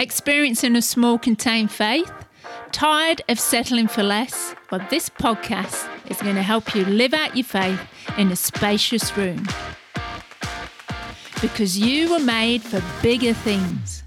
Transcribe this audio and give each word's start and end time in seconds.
Experiencing 0.00 0.76
a 0.76 0.80
small 0.80 1.18
contained 1.18 1.70
faith? 1.70 2.10
Tired 2.72 3.20
of 3.28 3.38
settling 3.38 3.86
for 3.86 4.02
less? 4.02 4.54
Well, 4.70 4.80
this 4.88 5.10
podcast 5.10 5.86
is 6.10 6.22
going 6.22 6.36
to 6.36 6.42
help 6.42 6.74
you 6.74 6.86
live 6.86 7.12
out 7.12 7.36
your 7.36 7.44
faith 7.44 7.78
in 8.16 8.32
a 8.32 8.36
spacious 8.36 9.14
room. 9.14 9.46
Because 11.42 11.78
you 11.78 12.10
were 12.10 12.18
made 12.18 12.62
for 12.62 12.82
bigger 13.02 13.34
things. 13.34 13.99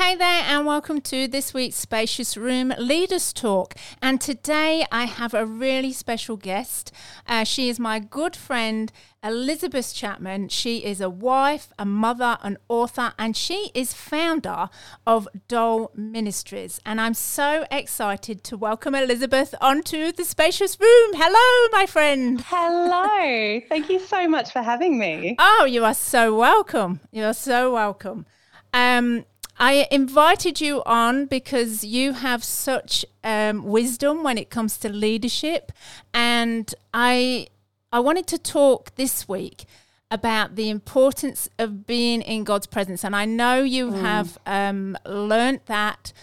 Hey 0.00 0.16
there, 0.16 0.44
and 0.46 0.64
welcome 0.64 1.02
to 1.02 1.28
this 1.28 1.52
week's 1.52 1.76
Spacious 1.76 2.34
Room 2.34 2.72
Leaders 2.78 3.34
Talk. 3.34 3.74
And 4.00 4.18
today 4.18 4.86
I 4.90 5.04
have 5.04 5.34
a 5.34 5.44
really 5.44 5.92
special 5.92 6.38
guest. 6.38 6.90
Uh, 7.26 7.44
she 7.44 7.68
is 7.68 7.78
my 7.78 7.98
good 7.98 8.34
friend, 8.34 8.90
Elizabeth 9.22 9.92
Chapman. 9.94 10.48
She 10.48 10.86
is 10.86 11.02
a 11.02 11.10
wife, 11.10 11.70
a 11.78 11.84
mother, 11.84 12.38
an 12.40 12.56
author, 12.70 13.12
and 13.18 13.36
she 13.36 13.70
is 13.74 13.92
founder 13.92 14.70
of 15.06 15.28
DOLL 15.48 15.92
Ministries. 15.94 16.80
And 16.86 16.98
I'm 16.98 17.12
so 17.12 17.66
excited 17.70 18.42
to 18.44 18.56
welcome 18.56 18.94
Elizabeth 18.94 19.54
onto 19.60 20.12
the 20.12 20.24
Spacious 20.24 20.80
Room. 20.80 21.10
Hello, 21.12 21.68
my 21.72 21.84
friend. 21.84 22.42
Hello. 22.46 23.60
Thank 23.68 23.90
you 23.90 23.98
so 23.98 24.26
much 24.26 24.50
for 24.50 24.62
having 24.62 24.98
me. 24.98 25.36
Oh, 25.38 25.66
you 25.66 25.84
are 25.84 25.92
so 25.92 26.34
welcome. 26.34 27.00
You 27.12 27.24
are 27.24 27.34
so 27.34 27.74
welcome. 27.74 28.24
Um, 28.72 29.26
I 29.60 29.86
invited 29.90 30.58
you 30.62 30.82
on 30.86 31.26
because 31.26 31.84
you 31.84 32.14
have 32.14 32.42
such 32.42 33.04
um, 33.22 33.64
wisdom 33.64 34.22
when 34.22 34.38
it 34.38 34.48
comes 34.48 34.78
to 34.78 34.88
leadership, 34.88 35.70
and 36.14 36.74
I 36.94 37.48
I 37.92 38.00
wanted 38.00 38.26
to 38.28 38.38
talk 38.38 38.94
this 38.94 39.28
week 39.28 39.66
about 40.10 40.56
the 40.56 40.70
importance 40.70 41.50
of 41.58 41.86
being 41.86 42.22
in 42.22 42.44
God's 42.44 42.66
presence, 42.66 43.04
and 43.04 43.14
I 43.14 43.26
know 43.26 43.62
you 43.62 43.90
mm. 43.90 44.00
have 44.00 44.38
um, 44.46 44.96
learned 45.04 45.60
that 45.66 46.14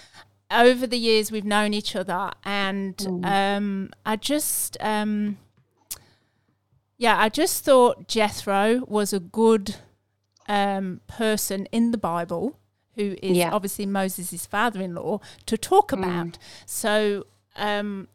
over 0.49 0.87
the 0.87 0.97
years 0.97 1.31
we've 1.31 1.45
known 1.45 1.75
each 1.75 1.95
other, 1.95 2.31
and 2.43 2.97
mm. 2.97 3.23
um, 3.23 3.91
I 4.03 4.15
just 4.15 4.77
um, 4.79 5.37
yeah, 6.97 7.21
I 7.21 7.29
just 7.29 7.63
thought 7.63 8.07
Jethro 8.07 8.83
was 8.87 9.13
a 9.13 9.19
good 9.19 9.75
um, 10.47 11.01
person 11.05 11.67
in 11.67 11.91
the 11.91 11.99
Bible 11.99 12.57
who 12.97 13.15
is 13.21 13.37
yeah. 13.37 13.51
obviously 13.51 13.85
Moses' 13.85 14.45
father 14.45 14.81
in 14.81 14.95
law, 14.95 15.21
to 15.45 15.57
talk 15.57 15.91
mm. 15.91 15.99
about. 15.99 16.33
Mm. 16.33 16.37
So 16.65 17.27
um, 17.55 18.09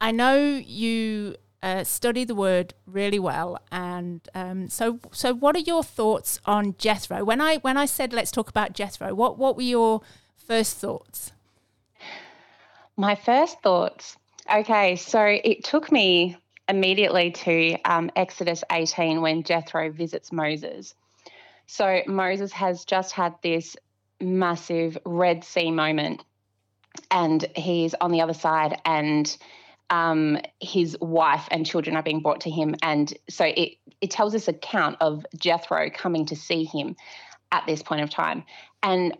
I 0.00 0.12
know 0.12 0.38
you 0.64 1.36
uh, 1.62 1.84
study 1.84 2.24
the 2.24 2.34
word 2.34 2.72
really 2.86 3.18
well, 3.18 3.60
and 3.70 4.26
um, 4.34 4.68
so 4.68 5.00
so 5.12 5.34
what 5.34 5.56
are 5.56 5.60
your 5.60 5.82
thoughts 5.82 6.40
on 6.46 6.74
Jethro? 6.78 7.24
When 7.24 7.40
I 7.40 7.56
when 7.58 7.76
I 7.76 7.84
said 7.84 8.12
let's 8.12 8.30
talk 8.30 8.48
about 8.48 8.72
Jethro, 8.72 9.14
what 9.14 9.36
what 9.36 9.56
were 9.56 9.62
your 9.62 10.00
first 10.36 10.78
thoughts? 10.78 11.32
My 12.96 13.14
first 13.14 13.60
thoughts. 13.62 14.16
Okay, 14.52 14.96
so 14.96 15.22
it 15.24 15.64
took 15.64 15.92
me 15.92 16.36
immediately 16.68 17.30
to 17.32 17.76
um, 17.84 18.10
Exodus 18.16 18.64
18 18.70 19.20
when 19.20 19.42
Jethro 19.42 19.90
visits 19.90 20.32
Moses. 20.32 20.94
So 21.66 22.02
Moses 22.06 22.52
has 22.52 22.84
just 22.84 23.12
had 23.12 23.34
this 23.42 23.76
massive 24.20 24.98
Red 25.04 25.44
Sea 25.44 25.70
moment, 25.70 26.22
and 27.10 27.44
he's 27.56 27.94
on 27.94 28.12
the 28.12 28.20
other 28.20 28.34
side, 28.34 28.80
and 28.84 29.36
um, 29.88 30.38
his 30.60 30.96
wife 31.00 31.48
and 31.50 31.66
children 31.66 31.96
are 31.96 32.02
being 32.02 32.20
brought 32.20 32.42
to 32.42 32.50
him, 32.50 32.74
and 32.82 33.12
so 33.28 33.44
it 33.44 33.78
it 34.00 34.10
tells 34.10 34.32
this 34.32 34.48
account 34.48 34.96
of 35.00 35.26
Jethro 35.36 35.90
coming 35.90 36.26
to 36.26 36.36
see 36.36 36.64
him 36.64 36.96
at 37.52 37.64
this 37.66 37.82
point 37.82 38.02
of 38.02 38.10
time, 38.10 38.44
and 38.82 39.16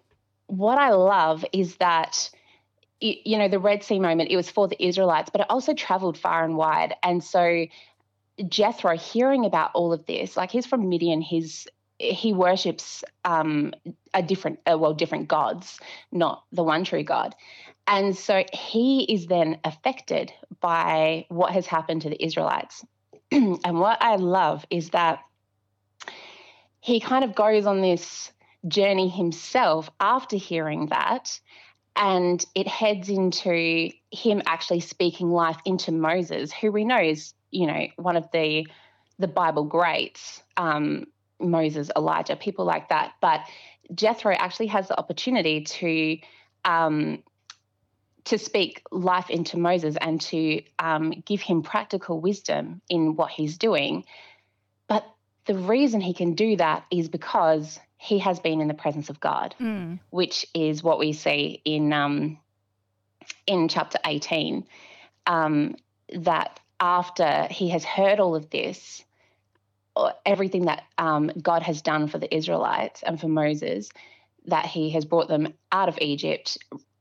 what 0.47 0.79
I 0.79 0.91
love 0.91 1.45
is 1.53 1.77
that 1.77 2.31
you 3.01 3.39
know 3.39 3.49
the 3.49 3.59
Red 3.59 3.83
Sea 3.83 3.99
moment. 3.99 4.31
It 4.31 4.37
was 4.37 4.51
for 4.51 4.69
the 4.69 4.83
Israelites, 4.85 5.31
but 5.31 5.41
it 5.41 5.47
also 5.51 5.75
traveled 5.75 6.19
far 6.19 6.45
and 6.45 6.57
wide, 6.57 6.95
and 7.03 7.23
so. 7.23 7.67
Jethro, 8.49 8.97
hearing 8.97 9.45
about 9.45 9.71
all 9.75 9.93
of 9.93 10.07
this, 10.07 10.35
like 10.35 10.51
he's 10.51 10.65
from 10.65 10.89
Midian, 10.89 11.21
he's 11.21 11.69
he 12.01 12.33
worships 12.33 13.05
um, 13.25 13.75
a 14.15 14.23
different, 14.23 14.59
uh, 14.71 14.79
well, 14.79 14.95
different 14.95 15.29
gods, 15.29 15.79
not 16.11 16.45
the 16.51 16.65
one 16.65 16.85
true 16.85 17.03
God. 17.03 17.35
And 17.87 18.17
so 18.17 18.45
he 18.53 19.05
is 19.13 19.27
then 19.27 19.59
affected 19.65 20.33
by 20.61 21.27
what 21.29 21.53
has 21.53 21.67
happened 21.67 22.03
to 22.03 22.11
the 22.11 22.25
Israelites. 22.25 22.85
and 23.33 23.79
what 23.79 24.03
I 24.03 24.17
love 24.17 24.65
is 24.71 24.91
that 24.91 25.21
he 26.81 27.01
kind 27.01 27.25
of 27.25 27.35
goes 27.35 27.67
on 27.67 27.83
this 27.83 28.33
journey 28.67 29.09
himself 29.09 29.91
after 30.01 30.37
hearing 30.37 30.87
that. 30.87 31.39
And 31.97 32.43
it 32.55 32.67
heads 32.67 33.11
into 33.11 33.91
him 34.11 34.43
actually 34.47 34.81
speaking 34.81 35.31
life 35.31 35.59
into 35.67 35.93
Moses, 35.93 36.51
who 36.53 36.73
we 36.73 36.85
know 36.85 37.01
is, 37.01 37.35
you 37.51 37.67
know, 37.67 37.89
one 37.97 38.17
of 38.17 38.31
the 38.33 38.67
the 39.19 39.29
Bible 39.29 39.65
greats. 39.65 40.43
Um, 40.57 41.05
Moses, 41.41 41.91
Elijah, 41.97 42.37
people 42.37 42.65
like 42.65 42.89
that. 42.89 43.13
But 43.21 43.41
Jethro 43.95 44.35
actually 44.35 44.69
has 44.69 44.89
the 44.89 44.99
opportunity 44.99 45.65
to 45.65 46.19
um, 46.65 47.23
to 48.25 48.39
speak 48.39 48.83
life 48.91 49.31
into 49.31 49.57
Moses 49.57 49.97
and 50.01 50.21
to 50.21 50.63
um, 50.79 51.23
give 51.25 51.41
him 51.41 51.63
practical 51.63 52.21
wisdom 52.21 52.83
in 52.89 53.17
what 53.17 53.31
he's 53.31 53.57
doing. 53.57 54.05
But 54.89 55.05
the 55.47 55.55
reason 55.55 56.01
he 56.01 56.15
can 56.15 56.35
do 56.35 56.57
that 56.57 56.85
is 56.91 57.09
because 57.09 57.81
he 57.97 58.19
has 58.19 58.39
been 58.39 58.61
in 58.61 58.69
the 58.69 58.75
presence 58.75 59.11
of 59.11 59.21
God, 59.21 59.55
mm. 59.61 59.99
which 60.11 60.47
is 60.55 60.83
what 60.83 60.99
we 60.99 61.13
see 61.13 61.61
in 61.65 61.93
um, 61.93 62.39
in 63.47 63.69
chapter 63.69 63.99
eighteen. 64.07 64.67
Um, 65.27 65.77
that 66.15 66.61
after 66.81 67.47
he 67.51 67.71
has 67.71 67.85
heard 67.85 68.21
all 68.21 68.35
of 68.35 68.51
this, 68.51 69.05
everything 70.25 70.67
that 70.67 70.85
um, 70.99 71.31
God 71.41 71.63
has 71.63 71.83
done 71.83 72.09
for 72.09 72.19
the 72.19 72.35
Israelites 72.35 73.03
and 73.03 73.21
for 73.21 73.29
Moses, 73.29 73.91
that 74.47 74.67
he 74.67 74.91
has 74.91 75.05
brought 75.05 75.29
them 75.29 75.55
out 75.71 75.89
of 75.89 75.99
Egypt 76.01 76.59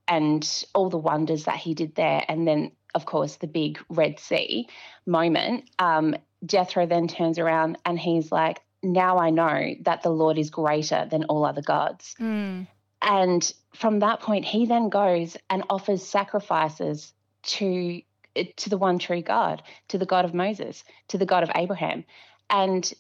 and 0.08 0.66
all 0.74 0.90
the 0.90 0.98
wonders 0.98 1.46
that 1.46 1.58
he 1.58 1.74
did 1.74 1.96
there. 1.96 2.24
And 2.28 2.48
then, 2.48 2.72
of 2.96 3.06
course, 3.06 3.36
the 3.38 3.48
big 3.48 3.80
Red 3.90 4.20
Sea 4.20 4.68
moment. 5.06 5.70
Um, 5.78 6.16
Jethro 6.46 6.86
then 6.86 7.08
turns 7.08 7.38
around 7.38 7.78
and 7.86 8.00
he's 8.00 8.32
like, 8.32 8.60
Now 8.82 9.18
I 9.18 9.30
know 9.30 9.76
that 9.82 10.04
the 10.04 10.10
Lord 10.10 10.38
is 10.38 10.50
greater 10.50 11.08
than 11.10 11.26
all 11.26 11.46
other 11.46 11.62
gods. 11.62 12.16
Mm. 12.20 12.68
And 13.02 13.54
from 13.76 14.00
that 14.00 14.20
point, 14.20 14.46
he 14.46 14.66
then 14.66 14.90
goes 14.90 15.38
and 15.50 15.64
offers 15.70 16.06
sacrifices 16.06 17.14
to 17.44 18.02
to 18.56 18.70
the 18.70 18.78
one 18.78 19.00
true 19.00 19.22
God, 19.22 19.64
to 19.90 19.98
the 19.98 20.06
God 20.06 20.24
of 20.24 20.34
Moses, 20.34 20.84
to 21.10 21.18
the 21.18 21.26
God 21.26 21.44
of 21.44 21.52
Abraham. 21.56 22.06
And 22.50 22.92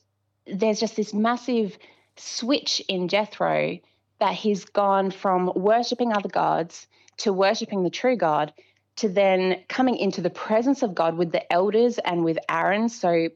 there's 0.45 0.79
just 0.79 0.95
this 0.95 1.13
massive 1.13 1.77
switch 2.17 2.81
in 2.87 3.07
Jethro 3.07 3.79
that 4.19 4.33
he's 4.33 4.65
gone 4.65 5.11
from 5.11 5.51
worshipping 5.55 6.11
other 6.11 6.29
gods 6.29 6.87
to 7.17 7.33
worshipping 7.33 7.83
the 7.83 7.89
true 7.89 8.17
God 8.17 8.53
to 8.97 9.07
then 9.07 9.63
coming 9.69 9.95
into 9.95 10.19
the 10.21 10.29
presence 10.29 10.83
of 10.83 10.93
God 10.93 11.17
with 11.17 11.31
the 11.31 11.51
elders 11.51 11.99
and 11.99 12.25
with 12.25 12.37
Aaron. 12.49 12.89
So 12.89 13.29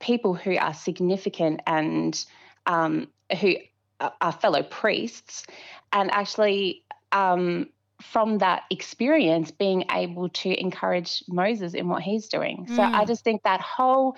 people 0.00 0.34
who 0.34 0.56
are 0.56 0.72
significant 0.72 1.60
and 1.66 2.24
um, 2.66 3.08
who 3.40 3.56
are 4.20 4.32
fellow 4.32 4.62
priests, 4.62 5.46
and 5.92 6.10
actually 6.10 6.82
um, 7.12 7.68
from 8.00 8.38
that 8.38 8.62
experience 8.70 9.50
being 9.50 9.84
able 9.90 10.28
to 10.30 10.60
encourage 10.60 11.22
Moses 11.28 11.74
in 11.74 11.88
what 11.88 12.02
he's 12.02 12.28
doing. 12.28 12.66
So 12.68 12.82
mm. 12.82 12.94
I 12.94 13.04
just 13.04 13.22
think 13.22 13.42
that 13.42 13.60
whole 13.60 14.16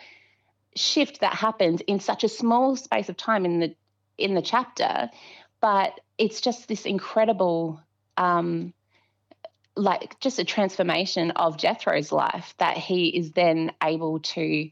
shift 0.76 1.20
that 1.20 1.34
happens 1.34 1.80
in 1.82 2.00
such 2.00 2.24
a 2.24 2.28
small 2.28 2.76
space 2.76 3.08
of 3.08 3.16
time 3.16 3.44
in 3.44 3.60
the 3.60 3.74
in 4.18 4.34
the 4.34 4.42
chapter 4.42 5.10
but 5.60 6.00
it's 6.18 6.40
just 6.40 6.68
this 6.68 6.84
incredible 6.84 7.80
um 8.16 8.72
like 9.76 10.18
just 10.20 10.38
a 10.38 10.44
transformation 10.44 11.32
of 11.32 11.56
Jethro's 11.56 12.12
life 12.12 12.54
that 12.58 12.76
he 12.76 13.08
is 13.08 13.32
then 13.32 13.72
able 13.82 14.20
to 14.20 14.70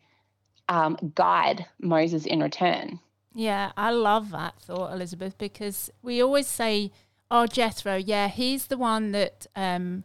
um, 0.69 0.97
guide 1.15 1.67
Moses 1.81 2.25
in 2.25 2.41
return. 2.41 3.01
Yeah, 3.35 3.73
I 3.77 3.91
love 3.91 4.31
that 4.31 4.61
thought, 4.61 4.93
Elizabeth, 4.93 5.37
because 5.39 5.91
we 6.03 6.23
always 6.23 6.47
say, 6.47 6.93
"Oh, 7.31 7.47
Jethro, 7.47 7.97
yeah, 7.97 8.29
he's 8.29 8.67
the 8.67 8.77
one 8.77 9.13
that 9.13 9.47
um, 9.57 10.05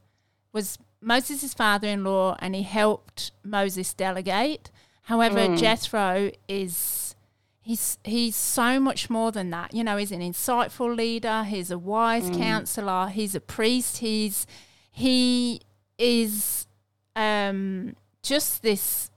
was 0.53 0.77
Moses' 1.01 1.53
father-in-law, 1.53 2.37
and 2.39 2.55
he 2.55 2.63
helped 2.63 3.31
Moses 3.43 3.93
delegate." 3.93 4.71
However, 5.07 5.39
mm. 5.39 5.57
Jethro 5.57 6.31
is 6.49 7.15
he's 7.61 7.97
he's 8.03 8.35
so 8.35 8.77
much 8.77 9.09
more 9.09 9.31
than 9.31 9.51
that. 9.51 9.73
You 9.73 9.81
know, 9.81 9.95
he's 9.95 10.11
an 10.11 10.19
insightful 10.19 10.93
leader. 10.93 11.45
He's 11.45 11.71
a 11.71 11.77
wise 11.77 12.29
mm. 12.29 12.37
counselor. 12.37 13.07
He's 13.07 13.33
a 13.33 13.39
priest. 13.39 13.99
He's 13.99 14.45
he 14.91 15.61
is 15.97 16.67
um, 17.15 17.95
just 18.21 18.63
this 18.63 19.09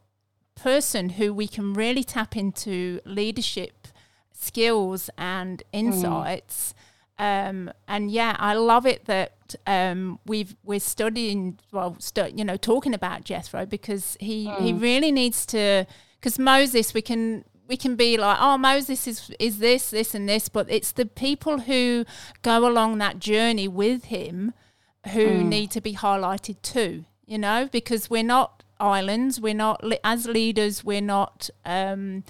person 0.54 1.08
who 1.08 1.34
we 1.34 1.48
can 1.48 1.74
really 1.74 2.04
tap 2.04 2.36
into 2.36 3.00
leadership 3.04 3.88
skills 4.32 5.10
and 5.18 5.58
mm. 5.58 5.64
insights. 5.80 6.72
Mm. 7.18 7.48
Um, 7.48 7.72
and 7.88 8.12
yeah, 8.12 8.36
I 8.38 8.54
love 8.54 8.86
it 8.86 9.06
that 9.06 9.32
um, 9.66 10.18
we've 10.26 10.56
we're 10.64 10.80
studying 10.80 11.58
well, 11.72 11.96
stu- 11.98 12.32
you 12.34 12.44
know, 12.44 12.56
talking 12.56 12.94
about 12.94 13.24
Jethro 13.24 13.66
because 13.66 14.16
he 14.20 14.46
mm. 14.46 14.60
he 14.60 14.72
really 14.72 15.12
needs 15.12 15.46
to 15.46 15.86
because 16.18 16.38
Moses 16.38 16.94
we 16.94 17.02
can 17.02 17.44
we 17.68 17.76
can 17.76 17.96
be 17.96 18.16
like, 18.16 18.38
oh, 18.40 18.58
Moses 18.58 19.06
is 19.06 19.30
is 19.38 19.58
this, 19.58 19.90
this, 19.90 20.14
and 20.14 20.28
this, 20.28 20.48
but 20.48 20.70
it's 20.70 20.92
the 20.92 21.06
people 21.06 21.60
who 21.60 22.04
go 22.42 22.66
along 22.66 22.98
that 22.98 23.18
journey 23.18 23.68
with 23.68 24.04
him 24.06 24.52
who 25.12 25.26
mm. 25.26 25.44
need 25.46 25.70
to 25.70 25.80
be 25.80 25.94
highlighted 25.94 26.60
too. 26.62 27.04
You 27.26 27.38
know, 27.38 27.68
because 27.70 28.10
we're 28.10 28.24
not 28.24 28.64
islands. 28.80 29.40
We're 29.40 29.54
not 29.54 29.84
as 30.02 30.26
leaders. 30.26 30.84
We're 30.84 31.00
not. 31.00 31.48
Um, 31.64 32.24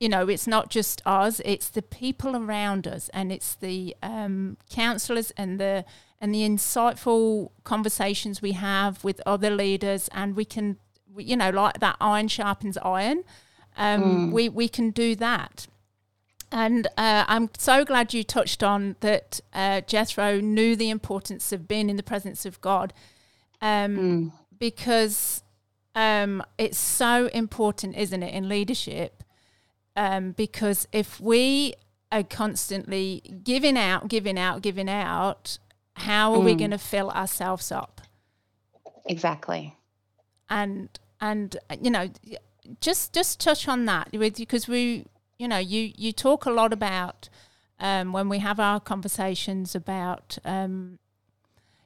you 0.00 0.08
know, 0.08 0.28
it's 0.28 0.46
not 0.46 0.70
just 0.70 1.00
us; 1.06 1.40
it's 1.44 1.68
the 1.68 1.82
people 1.82 2.34
around 2.34 2.88
us, 2.88 3.08
and 3.10 3.30
it's 3.30 3.54
the 3.54 3.94
um, 4.02 4.56
counselors 4.68 5.30
and 5.36 5.60
the 5.60 5.84
and 6.20 6.34
the 6.34 6.42
insightful 6.42 7.50
conversations 7.62 8.42
we 8.42 8.52
have 8.52 9.04
with 9.04 9.20
other 9.24 9.50
leaders, 9.50 10.08
and 10.12 10.34
we 10.34 10.44
can, 10.44 10.78
you 11.16 11.36
know, 11.36 11.50
like 11.50 11.80
that 11.80 11.96
iron 12.00 12.28
sharpens 12.28 12.76
iron 12.78 13.24
um, 13.76 14.02
mm. 14.02 14.32
we, 14.32 14.48
we 14.48 14.68
can 14.68 14.90
do 14.90 15.14
that. 15.16 15.66
And 16.52 16.86
uh, 16.98 17.24
I'm 17.28 17.48
so 17.56 17.84
glad 17.84 18.12
you 18.12 18.24
touched 18.24 18.62
on 18.62 18.96
that 19.00 19.40
uh, 19.52 19.82
Jethro 19.82 20.40
knew 20.40 20.74
the 20.74 20.90
importance 20.90 21.52
of 21.52 21.68
being 21.68 21.88
in 21.88 21.96
the 21.96 22.02
presence 22.02 22.44
of 22.44 22.60
God 22.60 22.92
um, 23.62 23.96
mm. 23.96 24.32
because 24.58 25.44
um, 25.94 26.42
it's 26.58 26.78
so 26.78 27.26
important, 27.28 27.96
isn't 27.96 28.22
it, 28.22 28.34
in 28.34 28.48
leadership? 28.48 29.22
Um, 30.00 30.32
because 30.32 30.88
if 30.92 31.20
we 31.20 31.74
are 32.10 32.22
constantly 32.22 33.22
giving 33.44 33.76
out, 33.76 34.08
giving 34.08 34.38
out, 34.38 34.62
giving 34.62 34.88
out, 34.88 35.58
how 35.92 36.32
are 36.32 36.38
mm. 36.38 36.44
we 36.44 36.54
going 36.54 36.70
to 36.70 36.78
fill 36.78 37.10
ourselves 37.10 37.70
up? 37.70 38.00
Exactly. 39.04 39.76
And 40.48 40.88
and 41.20 41.54
you 41.82 41.90
know 41.90 42.08
just 42.80 43.12
just 43.12 43.40
touch 43.40 43.68
on 43.68 43.84
that 43.84 44.08
with 44.14 44.36
because 44.36 44.66
we 44.66 45.04
you 45.38 45.46
know 45.46 45.58
you 45.58 45.92
you 45.94 46.12
talk 46.12 46.46
a 46.46 46.50
lot 46.50 46.72
about 46.72 47.28
um, 47.78 48.14
when 48.14 48.30
we 48.30 48.38
have 48.38 48.58
our 48.58 48.80
conversations 48.80 49.74
about 49.74 50.38
um, 50.46 50.98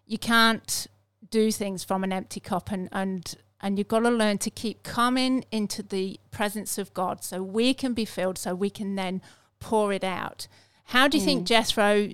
you 0.06 0.18
can't 0.18 0.86
do 1.30 1.50
things 1.50 1.82
from 1.82 2.04
an 2.04 2.12
empty 2.12 2.38
cup 2.38 2.70
and 2.70 2.88
and 2.92 3.34
and 3.64 3.78
you've 3.78 3.88
got 3.88 4.00
to 4.00 4.10
learn 4.10 4.36
to 4.38 4.50
keep 4.50 4.82
coming 4.82 5.44
into 5.50 5.82
the 5.82 6.20
presence 6.30 6.76
of 6.76 6.92
God 6.92 7.24
so 7.24 7.42
we 7.42 7.72
can 7.72 7.94
be 7.94 8.04
filled 8.04 8.38
so 8.38 8.54
we 8.54 8.70
can 8.70 8.94
then 8.94 9.22
pour 9.58 9.92
it 9.92 10.04
out 10.04 10.46
how 10.84 11.08
do 11.08 11.16
you 11.16 11.22
mm. 11.22 11.26
think 11.26 11.46
Jethro 11.46 12.10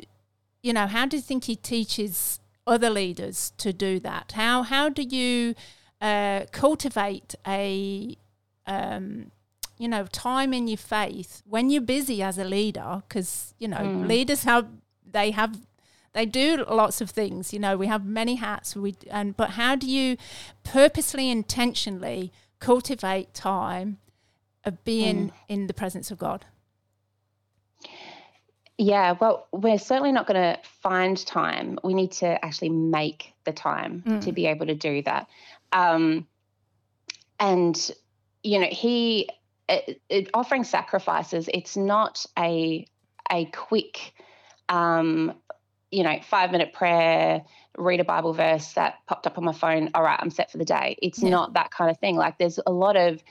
you 0.62 0.72
know 0.72 0.86
how 0.86 1.06
do 1.06 1.16
you 1.16 1.22
think 1.22 1.44
he 1.44 1.56
teaches 1.56 2.38
other 2.66 2.88
leaders 2.88 3.52
to 3.58 3.72
do 3.72 3.98
that 4.00 4.32
how 4.32 4.62
how 4.62 4.88
do 4.88 5.02
you 5.02 5.54
uh, 6.00 6.46
cultivate 6.52 7.34
a 7.46 8.16
um, 8.66 9.32
you 9.80 9.88
know, 9.88 10.04
time 10.12 10.52
in 10.52 10.68
your 10.68 10.76
faith 10.76 11.42
when 11.46 11.70
you're 11.70 11.80
busy 11.80 12.22
as 12.22 12.36
a 12.36 12.44
leader, 12.44 13.02
because 13.08 13.54
you 13.58 13.66
know, 13.66 13.78
mm. 13.78 14.06
leaders 14.06 14.44
have 14.44 14.68
they 15.10 15.30
have 15.30 15.58
they 16.12 16.26
do 16.26 16.64
lots 16.68 17.00
of 17.00 17.10
things. 17.10 17.52
You 17.52 17.58
know, 17.58 17.76
we 17.76 17.86
have 17.86 18.04
many 18.04 18.36
hats. 18.36 18.74
We 18.76 18.96
and 19.10 19.36
but 19.36 19.50
how 19.50 19.76
do 19.76 19.90
you 19.90 20.16
purposely, 20.64 21.30
intentionally 21.30 22.32
cultivate 22.58 23.34
time 23.34 23.98
of 24.64 24.84
being 24.84 25.28
mm. 25.28 25.32
in 25.48 25.66
the 25.66 25.74
presence 25.74 26.10
of 26.10 26.18
God? 26.18 26.44
Yeah, 28.76 29.14
well, 29.20 29.46
we're 29.52 29.78
certainly 29.78 30.10
not 30.10 30.26
going 30.26 30.40
to 30.40 30.58
find 30.64 31.26
time. 31.26 31.78
We 31.84 31.92
need 31.92 32.12
to 32.12 32.42
actually 32.42 32.70
make 32.70 33.34
the 33.44 33.52
time 33.52 34.02
mm. 34.06 34.20
to 34.22 34.32
be 34.32 34.46
able 34.46 34.66
to 34.66 34.74
do 34.74 35.02
that. 35.02 35.28
Um, 35.70 36.26
and 37.38 37.90
you 38.42 38.58
know, 38.58 38.68
he 38.70 39.28
it, 39.68 40.00
it, 40.08 40.30
offering 40.34 40.64
sacrifices. 40.64 41.48
It's 41.52 41.76
not 41.76 42.24
a 42.38 42.86
a 43.30 43.44
quick, 43.46 44.12
um, 44.68 45.34
you 45.90 46.02
know, 46.02 46.18
five 46.22 46.52
minute 46.52 46.72
prayer, 46.72 47.42
read 47.76 48.00
a 48.00 48.04
Bible 48.04 48.32
verse 48.32 48.72
that 48.74 48.98
popped 49.06 49.26
up 49.26 49.38
on 49.38 49.44
my 49.44 49.52
phone. 49.52 49.90
All 49.94 50.02
right, 50.02 50.18
I'm 50.20 50.30
set 50.30 50.50
for 50.50 50.58
the 50.58 50.64
day. 50.64 50.96
It's 51.02 51.22
yeah. 51.22 51.30
not 51.30 51.54
that 51.54 51.70
kind 51.70 51.90
of 51.90 51.98
thing. 51.98 52.16
Like 52.16 52.38
there's 52.38 52.60
a 52.64 52.72
lot 52.72 52.96
of, 52.96 53.22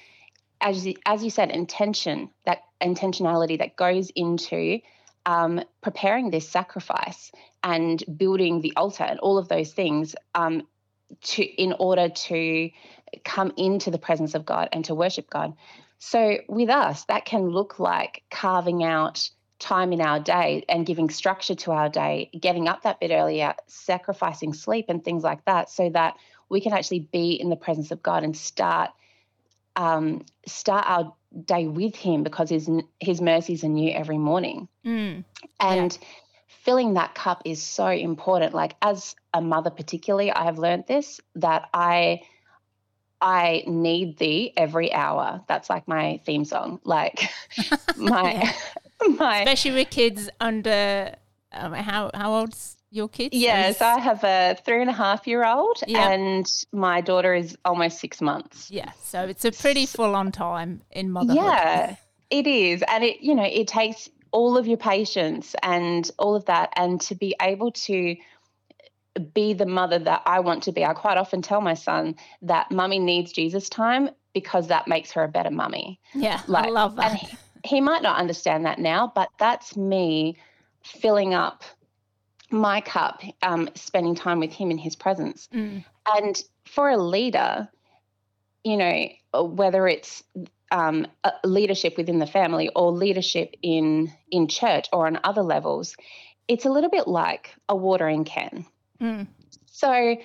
as 0.61 0.85
you, 0.85 0.95
as 1.05 1.23
you 1.23 1.29
said, 1.29 1.51
intention 1.51 2.29
that 2.45 2.59
intentionality 2.81 3.59
that 3.59 3.75
goes 3.75 4.11
into 4.15 4.79
um, 5.25 5.61
preparing 5.81 6.31
this 6.31 6.49
sacrifice 6.49 7.31
and 7.63 8.03
building 8.17 8.61
the 8.61 8.73
altar 8.75 9.03
and 9.03 9.19
all 9.19 9.37
of 9.37 9.47
those 9.47 9.71
things 9.71 10.15
um, 10.35 10.63
to 11.21 11.43
in 11.43 11.73
order 11.79 12.09
to 12.09 12.69
come 13.23 13.51
into 13.57 13.91
the 13.91 13.97
presence 13.97 14.35
of 14.35 14.45
God 14.45 14.69
and 14.71 14.85
to 14.85 14.95
worship 14.95 15.29
God. 15.29 15.53
So, 15.97 16.37
with 16.47 16.69
us, 16.69 17.03
that 17.05 17.25
can 17.25 17.49
look 17.49 17.79
like 17.79 18.23
carving 18.31 18.83
out 18.83 19.29
time 19.59 19.91
in 19.91 20.01
our 20.01 20.19
day 20.19 20.63
and 20.69 20.85
giving 20.85 21.09
structure 21.09 21.55
to 21.55 21.71
our 21.71 21.89
day, 21.89 22.29
getting 22.39 22.67
up 22.67 22.83
that 22.83 22.99
bit 22.99 23.11
earlier, 23.11 23.53
sacrificing 23.67 24.53
sleep 24.53 24.85
and 24.87 25.03
things 25.03 25.23
like 25.23 25.43
that, 25.45 25.69
so 25.69 25.89
that 25.89 26.15
we 26.47 26.61
can 26.61 26.73
actually 26.73 27.01
be 27.11 27.31
in 27.33 27.49
the 27.49 27.55
presence 27.55 27.91
of 27.91 28.01
God 28.01 28.23
and 28.23 28.35
start 28.35 28.91
um, 29.75 30.25
start 30.47 30.85
our 30.87 31.13
day 31.45 31.67
with 31.67 31.95
Him 31.95 32.23
because 32.23 32.49
His 32.49 32.69
His 32.99 33.21
mercies 33.21 33.63
are 33.63 33.69
new 33.69 33.91
every 33.91 34.17
morning. 34.17 34.67
Mm. 34.85 35.23
And 35.59 35.97
yeah. 36.01 36.07
filling 36.47 36.93
that 36.95 37.13
cup 37.13 37.41
is 37.45 37.61
so 37.61 37.87
important. 37.87 38.53
Like 38.53 38.75
as 38.81 39.15
a 39.33 39.41
mother, 39.41 39.69
particularly, 39.69 40.31
I 40.31 40.45
have 40.45 40.57
learned 40.57 40.85
this 40.87 41.19
that 41.35 41.69
I 41.73 42.21
I 43.21 43.63
need 43.67 44.17
thee 44.17 44.53
every 44.55 44.93
hour. 44.93 45.43
That's 45.47 45.69
like 45.69 45.87
my 45.87 46.21
theme 46.25 46.45
song. 46.45 46.79
Like 46.83 47.29
my 47.97 48.53
my 49.17 49.39
especially 49.39 49.71
with 49.71 49.89
kids 49.89 50.29
under 50.39 51.15
um, 51.51 51.73
how 51.73 52.11
how 52.13 52.33
old's 52.33 52.77
your 52.91 53.07
kids? 53.07 53.35
Yes, 53.35 53.81
I 53.81 53.99
have 53.99 54.23
a 54.23 54.57
three 54.65 54.81
and 54.81 54.89
a 54.89 54.93
half 54.93 55.27
year 55.27 55.45
old, 55.45 55.81
yeah. 55.87 56.09
and 56.09 56.45
my 56.71 57.01
daughter 57.01 57.33
is 57.33 57.57
almost 57.65 57.99
six 57.99 58.21
months. 58.21 58.69
Yeah, 58.71 58.91
so 59.03 59.23
it's 59.25 59.45
a 59.45 59.51
pretty 59.51 59.85
full 59.85 60.15
on 60.15 60.31
time 60.31 60.81
in 60.91 61.11
motherhood. 61.11 61.43
Yeah, 61.43 61.95
it 62.29 62.47
is, 62.47 62.83
and 62.87 63.03
it 63.03 63.21
you 63.21 63.35
know 63.35 63.45
it 63.45 63.67
takes 63.67 64.09
all 64.31 64.57
of 64.57 64.67
your 64.67 64.77
patience 64.77 65.55
and 65.63 66.09
all 66.17 66.35
of 66.35 66.45
that, 66.45 66.71
and 66.75 66.99
to 67.01 67.15
be 67.15 67.35
able 67.41 67.71
to 67.71 68.15
be 69.33 69.53
the 69.53 69.65
mother 69.65 69.99
that 69.99 70.21
I 70.25 70.39
want 70.39 70.63
to 70.63 70.71
be. 70.71 70.85
I 70.85 70.93
quite 70.93 71.17
often 71.17 71.41
tell 71.41 71.61
my 71.61 71.73
son 71.73 72.15
that 72.43 72.71
mummy 72.71 72.99
needs 72.99 73.31
Jesus 73.31 73.69
time 73.69 74.09
because 74.33 74.67
that 74.67 74.87
makes 74.87 75.11
her 75.11 75.23
a 75.23 75.27
better 75.27 75.51
mummy. 75.51 75.99
Yeah, 76.13 76.41
like, 76.47 76.67
I 76.67 76.69
love 76.69 76.95
that. 76.95 77.19
He, 77.63 77.81
might 77.81 78.01
not 78.01 78.17
understand 78.17 78.65
that 78.65 78.79
now, 78.79 79.11
but 79.13 79.29
that's 79.37 79.75
me 79.75 80.37
filling 80.83 81.33
up 81.33 81.63
my 82.51 82.81
cup, 82.81 83.21
um, 83.41 83.69
spending 83.75 84.15
time 84.15 84.39
with 84.39 84.51
him 84.51 84.71
in 84.71 84.77
his 84.77 84.95
presence. 84.95 85.47
Mm. 85.53 85.83
And 86.15 86.43
for 86.65 86.89
a 86.89 86.97
leader, 86.97 87.69
you 88.63 88.77
know, 88.77 89.09
whether 89.33 89.87
it's 89.87 90.23
um, 90.71 91.07
leadership 91.43 91.97
within 91.97 92.19
the 92.19 92.27
family 92.27 92.69
or 92.75 92.91
leadership 92.91 93.55
in 93.61 94.11
in 94.31 94.47
church 94.47 94.87
or 94.93 95.07
on 95.07 95.19
other 95.23 95.41
levels, 95.41 95.95
it's 96.47 96.65
a 96.65 96.69
little 96.69 96.89
bit 96.89 97.07
like 97.07 97.55
a 97.67 97.75
watering 97.75 98.23
can. 98.23 98.65
Mm. 99.01 99.27
So 99.65 100.17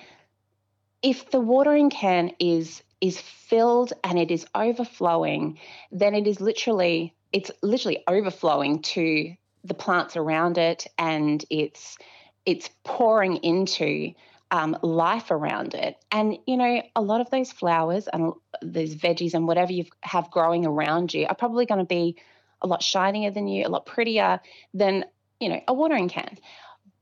if 1.01 1.29
the 1.31 1.39
watering 1.39 1.89
can 1.89 2.31
is 2.39 2.81
is 3.01 3.19
filled 3.19 3.93
and 4.03 4.17
it 4.17 4.31
is 4.31 4.45
overflowing, 4.55 5.59
then 5.91 6.15
it 6.15 6.27
is 6.27 6.41
literally 6.41 7.13
it's 7.35 7.51
literally 7.61 8.01
overflowing 8.07 8.81
to 8.81 9.35
the 9.65 9.73
plants 9.73 10.15
around 10.15 10.57
it 10.57 10.87
and 10.97 11.43
it's 11.49 11.97
it's 12.45 12.69
pouring 12.85 13.37
into 13.37 14.13
um, 14.51 14.77
life 14.81 15.31
around 15.31 15.73
it. 15.73 15.97
And 16.13 16.37
you 16.47 16.55
know, 16.55 16.81
a 16.95 17.01
lot 17.01 17.19
of 17.19 17.29
those 17.31 17.51
flowers 17.51 18.07
and 18.07 18.31
those 18.61 18.95
veggies 18.95 19.33
and 19.33 19.49
whatever 19.49 19.73
you 19.73 19.83
have 19.99 20.31
growing 20.31 20.65
around 20.65 21.13
you 21.13 21.25
are 21.27 21.35
probably 21.35 21.65
going 21.65 21.81
to 21.81 21.85
be 21.85 22.15
a 22.61 22.67
lot 22.67 22.81
shinier 22.81 23.31
than 23.31 23.49
you, 23.49 23.67
a 23.67 23.69
lot 23.69 23.85
prettier 23.85 24.39
than 24.73 25.03
you 25.41 25.49
know 25.49 25.61
a 25.67 25.73
watering 25.73 26.07
can. 26.07 26.37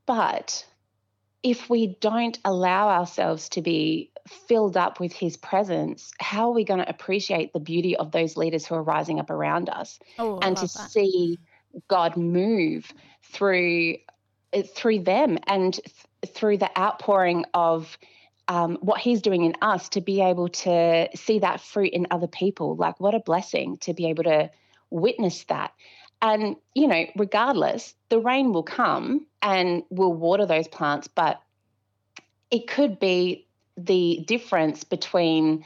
But 0.04 0.66
if 1.44 1.68
we 1.68 1.94
don't 2.00 2.38
allow 2.44 2.88
ourselves 2.88 3.50
to 3.50 3.60
be 3.60 4.10
filled 4.26 4.78
up 4.78 4.98
with 4.98 5.12
his 5.12 5.36
presence, 5.36 6.10
how 6.18 6.48
are 6.48 6.54
we 6.54 6.64
going 6.64 6.80
to 6.80 6.88
appreciate 6.88 7.52
the 7.52 7.60
beauty 7.60 7.94
of 7.94 8.10
those 8.10 8.36
leaders 8.36 8.66
who 8.66 8.74
are 8.74 8.82
rising 8.82 9.20
up 9.20 9.28
around 9.28 9.68
us 9.68 10.00
Oh, 10.18 10.38
and 10.40 10.56
to 10.56 10.62
that. 10.66 10.90
see 10.90 11.38
God 11.88 12.16
move 12.16 12.90
through 13.22 13.96
uh, 14.54 14.62
through 14.74 15.00
them 15.00 15.38
and 15.46 15.74
th- 15.74 16.34
through 16.34 16.56
the 16.56 16.70
outpouring 16.78 17.44
of 17.52 17.98
um, 18.48 18.78
what 18.80 19.00
he's 19.00 19.20
doing 19.20 19.44
in 19.44 19.54
us 19.60 19.90
to 19.90 20.00
be 20.00 20.22
able 20.22 20.48
to 20.48 21.08
see 21.14 21.40
that 21.40 21.60
fruit 21.60 21.92
in 21.92 22.06
other 22.10 22.26
people 22.26 22.76
like 22.76 22.98
what 23.00 23.14
a 23.14 23.20
blessing 23.20 23.76
to 23.78 23.92
be 23.92 24.06
able 24.06 24.24
to 24.24 24.50
witness 24.90 25.44
that 25.44 25.72
and 26.24 26.56
you 26.74 26.88
know 26.88 27.04
regardless 27.16 27.94
the 28.08 28.18
rain 28.18 28.52
will 28.52 28.64
come 28.64 29.24
and 29.42 29.84
will 29.90 30.12
water 30.12 30.46
those 30.46 30.66
plants 30.66 31.06
but 31.06 31.40
it 32.50 32.66
could 32.66 32.98
be 32.98 33.46
the 33.76 34.24
difference 34.26 34.82
between 34.82 35.64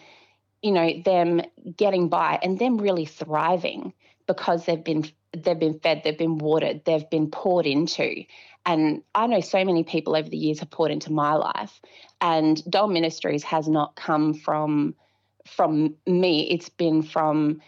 you 0.63 0.73
know 0.73 1.01
them 1.05 1.41
getting 1.77 2.09
by 2.09 2.39
and 2.43 2.59
them 2.59 2.77
really 2.77 3.07
thriving 3.07 3.95
because 4.27 4.67
they've 4.67 4.85
been 4.85 5.05
they've 5.33 5.59
been 5.59 5.79
fed 5.79 6.03
they've 6.05 6.19
been 6.19 6.39
watered 6.39 6.85
they've 6.85 7.09
been 7.09 7.31
poured 7.31 7.67
into. 7.67 8.25
And 8.67 9.03
i 9.15 9.27
know 9.27 9.41
so 9.41 9.65
many 9.65 9.85
people 9.85 10.17
over 10.17 10.29
the 10.29 10.37
years 10.37 10.59
have 10.59 10.71
poured 10.71 10.91
into 10.91 11.13
my 11.13 11.35
life 11.35 11.81
and 12.21 12.63
DOLL 12.71 12.89
ministries 12.89 13.45
has 13.45 13.69
not 13.69 13.95
come 13.95 14.35
from 14.35 14.95
from 15.47 15.95
me. 16.07 16.51
It's 16.51 16.69
been 16.69 17.03
from 17.03 17.63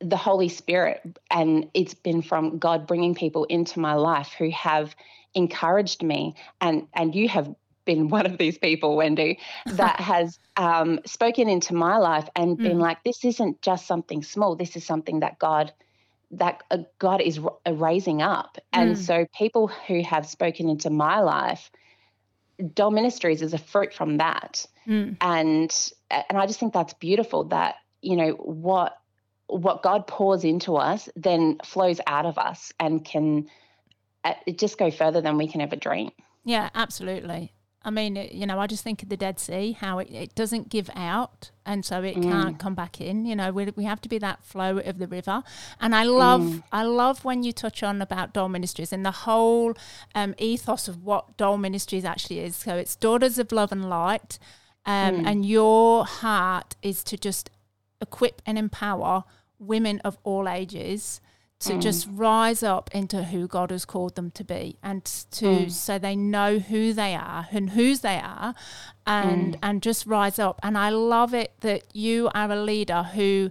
the 0.00 0.16
holy 0.16 0.48
spirit 0.48 1.00
and 1.30 1.68
it's 1.74 1.94
been 1.94 2.22
from 2.22 2.58
god 2.58 2.86
bringing 2.86 3.14
people 3.14 3.44
into 3.44 3.78
my 3.80 3.94
life 3.94 4.32
who 4.38 4.50
have 4.50 4.94
encouraged 5.34 6.02
me 6.02 6.34
and 6.60 6.86
and 6.94 7.14
you 7.14 7.28
have 7.28 7.54
been 7.84 8.08
one 8.18 8.26
of 8.26 8.38
these 8.38 8.58
people 8.58 8.96
wendy 8.96 9.38
that 9.68 10.00
has 10.12 10.38
um, 10.56 11.00
spoken 11.06 11.48
into 11.48 11.74
my 11.74 11.96
life 11.98 12.28
and 12.34 12.56
been 12.62 12.78
Mm. 12.78 12.82
like 12.82 13.02
this 13.04 13.24
isn't 13.24 13.60
just 13.62 13.86
something 13.86 14.22
small 14.22 14.56
this 14.56 14.76
is 14.76 14.84
something 14.84 15.20
that 15.20 15.38
god 15.38 15.72
that 16.32 16.62
uh, 16.70 16.78
god 16.98 17.20
is 17.20 17.38
r- 17.38 17.56
uh, 17.66 17.72
raising 17.72 18.22
up 18.22 18.58
and 18.72 18.92
Mm. 18.92 18.96
so 18.96 19.26
people 19.36 19.68
who 19.68 20.02
have 20.02 20.26
spoken 20.26 20.68
into 20.68 20.88
my 20.90 21.20
life 21.20 21.70
DOLL 22.74 22.90
Ministries 22.90 23.42
is 23.42 23.54
a 23.54 23.58
fruit 23.58 23.92
from 23.94 24.18
that 24.18 24.66
Mm. 24.86 25.16
and 25.20 25.92
and 26.10 26.38
I 26.38 26.46
just 26.46 26.58
think 26.58 26.72
that's 26.72 26.94
beautiful 26.94 27.44
that 27.44 27.76
you 28.02 28.16
know 28.16 28.30
what 28.32 28.92
what 29.50 29.82
God 29.82 30.06
pours 30.06 30.44
into 30.44 30.76
us 30.76 31.08
then 31.16 31.58
flows 31.64 32.00
out 32.06 32.26
of 32.26 32.38
us 32.38 32.72
and 32.78 33.04
can 33.04 33.48
uh, 34.24 34.34
it 34.46 34.58
just 34.58 34.78
go 34.78 34.90
further 34.90 35.20
than 35.20 35.36
we 35.36 35.48
can 35.48 35.60
ever 35.60 35.76
dream. 35.76 36.10
Yeah, 36.44 36.70
absolutely. 36.74 37.52
I 37.82 37.90
mean, 37.90 38.18
it, 38.18 38.32
you 38.32 38.46
know, 38.46 38.58
I 38.58 38.66
just 38.66 38.84
think 38.84 39.02
of 39.02 39.08
the 39.08 39.16
Dead 39.16 39.38
Sea, 39.38 39.72
how 39.72 40.00
it, 40.00 40.10
it 40.10 40.34
doesn't 40.34 40.68
give 40.68 40.90
out, 40.94 41.50
and 41.64 41.82
so 41.82 42.02
it 42.02 42.14
can't 42.14 42.58
come 42.58 42.74
back 42.74 43.00
in. 43.00 43.24
You 43.24 43.34
know, 43.34 43.52
we, 43.52 43.70
we 43.74 43.84
have 43.84 44.02
to 44.02 44.08
be 44.08 44.18
that 44.18 44.44
flow 44.44 44.78
of 44.78 44.98
the 44.98 45.06
river. 45.06 45.42
And 45.80 45.94
I 45.94 46.02
love, 46.02 46.62
I 46.72 46.82
love 46.82 47.24
when 47.24 47.42
you 47.42 47.52
touch 47.52 47.82
on 47.82 48.02
about 48.02 48.34
DOLL 48.34 48.50
Ministries 48.50 48.92
and 48.92 49.06
the 49.06 49.10
whole 49.10 49.74
um, 50.14 50.34
ethos 50.36 50.88
of 50.88 51.02
what 51.04 51.38
DOLL 51.38 51.56
Ministries 51.56 52.04
actually 52.04 52.40
is. 52.40 52.56
So 52.56 52.76
it's 52.76 52.96
Daughters 52.96 53.38
of 53.38 53.50
Love 53.50 53.72
and 53.72 53.88
Light, 53.88 54.38
um, 54.84 55.24
and 55.26 55.46
your 55.46 56.04
heart 56.04 56.76
is 56.82 57.02
to 57.04 57.16
just 57.16 57.48
equip 58.02 58.42
and 58.44 58.58
empower 58.58 59.24
women 59.60 60.00
of 60.00 60.18
all 60.24 60.48
ages 60.48 61.20
to 61.60 61.74
mm. 61.74 61.82
just 61.82 62.08
rise 62.10 62.62
up 62.62 62.90
into 62.94 63.24
who 63.24 63.46
God 63.46 63.70
has 63.70 63.84
called 63.84 64.16
them 64.16 64.30
to 64.32 64.42
be 64.42 64.76
and 64.82 65.04
to 65.04 65.44
mm. 65.44 65.70
so 65.70 65.98
they 65.98 66.16
know 66.16 66.58
who 66.58 66.94
they 66.94 67.14
are 67.14 67.48
and 67.52 67.70
whose 67.70 68.00
they 68.00 68.18
are 68.18 68.54
and 69.06 69.54
mm. 69.54 69.58
and 69.62 69.82
just 69.82 70.06
rise 70.06 70.38
up. 70.38 70.58
And 70.62 70.76
I 70.76 70.88
love 70.88 71.34
it 71.34 71.52
that 71.60 71.84
you 71.94 72.30
are 72.34 72.50
a 72.50 72.56
leader 72.56 73.02
who 73.02 73.50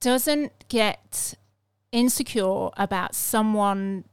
doesn't 0.00 0.52
get 0.68 1.34
insecure 1.90 2.70
about 2.76 3.14
someone 3.14 4.04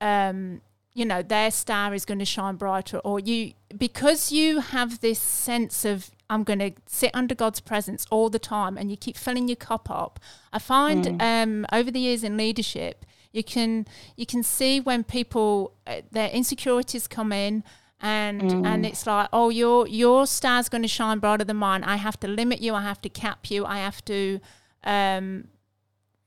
um 0.00 0.60
you 0.94 1.04
know 1.04 1.22
their 1.22 1.50
star 1.50 1.92
is 1.92 2.04
going 2.04 2.18
to 2.20 2.24
shine 2.24 2.56
brighter 2.56 2.98
or 2.98 3.18
you 3.20 3.52
because 3.76 4.32
you 4.32 4.60
have 4.60 5.00
this 5.00 5.18
sense 5.18 5.84
of 5.84 6.10
i'm 6.30 6.44
going 6.44 6.60
to 6.60 6.70
sit 6.86 7.10
under 7.12 7.34
god's 7.34 7.60
presence 7.60 8.06
all 8.10 8.30
the 8.30 8.38
time 8.38 8.78
and 8.78 8.90
you 8.90 8.96
keep 8.96 9.16
filling 9.16 9.48
your 9.48 9.56
cup 9.56 9.90
up 9.90 10.20
i 10.52 10.58
find 10.58 11.06
um 11.20 11.66
over 11.72 11.90
the 11.90 12.00
years 12.00 12.22
in 12.24 12.36
leadership 12.36 13.04
you 13.32 13.42
can 13.42 13.86
you 14.16 14.24
can 14.24 14.42
see 14.42 14.80
when 14.80 15.02
people 15.02 15.74
uh, 15.86 16.00
their 16.12 16.28
insecurities 16.30 17.06
come 17.08 17.32
in 17.32 17.64
and 18.00 18.42
and 18.66 18.86
it's 18.86 19.06
like 19.06 19.28
oh 19.32 19.48
your 19.48 19.88
your 19.88 20.26
star's 20.26 20.68
going 20.68 20.82
to 20.82 20.88
shine 20.88 21.18
brighter 21.18 21.44
than 21.44 21.56
mine. 21.56 21.82
I 21.84 21.96
have 21.96 22.20
to 22.20 22.28
limit 22.28 22.60
you. 22.60 22.74
I 22.74 22.82
have 22.82 23.00
to 23.02 23.08
cap 23.08 23.50
you. 23.50 23.64
I 23.64 23.78
have 23.78 24.04
to 24.04 24.40
um 24.84 25.48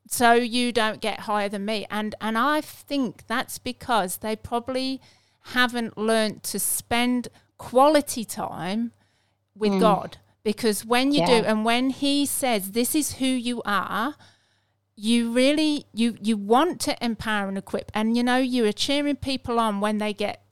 so 0.09 0.33
you 0.33 0.71
don't 0.71 1.01
get 1.01 1.21
higher 1.21 1.49
than 1.49 1.65
me. 1.65 1.85
And 1.89 2.15
and 2.21 2.37
i 2.37 2.61
think 2.61 3.27
that's 3.27 3.57
because 3.57 4.17
they 4.17 4.35
probably 4.35 5.01
haven't 5.53 5.97
learned 5.97 6.43
to 6.43 6.59
spend 6.59 7.29
quality 7.57 8.25
time 8.25 8.91
with 9.55 9.73
mm. 9.73 9.79
god. 9.79 10.17
Because 10.43 10.85
when 10.85 11.11
you 11.11 11.21
Yeah. 11.21 11.41
do 11.41 11.47
and 11.47 11.65
when 11.65 11.89
he 11.89 12.25
says 12.25 12.71
this 12.71 12.95
is 12.95 13.13
who 13.13 13.25
you 13.25 13.61
are 13.65 14.15
you 14.95 15.31
really 15.31 15.85
you 15.93 16.17
you 16.21 16.35
want 16.37 16.81
to 16.81 17.03
empower 17.03 17.47
and 17.47 17.57
equip. 17.57 17.91
And 17.93 18.17
you 18.17 18.23
know 18.23 18.37
you 18.37 18.65
are 18.65 18.71
cheering 18.71 19.15
people 19.15 19.59
on 19.59 19.79
when 19.79 19.97
they 19.99 20.13
get 20.13 20.43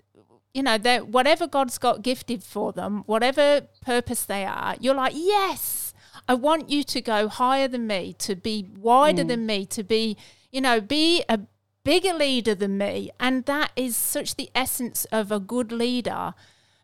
you 0.53 0.63
know 0.63 0.77
that 0.77 1.09
whatever 1.09 1.45
god's 1.47 1.77
got 1.77 2.01
gifted 2.01 2.41
for 2.41 2.71
them 2.71 3.03
whatever 3.05 3.67
purpose 3.81 4.23
they 4.23 4.45
are 4.45 4.75
you're 4.79 4.95
like 4.95 5.13
yes 5.13 5.84
i 6.27 6.33
want 6.33 6.69
you 6.69 6.83
to 6.83 7.01
go 7.01 7.27
higher 7.27 7.67
than 7.67 7.87
me 7.87 8.13
to 8.13 8.35
be 8.35 8.67
wider 8.77 9.23
mm. 9.23 9.27
than 9.27 9.45
me 9.45 9.65
to 9.65 9.83
be 9.83 10.17
you 10.51 10.61
know 10.61 10.79
be 10.79 11.23
a 11.29 11.39
bigger 11.83 12.13
leader 12.13 12.55
than 12.55 12.77
me 12.77 13.11
and 13.19 13.45
that 13.45 13.71
is 13.75 13.95
such 13.95 14.35
the 14.35 14.49
essence 14.55 15.05
of 15.05 15.31
a 15.31 15.39
good 15.39 15.71
leader 15.71 16.33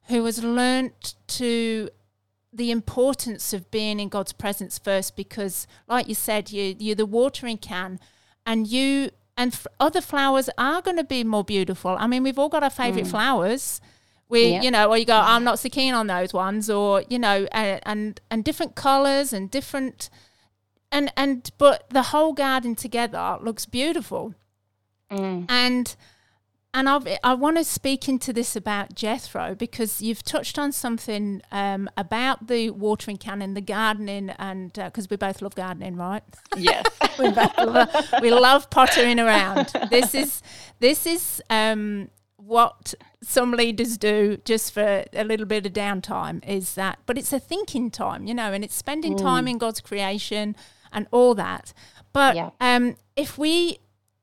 who 0.07 0.25
has 0.25 0.43
learnt 0.43 1.15
to 1.27 1.89
the 2.53 2.71
importance 2.71 3.53
of 3.53 3.69
being 3.71 3.99
in 3.99 4.09
God's 4.09 4.33
presence 4.33 4.77
first 4.77 5.15
because 5.15 5.67
like 5.87 6.07
you 6.07 6.15
said 6.15 6.51
you 6.51 6.75
you're 6.77 6.95
the 6.95 7.05
watering 7.05 7.57
can 7.57 7.99
and 8.45 8.67
you 8.67 9.09
and 9.37 9.53
f- 9.53 9.67
other 9.79 10.01
flowers 10.01 10.49
are 10.57 10.81
going 10.81 10.97
to 10.97 11.03
be 11.03 11.23
more 11.23 11.43
beautiful. 11.43 11.95
I 11.97 12.07
mean 12.07 12.23
we've 12.23 12.37
all 12.37 12.49
got 12.49 12.63
our 12.63 12.69
favorite 12.69 13.05
mm. 13.05 13.11
flowers. 13.11 13.79
We 14.31 14.51
Yeah. 14.53 14.61
you 14.63 14.71
know 14.71 14.89
or 14.89 14.97
you 14.97 15.05
go 15.05 15.19
I'm 15.19 15.43
not 15.43 15.59
so 15.59 15.69
keen 15.69 15.93
on 15.93 16.07
those 16.07 16.33
ones 16.33 16.69
or 16.69 17.03
you 17.09 17.19
know 17.19 17.47
and 17.51 17.79
and, 17.83 18.21
and 18.31 18.43
different 18.43 18.75
colors 18.75 19.33
and 19.33 19.51
different 19.51 20.09
and 20.91 21.11
and 21.15 21.51
but 21.57 21.89
the 21.89 22.03
whole 22.03 22.33
garden 22.33 22.75
together 22.75 23.37
looks 23.41 23.65
beautiful. 23.65 24.33
And 25.49 25.95
and 26.73 26.87
I've, 26.87 27.05
I 27.21 27.33
want 27.33 27.57
to 27.57 27.65
speak 27.65 28.07
into 28.07 28.31
this 28.31 28.55
about 28.55 28.95
Jethro 28.95 29.55
because 29.55 30.01
you've 30.01 30.23
touched 30.23 30.57
on 30.57 30.71
something 30.71 31.41
um, 31.51 31.89
about 31.97 32.47
the 32.47 32.69
watering 32.69 33.17
can 33.17 33.41
and 33.41 33.57
the 33.57 33.61
gardening, 33.61 34.29
and 34.39 34.71
because 34.71 35.09
we 35.09 35.17
both 35.17 35.41
love 35.41 35.53
gardening, 35.53 35.97
right? 35.97 36.23
Yes. 36.55 36.85
we 37.19 37.29
both 37.31 37.57
love, 37.57 37.89
we 38.21 38.31
love 38.31 38.69
pottering 38.69 39.19
around. 39.19 39.73
This 39.89 40.15
is 40.15 40.41
this 40.79 41.05
is 41.05 41.41
um, 41.49 42.09
what 42.37 42.93
some 43.23 43.51
leaders 43.51 43.97
do 43.97 44.37
just 44.45 44.73
for 44.73 45.05
a 45.13 45.23
little 45.23 45.45
bit 45.45 45.65
of 45.65 45.73
downtime. 45.73 46.43
Is 46.47 46.75
that? 46.75 46.99
But 47.05 47.17
it's 47.17 47.31
a 47.31 47.39
thinking 47.39 47.91
time, 47.91 48.25
you 48.25 48.33
know, 48.33 48.51
and 48.51 48.63
it's 48.63 48.75
spending 48.75 49.15
time 49.15 49.47
in 49.47 49.57
God's 49.57 49.79
creation 49.81 50.55
and 50.91 51.07
all 51.11 51.35
that. 51.35 51.73
But 52.13 52.35
Yeah. 52.35 52.49
um, 52.59 52.95
if 53.15 53.37
we 53.37 53.77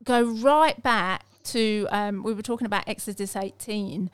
go 0.04 0.22
right 0.24 0.82
back 0.82 1.24
to 1.44 1.86
um, 1.90 2.22
we 2.22 2.34
were 2.34 2.42
talking 2.42 2.66
about 2.66 2.84
Exodus 2.86 3.34
18. 3.34 4.10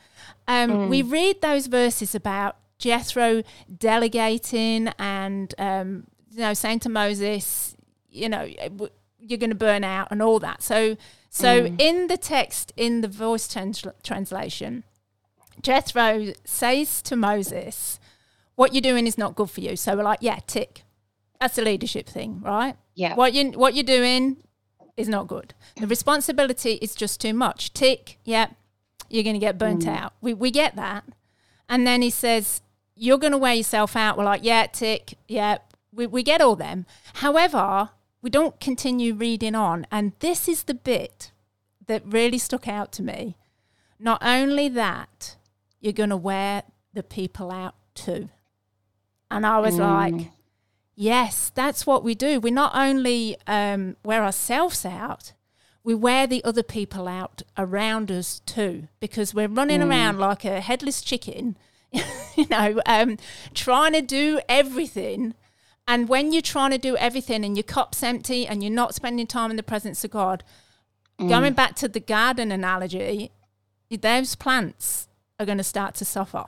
Um, 0.47 0.89
We 0.89 1.03
read 1.03 1.41
those 1.43 1.67
verses 1.67 2.15
about 2.15 2.57
Jethro 2.79 3.43
delegating 3.77 4.89
and 4.99 5.55
um, 5.59 6.07
you 6.31 6.41
know 6.41 6.55
saying 6.55 6.81
to 6.81 6.89
Moses, 6.89 7.77
you 8.09 8.29
know, 8.29 8.49
you're 9.19 9.39
going 9.39 9.51
to 9.51 9.57
burn 9.57 9.85
out 9.85 10.09
and 10.11 10.23
all 10.23 10.39
that. 10.41 10.63
So 10.63 10.97
so 11.35 11.67
hmm. 11.67 11.75
in 11.79 12.07
the 12.07 12.17
text 12.17 12.73
in 12.77 13.01
the 13.01 13.09
voice 13.09 13.49
trans- 13.49 13.85
translation, 14.05 14.85
Jethro 15.61 16.33
says 16.45 17.03
to 17.03 17.17
Moses, 17.17 17.99
"What 18.55 18.73
you're 18.73 18.81
doing 18.81 19.07
is 19.09 19.19
not 19.19 19.35
good 19.35 19.51
for 19.51 19.61
you." 19.61 19.75
So 19.75 19.97
we're 19.97 20.05
like, 20.05 20.21
"Yeah, 20.23 20.39
tick." 20.47 20.85
That's 21.41 21.59
a 21.59 21.63
leadership 21.63 22.09
thing, 22.09 22.41
right? 22.41 22.77
Yeah. 22.95 23.17
What 23.17 23.35
you 23.35 23.51
what 23.51 23.75
you're 23.75 23.83
doing 23.83 24.37
is 24.97 25.09
not 25.09 25.27
good. 25.27 25.55
The 25.77 25.89
responsibility 25.89 26.75
is 26.75 26.95
just 26.95 27.21
too 27.21 27.35
much. 27.35 27.73
Tick, 27.73 28.19
yeah, 28.25 28.51
you're 29.11 29.25
going 29.25 29.35
to 29.35 29.41
get 29.41 29.59
burnt 29.59 29.83
hmm. 29.83 29.91
out. 29.91 30.13
We 30.21 30.35
we 30.35 30.53
get 30.53 30.77
that. 30.77 31.05
And 31.69 31.87
then 31.87 32.03
he 32.03 32.11
says, 32.11 32.61
you're 32.95 33.19
going 33.19 33.33
to 33.33 33.39
wear 33.39 33.55
yourself 33.55 33.97
out. 33.97 34.17
We're 34.17 34.25
like, 34.25 34.45
yeah, 34.45 34.67
tick, 34.67 35.15
yeah, 35.27 35.59
we, 35.93 36.07
we 36.07 36.23
get 36.23 36.41
all 36.41 36.57
them. 36.57 36.87
However, 37.15 37.91
we 38.25 38.31
don't 38.31 38.59
continue 38.59 39.13
reading 39.13 39.55
on. 39.55 39.87
And 39.93 40.13
this 40.21 40.49
is 40.49 40.63
the 40.63 40.73
bit 40.73 41.31
that 41.87 42.03
really 42.07 42.39
stuck 42.39 42.67
out 42.67 42.91
to 42.93 43.03
me. 43.03 43.37
Not 43.99 44.23
only 44.25 44.67
that, 44.71 45.37
you're 45.79 45.93
going 45.93 46.09
to 46.09 46.17
wear 46.17 46.63
the 46.95 47.03
people 47.03 47.53
out 47.53 47.75
too. 47.95 48.31
And 49.31 49.45
I 49.45 49.59
was 49.59 49.75
Mm. 49.75 49.79
like, 49.81 50.31
yes, 50.95 51.53
that's 51.55 51.87
what 51.87 52.03
we 52.03 52.15
do. 52.15 52.41
We 52.41 52.51
not 52.51 52.73
only 52.75 53.37
um, 53.47 53.97
wear 54.03 54.25
ourselves 54.25 54.87
out, 54.87 55.35
we 55.83 55.95
wear 55.95 56.27
the 56.27 56.43
other 56.45 56.63
people 56.63 57.07
out 57.07 57.43
around 57.59 58.11
us 58.11 58.41
too, 58.47 58.89
because 59.01 59.35
we're 59.35 59.49
running 59.49 59.83
around 59.83 60.19
like 60.19 60.47
a 60.47 60.63
headless 60.63 61.03
chicken, 61.03 61.59
you 61.93 62.47
know, 62.49 62.81
um, 62.87 63.19
trying 63.53 63.93
to 63.93 64.01
do 64.01 64.41
everything. 64.49 65.35
And 65.87 66.09
when 66.09 66.33
you're 66.33 66.43
trying 66.43 66.71
to 66.71 66.79
do 66.79 66.97
everything 66.97 67.45
and 67.45 67.57
your 67.57 67.65
cup's 67.65 68.03
empty 68.03 68.47
and 68.47 68.63
you're 68.63 68.73
not 68.73 68.95
spending 68.95 69.27
time 69.27 69.51
in 69.51 69.57
the 69.57 69.63
presence 69.63 70.03
of 70.05 70.11
God, 70.11 70.43
mm. 71.19 71.29
going 71.29 71.53
back 71.53 71.75
to 71.77 71.89
the 71.89 72.01
garden 72.01 72.51
analogy, 72.51 73.31
those 73.91 74.35
plants 74.35 75.09
are 75.39 75.47
going 75.47 75.59
to 75.59 75.65
start 75.65 75.95
to 75.97 76.05
suffer. 76.05 76.45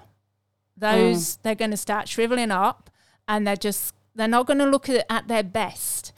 Those 0.76 1.36
mm. 1.36 1.42
they're 1.42 1.54
going 1.54 1.70
to 1.70 1.76
start 1.76 2.08
shriveling 2.08 2.50
up, 2.50 2.90
and 3.28 3.46
they're 3.46 3.56
just 3.56 3.94
they're 4.14 4.28
not 4.28 4.46
going 4.46 4.58
to 4.58 4.66
look 4.66 4.88
at, 4.88 5.04
at 5.10 5.28
their 5.28 5.42
best. 5.42 6.12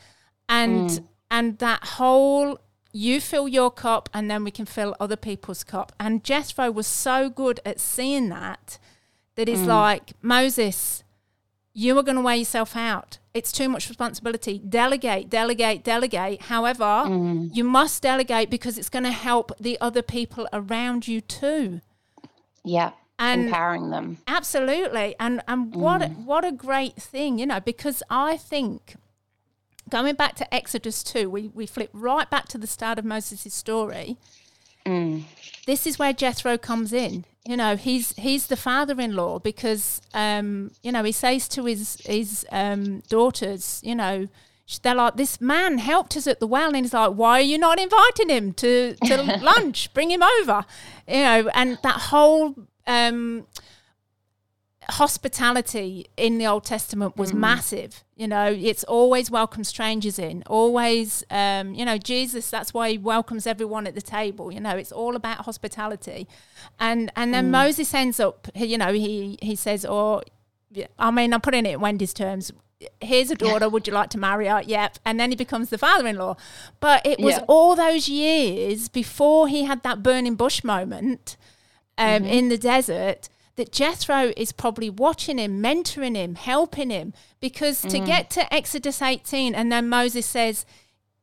And 0.48 0.90
mm. 0.90 1.04
and 1.30 1.58
that 1.58 1.84
whole 1.84 2.60
you 2.92 3.20
fill 3.20 3.48
your 3.48 3.70
cup, 3.70 4.08
and 4.14 4.30
then 4.30 4.44
we 4.44 4.50
can 4.50 4.66
fill 4.66 4.96
other 4.98 5.16
people's 5.16 5.64
cup. 5.64 5.92
And 6.00 6.25
Jethro 6.25 6.70
was 6.70 6.87
so 6.87 7.28
good 7.28 7.60
at 7.64 7.80
seeing 7.80 8.28
that 8.30 8.78
that 9.37 9.46
he's 9.46 9.62
like 9.62 10.14
Moses, 10.20 11.04
you 11.78 11.97
are 11.97 12.02
going 12.02 12.16
to 12.16 12.23
wear 12.23 12.35
yourself 12.35 12.75
out. 12.75 13.18
It's 13.32 13.52
too 13.52 13.68
much 13.68 13.88
responsibility. 13.88 14.58
Delegate, 14.58 15.30
delegate, 15.30 15.85
delegate. 15.85 16.42
However, 16.42 16.85
mm. 16.85 17.54
you 17.54 17.62
must 17.62 18.02
delegate 18.02 18.50
because 18.50 18.78
it's 18.78 18.88
going 18.88 19.04
to 19.04 19.12
help 19.12 19.52
the 19.61 19.78
other 19.80 20.02
people 20.02 20.49
around 20.52 21.06
you 21.06 21.20
too. 21.20 21.80
Yeah. 22.64 22.90
And 23.20 23.44
Empowering 23.44 23.90
them. 23.90 24.18
absolutely, 24.28 25.16
and 25.18 25.42
and 25.49 25.75
what 25.75 26.02
a, 26.02 26.06
mm. 26.06 26.25
what 26.25 26.44
a 26.44 26.52
great 26.52 26.94
thing, 26.94 27.40
you 27.40 27.47
know, 27.47 27.58
because 27.58 28.00
I 28.08 28.37
think 28.37 28.94
going 29.88 30.14
back 30.14 30.37
to 30.37 30.54
Exodus 30.54 31.02
two, 31.02 31.28
we 31.28 31.49
we 31.49 31.66
flip 31.66 31.90
right 31.92 32.30
back 32.30 32.47
to 32.49 32.58
the 32.58 32.68
start 32.68 32.97
of 32.99 33.04
Moses' 33.04 33.52
story. 33.52 34.18
Mm. 34.87 35.25
This 35.66 35.87
is 35.87 35.99
where 35.99 36.12
Jethro 36.12 36.56
comes 36.58 36.92
in. 36.92 37.25
You 37.44 37.56
know, 37.56 37.76
he's 37.76 38.12
he's 38.16 38.47
the 38.49 38.56
father-in-law 38.56 39.38
because 39.38 40.02
um, 40.12 40.73
you 40.82 40.92
know 40.92 41.02
he 41.02 41.12
says 41.12 41.49
to 41.49 41.64
his 41.64 41.97
his 42.04 42.47
um, 42.52 43.00
daughters, 43.08 43.80
you 43.82 43.94
know, 43.94 44.28
they're 44.82 44.94
like, 44.94 45.16
this 45.16 45.40
man 45.40 45.78
helped 45.78 46.16
us 46.16 46.26
at 46.26 46.40
the 46.40 46.47
well, 46.47 46.68
and 46.68 46.76
he's 46.76 46.92
like, 46.92 47.12
why 47.12 47.38
are 47.38 47.42
you 47.42 47.56
not 47.56 47.78
inviting 47.78 48.28
him 48.28 48.52
to 48.54 48.94
to 49.06 49.23
lunch? 49.42 49.92
Bring 49.94 50.11
him 50.11 50.23
over, 50.23 50.64
you 51.06 51.23
know, 51.23 51.50
and 51.54 51.78
that 51.82 51.97
whole 52.11 52.54
um, 52.87 53.47
hospitality 54.90 56.07
in 56.16 56.38
the 56.38 56.47
Old 56.47 56.64
Testament 56.64 57.16
was 57.16 57.33
massive. 57.35 58.04
You 58.16 58.26
know, 58.26 58.47
it's 58.47 58.85
always 58.85 59.30
welcome 59.30 59.64
strangers 59.64 60.18
in. 60.18 60.42
Always, 60.47 61.25
um, 61.30 61.75
you 61.75 61.85
know, 61.85 61.99
Jesus. 61.99 62.50
That's 62.50 62.73
why 62.73 62.90
he 62.92 62.99
welcomes 62.99 63.47
everyone 63.47 63.87
at 63.87 63.95
the 63.95 64.02
table. 64.02 64.50
You 64.52 64.61
know, 64.61 64.76
it's 64.76 64.92
all 64.92 65.14
about 65.16 65.38
hospitality. 65.45 66.26
And 66.78 67.12
and 67.16 67.33
then 67.35 67.50
Moses 67.50 67.92
ends 67.95 68.18
up. 68.18 68.49
You 68.54 68.78
know, 68.78 68.92
he 68.92 69.38
he 69.42 69.54
says, 69.57 69.85
or 69.85 70.23
I 70.99 71.11
mean, 71.11 71.33
I'm 71.33 71.40
putting 71.40 71.66
it 71.66 71.75
in 71.75 71.80
Wendy's 71.80 72.14
terms. 72.14 72.52
Here's 73.00 73.30
a 73.30 73.35
daughter. 73.35 73.68
Would 73.68 73.88
you 73.88 73.92
like 73.92 74.11
to 74.11 74.18
marry 74.18 74.47
her? 74.47 74.62
Yep. 74.64 75.00
And 75.04 75.18
then 75.18 75.30
he 75.30 75.37
becomes 75.37 75.68
the 75.71 75.78
father-in-law. 75.78 76.37
But 76.78 77.04
it 77.04 77.18
was 77.18 77.35
Yeah. 77.35 77.45
all 77.49 77.75
those 77.75 78.09
years 78.09 78.88
before 78.88 79.49
he 79.49 79.64
had 79.64 79.83
that 79.83 80.00
burning 80.02 80.37
bush 80.37 80.62
moment 80.62 81.37
um, 81.97 82.25
in 82.25 82.49
the 82.50 82.57
desert 82.59 83.28
that 83.59 83.73
Jethro 83.73 84.33
is 84.37 84.53
probably 84.53 84.88
watching 84.88 85.37
him, 85.38 85.61
mentoring 85.62 86.15
him, 86.17 86.37
helping 86.37 86.91
him. 86.91 87.12
Because 87.41 87.83
to 87.83 87.99
get 87.99 88.31
to 88.31 88.55
Exodus 88.55 89.03
18, 89.03 89.55
and 89.55 89.71
then 89.71 89.88
Moses 89.88 90.25
says, 90.25 90.65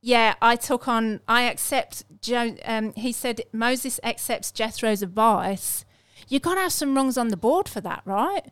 Yeah, 0.01 0.36
I 0.42 0.56
took 0.56 0.88
on, 0.88 1.22
I 1.27 1.44
accept, 1.44 2.04
jo- 2.22 2.58
um, 2.65 2.94
he 2.94 3.12
said, 3.12 3.42
Moses 3.51 4.00
accepts 4.04 4.51
Jethro's 4.51 5.02
advice. 5.02 5.86
You've 6.28 6.41
got 6.41 6.56
to 6.56 6.62
have 6.62 6.74
some 6.74 6.95
rungs 6.95 7.17
on 7.17 7.30
the 7.30 7.38
board 7.38 7.67
for 7.69 7.82
that, 7.82 8.02
right? 8.06 8.45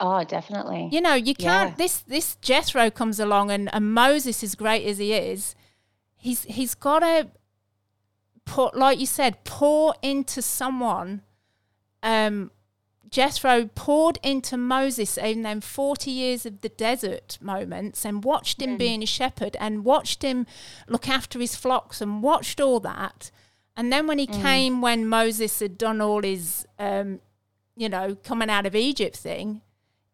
Oh, 0.00 0.22
definitely. 0.24 0.88
You 0.92 1.00
know, 1.00 1.14
you 1.14 1.34
can't. 1.34 1.70
Yeah. 1.70 1.76
This 1.76 1.98
this 2.02 2.36
Jethro 2.36 2.88
comes 2.90 3.18
along, 3.18 3.50
and, 3.50 3.68
and 3.74 3.92
Moses, 3.92 4.44
as 4.44 4.54
great 4.54 4.86
as 4.86 4.98
he 4.98 5.12
is, 5.12 5.56
he's 6.16 6.44
he's 6.44 6.74
got 6.76 7.00
to 7.00 7.28
put, 8.44 8.76
like 8.76 9.00
you 9.00 9.06
said, 9.06 9.42
pour 9.44 9.94
into 10.02 10.40
someone. 10.40 11.22
Um, 12.02 12.52
Jethro 13.10 13.66
poured 13.74 14.18
into 14.22 14.56
Moses 14.56 15.16
in 15.16 15.42
them 15.42 15.60
forty 15.60 16.10
years 16.10 16.44
of 16.46 16.60
the 16.60 16.68
desert 16.68 17.38
moments, 17.40 18.04
and 18.04 18.22
watched 18.24 18.60
him 18.60 18.76
being 18.76 19.02
a 19.02 19.06
shepherd, 19.06 19.56
and 19.60 19.84
watched 19.84 20.22
him 20.22 20.46
look 20.88 21.08
after 21.08 21.38
his 21.38 21.54
flocks, 21.56 22.00
and 22.00 22.22
watched 22.22 22.60
all 22.60 22.80
that. 22.80 23.30
And 23.76 23.92
then 23.92 24.06
when 24.06 24.18
he 24.18 24.26
came, 24.26 24.80
when 24.80 25.06
Moses 25.06 25.60
had 25.60 25.78
done 25.78 26.00
all 26.00 26.22
his, 26.22 26.66
um, 26.78 27.20
you 27.76 27.88
know, 27.88 28.16
coming 28.16 28.50
out 28.50 28.66
of 28.66 28.74
Egypt 28.74 29.16
thing, 29.16 29.62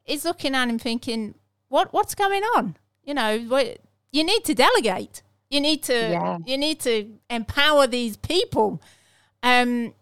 he's 0.04 0.24
looking 0.24 0.54
at 0.54 0.68
him 0.68 0.78
thinking, 0.78 1.34
"What 1.68 1.92
what's 1.92 2.14
going 2.14 2.42
on? 2.56 2.76
You 3.02 3.14
know, 3.14 3.38
what, 3.40 3.78
you 4.12 4.22
need 4.24 4.44
to 4.44 4.54
delegate. 4.54 5.22
You 5.50 5.60
need 5.60 5.82
to 5.84 5.94
Yeah. 5.94 6.38
you 6.44 6.58
need 6.58 6.80
to 6.80 7.18
empower 7.30 7.86
these 7.86 8.16
people." 8.18 8.82
Um, 9.42 9.94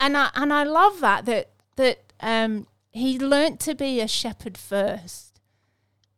and 0.00 0.16
I 0.16 0.30
and 0.34 0.52
I 0.52 0.62
love 0.62 1.00
that 1.00 1.24
that 1.26 1.50
that 1.76 2.11
um, 2.22 2.66
he 2.90 3.18
learnt 3.18 3.60
to 3.60 3.74
be 3.74 4.00
a 4.00 4.08
shepherd 4.08 4.56
first. 4.56 5.40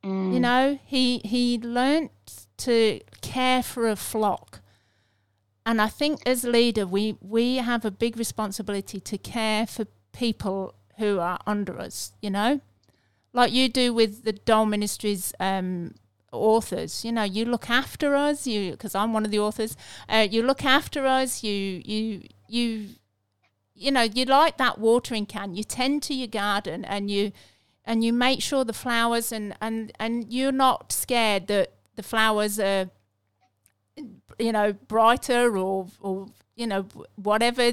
Mm. 0.04 0.34
You 0.34 0.40
know, 0.40 0.78
he 0.84 1.18
he 1.24 1.58
learnt 1.58 2.12
to 2.58 3.00
care 3.22 3.62
for 3.62 3.88
a 3.88 3.96
flock. 3.96 4.60
And 5.66 5.80
I 5.80 5.88
think 5.88 6.20
as 6.26 6.44
leader, 6.44 6.86
we 6.86 7.16
we 7.20 7.56
have 7.56 7.84
a 7.84 7.90
big 7.90 8.18
responsibility 8.18 9.00
to 9.00 9.18
care 9.18 9.66
for 9.66 9.86
people 10.12 10.74
who 10.98 11.18
are 11.18 11.38
under 11.46 11.78
us. 11.78 12.12
You 12.20 12.30
know, 12.30 12.60
like 13.32 13.52
you 13.52 13.68
do 13.68 13.94
with 13.94 14.24
the 14.24 14.32
DOLL 14.32 14.66
Ministries 14.66 15.32
um, 15.40 15.94
authors. 16.32 17.04
You 17.04 17.12
know, 17.12 17.22
you 17.22 17.46
look 17.46 17.70
after 17.70 18.14
us. 18.14 18.46
You 18.46 18.72
because 18.72 18.94
I'm 18.94 19.12
one 19.14 19.24
of 19.24 19.30
the 19.30 19.38
authors. 19.38 19.76
Uh, 20.08 20.26
you 20.30 20.42
look 20.42 20.64
after 20.64 21.06
us. 21.06 21.42
You 21.42 21.82
you 21.84 22.22
you 22.46 22.88
you 23.74 23.90
know 23.90 24.02
you 24.02 24.24
like 24.24 24.56
that 24.58 24.78
watering 24.78 25.26
can. 25.26 25.54
You 25.54 25.64
tend 25.64 26.02
to 26.04 26.14
your 26.14 26.28
garden 26.28 26.84
and 26.84 27.10
you 27.10 27.32
and 27.84 28.02
you 28.02 28.12
make 28.12 28.40
sure 28.42 28.64
the 28.64 28.72
flowers 28.72 29.32
and 29.32 29.54
and 29.60 29.92
and 29.98 30.32
you're 30.32 30.52
not 30.52 30.92
scared 30.92 31.48
that 31.48 31.72
the 31.96 32.02
flowers 32.02 32.58
are 32.58 32.90
you 34.38 34.52
know 34.52 34.72
brighter 34.72 35.56
or 35.56 35.88
or 36.00 36.28
you 36.56 36.66
know 36.66 36.86
whatever 37.16 37.72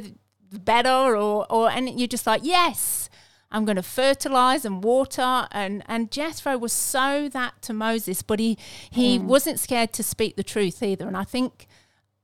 better 0.52 1.16
or 1.16 1.46
or 1.52 1.70
and 1.70 2.00
you're 2.00 2.08
just 2.08 2.28
like 2.28 2.42
yes 2.44 3.10
I'm 3.54 3.66
going 3.66 3.76
to 3.76 3.84
fertilize 3.84 4.64
and 4.66 4.84
water 4.84 5.48
and 5.52 5.84
and 5.88 6.12
Jethro 6.12 6.58
was 6.58 6.74
so 6.74 7.30
that 7.30 7.62
to 7.64 7.74
Moses 7.74 8.22
but 8.22 8.40
he 8.40 8.58
he 8.90 9.18
mm. 9.18 9.24
wasn't 9.24 9.60
scared 9.60 9.94
to 9.94 10.04
speak 10.04 10.36
the 10.36 10.44
truth 10.44 10.84
either 10.84 11.08
and 11.08 11.18
I 11.18 11.24
think 11.24 11.68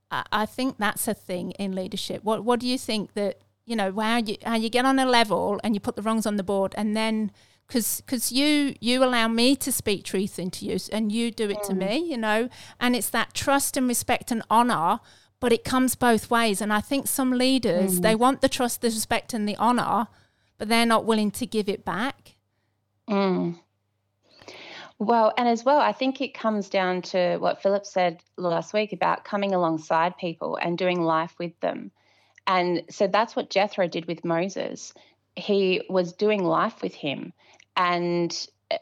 I 0.09 0.45
think 0.45 0.77
that's 0.77 1.07
a 1.07 1.13
thing 1.13 1.51
in 1.51 1.73
leadership 1.73 2.23
what 2.23 2.43
what 2.43 2.59
do 2.59 2.67
you 2.67 2.77
think 2.77 3.13
that 3.13 3.39
you 3.67 3.75
know 3.75 3.91
how 3.99 4.17
you 4.17 4.37
how 4.43 4.55
you 4.55 4.69
get 4.69 4.85
on 4.85 4.97
a 4.97 5.05
level 5.05 5.59
and 5.63 5.75
you 5.75 5.79
put 5.79 5.95
the 5.95 6.01
wrongs 6.01 6.25
on 6.25 6.37
the 6.37 6.43
board 6.43 6.73
and 6.75 6.97
then 6.97 7.31
because 7.67 8.01
because 8.01 8.31
you 8.31 8.73
you 8.79 9.03
allow 9.03 9.27
me 9.27 9.55
to 9.55 9.71
speak 9.71 10.03
truth 10.03 10.39
into 10.39 10.65
you 10.65 10.77
and 10.91 11.11
you 11.11 11.29
do 11.29 11.49
it 11.49 11.61
to 11.63 11.73
mm. 11.73 11.87
me 11.87 11.97
you 11.97 12.17
know 12.17 12.49
and 12.79 12.95
it's 12.95 13.09
that 13.09 13.33
trust 13.35 13.77
and 13.77 13.87
respect 13.87 14.31
and 14.31 14.41
honor 14.49 14.99
but 15.39 15.53
it 15.53 15.63
comes 15.63 15.93
both 15.93 16.31
ways 16.31 16.61
and 16.61 16.73
i 16.73 16.81
think 16.81 17.07
some 17.07 17.31
leaders 17.31 17.99
they 17.99 18.15
mm. 18.15 18.19
want 18.19 18.41
the 18.41 18.49
trust 18.49 18.81
the 18.81 18.87
respect 18.87 19.33
and 19.33 19.47
the 19.47 19.55
honor 19.57 20.07
but 20.57 20.67
they're 20.67 20.85
not 20.85 21.05
willing 21.05 21.29
to 21.29 21.45
give 21.45 21.69
it 21.69 21.85
back 21.85 22.37
Mm. 23.09 23.59
Well, 24.99 25.33
and 25.37 25.47
as 25.47 25.63
well, 25.63 25.79
I 25.79 25.91
think 25.91 26.21
it 26.21 26.33
comes 26.33 26.69
down 26.69 27.03
to 27.03 27.37
what 27.37 27.61
Philip 27.61 27.85
said 27.85 28.19
last 28.35 28.73
week 28.73 28.93
about 28.93 29.23
coming 29.23 29.53
alongside 29.53 30.17
people 30.17 30.57
and 30.61 30.77
doing 30.77 31.01
life 31.01 31.35
with 31.39 31.57
them. 31.59 31.91
And 32.47 32.83
so 32.89 33.07
that's 33.07 33.35
what 33.35 33.49
Jethro 33.49 33.87
did 33.87 34.05
with 34.05 34.25
Moses. 34.25 34.93
He 35.35 35.81
was 35.89 36.13
doing 36.13 36.43
life 36.43 36.81
with 36.81 36.95
him. 36.95 37.33
And, 37.75 38.35
uh, 38.71 38.77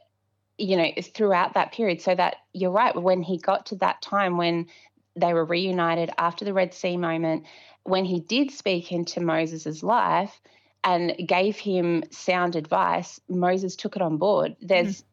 you 0.57 0.77
know, 0.77 0.89
throughout 1.01 1.55
that 1.55 1.73
period, 1.73 2.01
so 2.01 2.15
that 2.15 2.37
you're 2.53 2.71
right, 2.71 2.95
when 2.95 3.23
he 3.23 3.37
got 3.37 3.65
to 3.67 3.75
that 3.77 4.01
time 4.01 4.37
when 4.37 4.67
they 5.15 5.33
were 5.33 5.45
reunited 5.45 6.11
after 6.17 6.45
the 6.45 6.53
Red 6.53 6.73
Sea 6.73 6.95
moment, 6.95 7.45
when 7.83 8.05
he 8.05 8.19
did 8.19 8.51
speak 8.51 8.91
into 8.91 9.19
Moses's 9.19 9.83
life, 9.83 10.39
and 10.85 11.15
gave 11.27 11.57
him 11.57 12.03
sound 12.11 12.55
advice, 12.55 13.19
Moses 13.27 13.75
took 13.75 13.95
it 13.95 14.01
on 14.03 14.17
board. 14.17 14.55
There's 14.61 15.03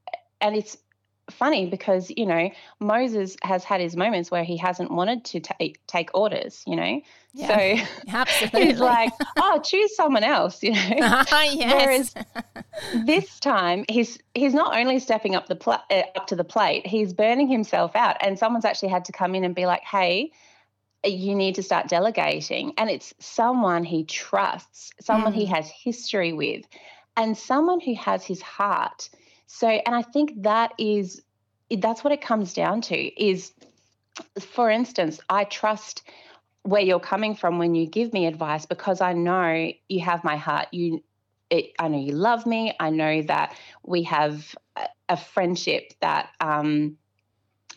and 0.41 0.55
it's 0.55 0.77
funny 1.31 1.67
because 1.67 2.11
you 2.17 2.27
know 2.27 2.51
Moses 2.81 3.37
has 3.43 3.65
had 3.65 3.81
his 3.81 3.97
moments 3.97 4.31
where 4.31 4.45
he 4.45 4.57
hasn't 4.57 4.91
wanted 4.91 5.25
to 5.27 5.41
take 5.41 5.85
take 5.87 6.11
orders, 6.15 6.63
you 6.67 6.77
know. 6.77 7.01
Yeah, 7.35 7.47
so 7.77 7.85
absolutely. 8.09 8.67
he's 8.67 8.81
like, 8.81 9.13
"Oh, 9.39 9.61
choose 9.65 9.95
someone 9.97 10.25
else," 10.25 10.63
you 10.63 10.73
know. 10.73 10.79
yes. 11.31 12.15
Whereas 12.15 12.15
this 13.07 13.41
time, 13.41 13.85
he's 13.89 14.19
he's 14.35 14.55
not 14.55 14.77
only 14.77 14.99
stepping 14.99 15.35
up 15.35 15.47
the 15.47 15.57
pl- 15.57 15.83
uh, 15.91 16.03
up 16.17 16.27
to 16.29 16.37
the 16.37 16.45
plate, 16.45 16.87
he's 16.87 17.13
burning 17.13 17.49
himself 17.49 17.95
out, 17.95 18.17
and 18.21 18.39
someone's 18.39 18.65
actually 18.65 18.91
had 18.91 19.05
to 19.07 19.13
come 19.13 19.35
in 19.35 19.45
and 19.45 19.55
be 19.55 19.67
like, 19.67 19.83
"Hey." 19.83 20.33
You 21.05 21.35
need 21.35 21.57
to 21.57 21.65
start 21.65 21.89
delegating, 21.89 22.75
and 22.79 22.89
it's 22.89 23.13
someone 23.19 23.83
he 23.83 24.05
trusts, 24.05 24.93
someone 25.01 25.33
mm. 25.33 25.35
he 25.35 25.47
has 25.47 25.69
history 25.69 26.33
with, 26.33 26.65
and 27.17 27.37
someone 27.37 27.81
who 27.81 27.97
has 27.97 28.25
his 28.25 28.41
heart 28.41 29.11
so, 29.55 29.69
and 29.69 29.95
I 29.95 30.01
think 30.01 30.45
that 30.45 30.73
is 30.79 31.21
that's 31.71 32.03
what 32.03 32.11
it 32.11 32.23
comes 32.23 32.55
down 32.55 32.81
to 32.81 32.97
is 32.97 33.53
for 34.41 34.71
instance, 34.71 35.21
I 35.29 35.45
trust 35.45 36.03
where 36.63 36.81
you're 36.81 36.99
coming 36.99 37.35
from 37.35 37.59
when 37.59 37.75
you 37.75 37.87
give 37.87 38.15
me 38.15 38.25
advice 38.25 38.65
because 38.65 39.03
I 39.03 39.13
know 39.13 39.71
you 39.91 40.01
have 40.01 40.25
my 40.25 40.37
heart. 40.37 40.69
You 40.73 41.05
it, 41.51 41.73
I 41.79 41.89
know 41.89 41.99
you 41.99 42.13
love 42.13 42.47
me. 42.47 42.75
I 42.81 42.89
know 42.89 43.21
that 43.23 43.55
we 43.85 44.05
have 44.05 44.55
a, 45.11 45.19
friendship 45.19 45.93
that 46.01 46.31
um, 46.41 46.97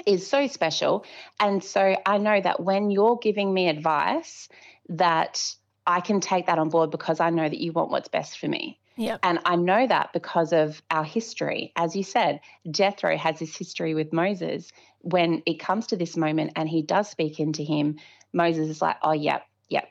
is 0.06 0.26
so 0.26 0.48
special. 0.48 1.04
And 1.42 1.62
so 1.62 1.98
I 2.06 2.20
know 2.20 2.40
that 2.40 2.62
when 2.62 2.90
you're 2.90 3.18
giving 3.18 3.54
me 3.54 3.68
advice, 3.68 4.48
that 4.88 5.54
I 5.86 6.00
can 6.00 6.22
take 6.22 6.46
that 6.46 6.58
on 6.58 6.70
board 6.70 6.90
because 6.90 7.20
I 7.20 7.32
know 7.32 7.50
that 7.50 7.60
you 7.60 7.74
want 7.74 7.92
what's 7.92 8.08
best 8.08 8.40
for 8.40 8.48
me. 8.48 8.80
Yep. 8.98 9.20
And 9.24 9.40
I 9.46 9.56
know 9.56 9.86
that 9.86 10.14
because 10.14 10.54
of 10.54 10.82
our 10.90 11.04
history. 11.04 11.74
As 11.76 11.96
you 11.96 12.04
said, 12.04 12.40
Jethro 12.70 13.18
has 13.18 13.40
this 13.40 13.56
history 13.56 13.94
with 13.94 14.14
Moses. 14.14 14.72
When 15.02 15.44
it 15.46 15.60
comes 15.60 15.88
to 15.88 15.98
this 15.98 16.16
moment 16.16 16.54
and 16.56 16.70
he 16.70 16.82
does 16.82 17.10
speak 17.10 17.40
into 17.40 17.64
him, 17.64 17.98
Moses 18.32 18.70
is 18.70 18.82
like, 18.82 18.98
oh, 19.04 19.12
yep, 19.12 19.44
yep, 19.70 19.90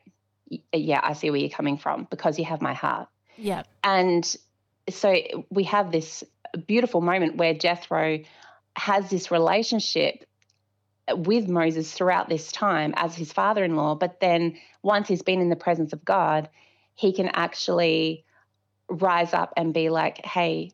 yeah, 0.73 1.01
I 1.03 1.13
see 1.13 1.31
where 1.31 1.41
you're 1.41 1.51
coming 1.51 1.79
from 1.79 2.07
because 2.11 2.39
you 2.39 2.45
have 2.47 2.63
my 2.63 2.75
heart. 2.75 3.09
Yeah. 3.37 3.65
And 3.83 4.25
so 4.89 5.15
we 5.51 5.65
have 5.65 5.93
this 5.93 6.25
beautiful 6.67 7.01
moment 7.01 7.37
where 7.37 7.55
Jethro 7.55 8.21
has 8.77 9.11
this 9.11 9.31
relationship 9.31 10.25
with 11.09 11.49
Moses 11.49 11.93
throughout 11.93 12.29
this 12.29 12.51
time 12.51 12.95
as 12.97 13.15
his 13.15 13.33
father 13.33 13.65
in 13.65 13.77
law. 13.77 13.95
But 13.95 14.21
then 14.21 14.57
once 14.83 15.09
he's 15.09 15.23
been 15.23 15.41
in 15.41 15.51
the 15.51 15.57
presence 15.57 15.93
of 15.93 16.05
God, 16.05 16.49
he 16.95 17.13
can 17.13 17.29
actually 17.29 18.24
rise 18.89 19.33
up 19.33 19.53
and 19.57 19.75
be 19.75 19.89
like, 19.89 20.25
hey, 20.25 20.73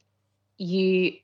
you 0.59 1.15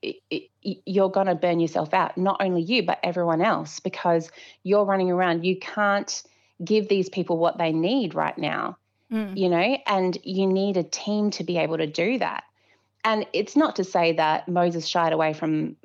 you're 0.63 1.11
going 1.11 1.27
to 1.27 1.35
burn 1.35 1.61
yourself 1.61 1.93
out 1.93 2.17
not 2.17 2.39
only 2.41 2.63
you 2.63 2.83
but 2.83 2.99
everyone 3.03 3.43
else 3.43 3.81
because 3.81 4.31
you're 4.63 4.85
running 4.85 5.11
around. 5.11 5.45
You 5.45 5.59
can't 5.59 6.23
give 6.65 6.89
these 6.89 7.11
people 7.11 7.37
what 7.37 7.59
they 7.59 7.73
need 7.73 8.15
right 8.15 8.37
now 8.39 8.79
mm. 9.13 9.37
you 9.37 9.49
know 9.49 9.79
and 9.87 10.19
you 10.23 10.47
need 10.47 10.77
a 10.77 10.83
team 10.83 11.31
to 11.31 11.45
be 11.45 11.59
able 11.59 11.79
to 11.79 11.87
do 11.87 12.19
that. 12.19 12.45
And 13.05 13.27
it's 13.33 13.55
not 13.55 13.77
to 13.77 13.85
say 13.85 14.13
that 14.15 14.49
Moses 14.49 14.87
shied 14.87 15.13
away 15.13 15.33
from 15.33 15.77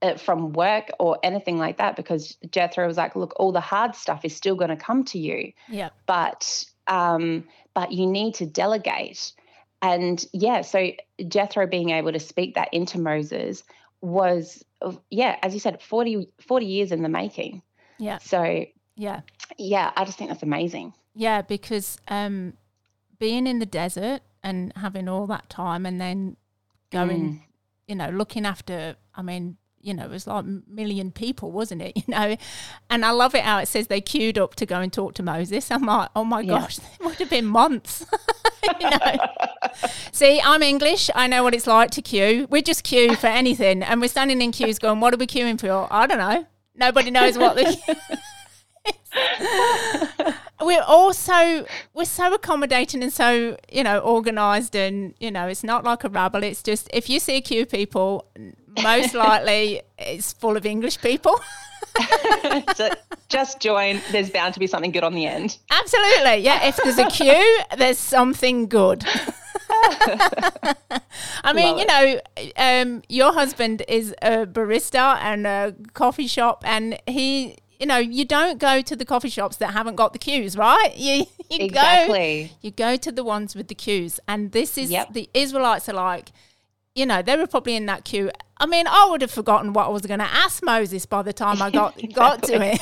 uh, 0.00 0.16
from 0.16 0.52
work 0.52 0.90
or 1.00 1.18
anything 1.22 1.58
like 1.58 1.78
that 1.78 1.96
because 1.96 2.36
Jethro 2.50 2.86
was 2.86 2.96
like 2.96 3.16
look 3.16 3.34
all 3.36 3.52
the 3.52 3.60
hard 3.60 3.96
stuff 3.96 4.24
is 4.24 4.34
still 4.34 4.54
going 4.54 4.70
to 4.70 4.76
come 4.76 5.04
to 5.06 5.18
you. 5.18 5.52
Yeah. 5.68 5.90
But 6.06 6.64
um 6.86 7.44
but 7.74 7.92
you 7.92 8.06
need 8.06 8.34
to 8.34 8.46
delegate 8.46 9.32
and 9.82 10.24
yeah, 10.32 10.62
so 10.62 10.92
Jethro 11.28 11.66
being 11.66 11.90
able 11.90 12.12
to 12.12 12.20
speak 12.20 12.54
that 12.54 12.72
into 12.72 13.00
Moses 13.00 13.64
was, 14.00 14.64
yeah, 15.10 15.36
as 15.42 15.52
you 15.54 15.60
said, 15.60 15.82
40, 15.82 16.28
40 16.40 16.66
years 16.66 16.92
in 16.92 17.02
the 17.02 17.08
making. 17.08 17.62
Yeah. 17.98 18.18
So, 18.18 18.64
yeah. 18.96 19.20
Yeah, 19.58 19.90
I 19.96 20.04
just 20.04 20.18
think 20.18 20.30
that's 20.30 20.42
amazing. 20.44 20.94
Yeah, 21.14 21.42
because 21.42 21.98
um, 22.08 22.54
being 23.18 23.46
in 23.46 23.58
the 23.58 23.66
desert 23.66 24.22
and 24.42 24.72
having 24.76 25.08
all 25.08 25.26
that 25.26 25.50
time 25.50 25.84
and 25.84 26.00
then 26.00 26.36
going, 26.90 27.34
mm. 27.34 27.40
you 27.88 27.96
know, 27.96 28.08
looking 28.10 28.46
after, 28.46 28.94
I 29.14 29.22
mean, 29.22 29.56
you 29.82 29.92
know, 29.92 30.04
it 30.04 30.10
was 30.10 30.26
like 30.26 30.44
a 30.44 30.60
million 30.68 31.10
people, 31.10 31.50
wasn't 31.52 31.82
it? 31.82 31.92
You 32.02 32.14
know, 32.14 32.36
and 32.90 33.04
I 33.04 33.10
love 33.10 33.34
it 33.34 33.44
how 33.44 33.58
it 33.58 33.68
says 33.68 33.86
they 33.86 34.00
queued 34.00 34.36
up 34.36 34.56
to 34.56 34.66
go 34.66 34.80
and 34.80 34.92
talk 34.92 35.14
to 35.14 35.22
Moses. 35.22 35.70
I'm 35.70 35.84
like, 35.84 36.08
oh 36.16 36.24
my 36.24 36.40
yeah. 36.40 36.58
gosh, 36.58 36.78
it 37.00 37.04
would 37.04 37.14
have 37.16 37.30
been 37.30 37.46
months. 37.46 38.04
you 38.80 38.90
know. 38.90 39.16
See, 40.10 40.40
I'm 40.40 40.62
English. 40.62 41.10
I 41.14 41.26
know 41.26 41.42
what 41.42 41.54
it's 41.54 41.66
like 41.66 41.90
to 41.92 42.02
queue. 42.02 42.48
We 42.50 42.62
just 42.62 42.82
queue 42.82 43.14
for 43.14 43.28
anything, 43.28 43.82
and 43.82 44.00
we're 44.00 44.08
standing 44.08 44.42
in 44.42 44.52
queues 44.52 44.78
going, 44.78 45.00
"What 45.00 45.14
are 45.14 45.16
we 45.16 45.26
queuing 45.26 45.60
for?" 45.60 45.86
I 45.90 46.06
don't 46.06 46.18
know. 46.18 46.46
Nobody 46.74 47.10
knows 47.10 47.38
what 47.38 47.56
the. 47.56 47.98
we're 50.60 50.82
also 50.82 51.66
we're 51.94 52.04
so 52.04 52.32
accommodating 52.32 53.02
and 53.02 53.12
so 53.12 53.56
you 53.70 53.84
know 53.84 53.98
organized 53.98 54.74
and 54.74 55.14
you 55.20 55.30
know 55.30 55.46
it's 55.46 55.62
not 55.62 55.84
like 55.84 56.02
a 56.02 56.08
rabble 56.08 56.42
it's 56.42 56.62
just 56.62 56.88
if 56.92 57.10
you 57.10 57.20
see 57.20 57.36
a 57.36 57.40
queue 57.40 57.66
people 57.66 58.26
most 58.82 59.14
likely 59.14 59.82
it's 59.98 60.32
full 60.32 60.56
of 60.56 60.66
english 60.66 61.00
people 61.00 61.38
so 62.74 62.88
just 63.28 63.60
join 63.60 64.00
there's 64.12 64.30
bound 64.30 64.54
to 64.54 64.60
be 64.60 64.66
something 64.66 64.90
good 64.90 65.04
on 65.04 65.14
the 65.14 65.26
end 65.26 65.58
absolutely 65.70 66.36
yeah 66.36 66.66
if 66.66 66.76
there's 66.76 66.98
a 66.98 67.06
queue 67.10 67.58
there's 67.76 67.98
something 67.98 68.66
good 68.66 69.04
I 71.44 71.52
mean, 71.54 71.76
Love 71.76 71.78
you 71.78 71.86
know, 71.86 72.20
um, 72.56 73.02
your 73.08 73.32
husband 73.32 73.82
is 73.88 74.14
a 74.20 74.46
barista 74.46 75.16
and 75.20 75.46
a 75.46 75.74
coffee 75.94 76.26
shop, 76.26 76.62
and 76.66 76.98
he 77.06 77.56
you 77.82 77.86
know, 77.86 77.98
you 77.98 78.24
don't 78.24 78.60
go 78.60 78.80
to 78.80 78.94
the 78.94 79.04
coffee 79.04 79.28
shops 79.28 79.56
that 79.56 79.72
haven't 79.72 79.96
got 79.96 80.12
the 80.12 80.18
queues, 80.20 80.56
right? 80.56 80.92
You, 80.96 81.26
you 81.50 81.64
exactly. 81.64 82.44
Go, 82.44 82.56
you 82.60 82.70
go 82.70 82.96
to 82.96 83.10
the 83.10 83.24
ones 83.24 83.56
with 83.56 83.66
the 83.66 83.74
queues. 83.74 84.20
And 84.28 84.52
this 84.52 84.78
is 84.78 84.92
yep. 84.92 85.12
the 85.12 85.28
Israelites 85.34 85.88
are 85.88 85.94
like, 85.94 86.30
you 86.94 87.04
know, 87.04 87.22
they 87.22 87.36
were 87.36 87.48
probably 87.48 87.74
in 87.74 87.86
that 87.86 88.04
queue. 88.04 88.30
I 88.58 88.66
mean, 88.66 88.86
I 88.86 89.08
would 89.10 89.20
have 89.22 89.30
forgotten 89.30 89.72
what 89.72 89.86
I 89.86 89.88
was 89.90 90.02
going 90.02 90.20
to 90.20 90.26
ask 90.26 90.62
Moses 90.62 91.06
by 91.06 91.22
the 91.22 91.32
time 91.32 91.60
I 91.60 91.70
got 91.70 91.96
exactly. 92.02 92.14
got 92.14 92.42
to 92.44 92.62
it. 92.62 92.80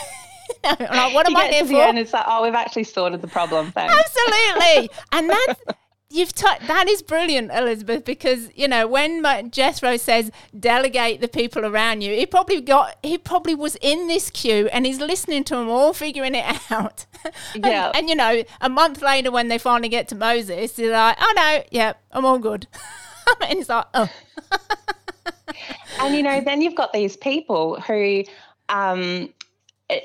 like, 0.65 1.15
what 1.15 1.27
am 1.27 1.33
you 1.33 1.39
I 1.39 1.49
here 1.49 1.65
for? 1.65 1.69
The 1.69 1.83
end, 1.83 1.99
it's 1.99 2.13
like, 2.13 2.25
oh, 2.27 2.43
we've 2.43 2.55
actually 2.55 2.85
sorted 2.85 3.23
the 3.23 3.29
problem. 3.29 3.73
Thanks. 3.73 3.95
Absolutely, 3.95 4.91
and 5.13 5.31
that's 5.31 5.61
You've 6.13 6.35
t- 6.35 6.67
that 6.67 6.89
is 6.89 7.03
brilliant, 7.03 7.53
Elizabeth, 7.53 8.05
because 8.05 8.51
you 8.57 8.67
know 8.67 8.89
when 8.89 9.25
Jethro 9.53 9.97
says 9.97 10.33
delegate 10.59 11.21
the 11.21 11.29
people 11.29 11.65
around 11.65 12.01
you, 12.01 12.13
he 12.13 12.27
probably 12.27 12.61
got 12.61 12.97
he 13.01 13.17
probably 13.17 13.55
was 13.55 13.77
in 13.81 14.09
this 14.09 14.29
queue 14.29 14.69
and 14.73 14.87
he's 14.87 14.99
listening 14.99 15.45
to 15.45 15.55
them 15.55 15.69
all, 15.69 15.93
figuring 15.93 16.35
it 16.35 16.45
out. 16.73 17.07
and, 17.55 17.65
yeah, 17.65 17.93
and 17.95 18.09
you 18.09 18.17
know, 18.17 18.43
a 18.61 18.69
month 18.69 19.03
later 19.03 19.31
when 19.31 19.47
they 19.47 19.57
finally 19.57 19.89
get 19.89 20.09
to 20.09 20.17
Moses, 20.17 20.73
they're 20.73 20.91
like, 20.91 21.17
"Oh 21.21 21.33
no, 21.37 21.63
yeah, 21.71 21.93
I'm 22.11 22.25
all 22.25 22.41
good," 22.41 22.67
and 23.41 23.59
he's 23.59 23.69
like, 23.69 23.87
"Oh." 23.95 24.09
And 26.01 26.15
you 26.15 26.23
know, 26.23 26.41
then 26.41 26.63
you've 26.63 26.77
got 26.77 26.93
these 26.93 27.17
people 27.17 27.81
who. 27.81 28.25
Um, 28.69 29.31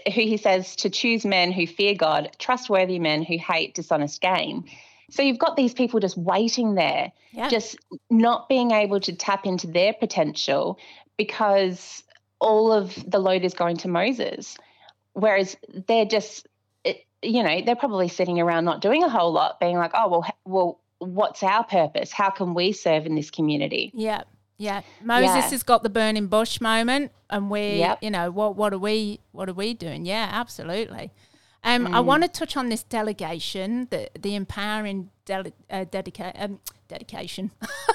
who 0.08 0.22
he 0.22 0.38
says 0.38 0.76
to 0.78 0.90
choose 0.90 1.26
men 1.26 1.52
who 1.52 1.68
fear 1.68 1.94
God, 1.94 2.32
trustworthy 2.40 2.98
men 2.98 3.22
who 3.22 3.38
hate 3.38 3.76
dishonest 3.76 4.20
gain. 4.20 4.68
So 5.12 5.22
you've 5.22 5.38
got 5.38 5.56
these 5.56 5.74
people 5.74 6.00
just 6.00 6.18
waiting 6.18 6.76
there, 6.76 7.12
yeah. 7.32 7.50
just 7.50 7.78
not 8.10 8.50
being 8.50 8.72
able 8.72 9.00
to 9.02 9.14
tap 9.14 9.46
into 9.46 9.68
their 9.68 9.94
potential 9.94 10.80
because 11.18 12.04
all 12.40 12.72
of 12.72 12.96
the 13.10 13.20
load 13.20 13.44
is 13.44 13.54
going 13.54 13.78
to 13.78 13.88
Moses. 13.88 14.58
Whereas 15.14 15.56
they're 15.88 16.06
just, 16.06 16.48
you 17.22 17.44
know, 17.44 17.62
they're 17.62 17.76
probably 17.76 18.08
sitting 18.08 18.40
around 18.40 18.66
not 18.66 18.82
doing 18.82 19.04
a 19.04 19.10
whole 19.10 19.32
lot, 19.32 19.60
being 19.60 19.78
like, 19.78 19.92
oh, 19.94 20.10
well, 20.10 20.26
well, 20.46 20.80
what's 21.00 21.44
our 21.44 21.64
purpose? 21.64 22.12
How 22.12 22.30
can 22.30 22.54
we 22.54 22.72
serve 22.72 23.06
in 23.06 23.16
this 23.16 23.30
community? 23.30 23.92
Yeah. 23.94 24.24
Yeah, 24.58 24.82
Moses 25.04 25.36
yeah. 25.36 25.50
has 25.50 25.64
got 25.64 25.84
the 25.84 25.90
burning 25.90 26.28
bush 26.28 26.62
moment, 26.62 27.12
and 27.30 27.50
we, 27.50 27.78
yep. 27.78 28.00
you 28.02 28.10
know, 28.10 28.32
what 28.32 28.56
what 28.56 28.74
are 28.74 28.78
we 28.78 29.20
what 29.32 29.50
are 29.50 29.54
we 29.54 29.74
doing? 29.74 30.06
Yeah, 30.06 30.30
absolutely. 30.32 31.12
Um, 31.66 31.88
mm. 31.88 31.94
I 31.96 32.00
want 32.00 32.24
to 32.24 32.30
touch 32.30 32.56
on 32.56 32.70
this 32.70 32.84
delegation, 32.84 33.88
the 33.90 34.10
the 34.18 34.36
empowering 34.36 35.10
dele- 35.26 35.54
uh, 35.70 35.86
dedica- 35.86 36.32
um, 36.36 36.60
dedication, 36.88 37.52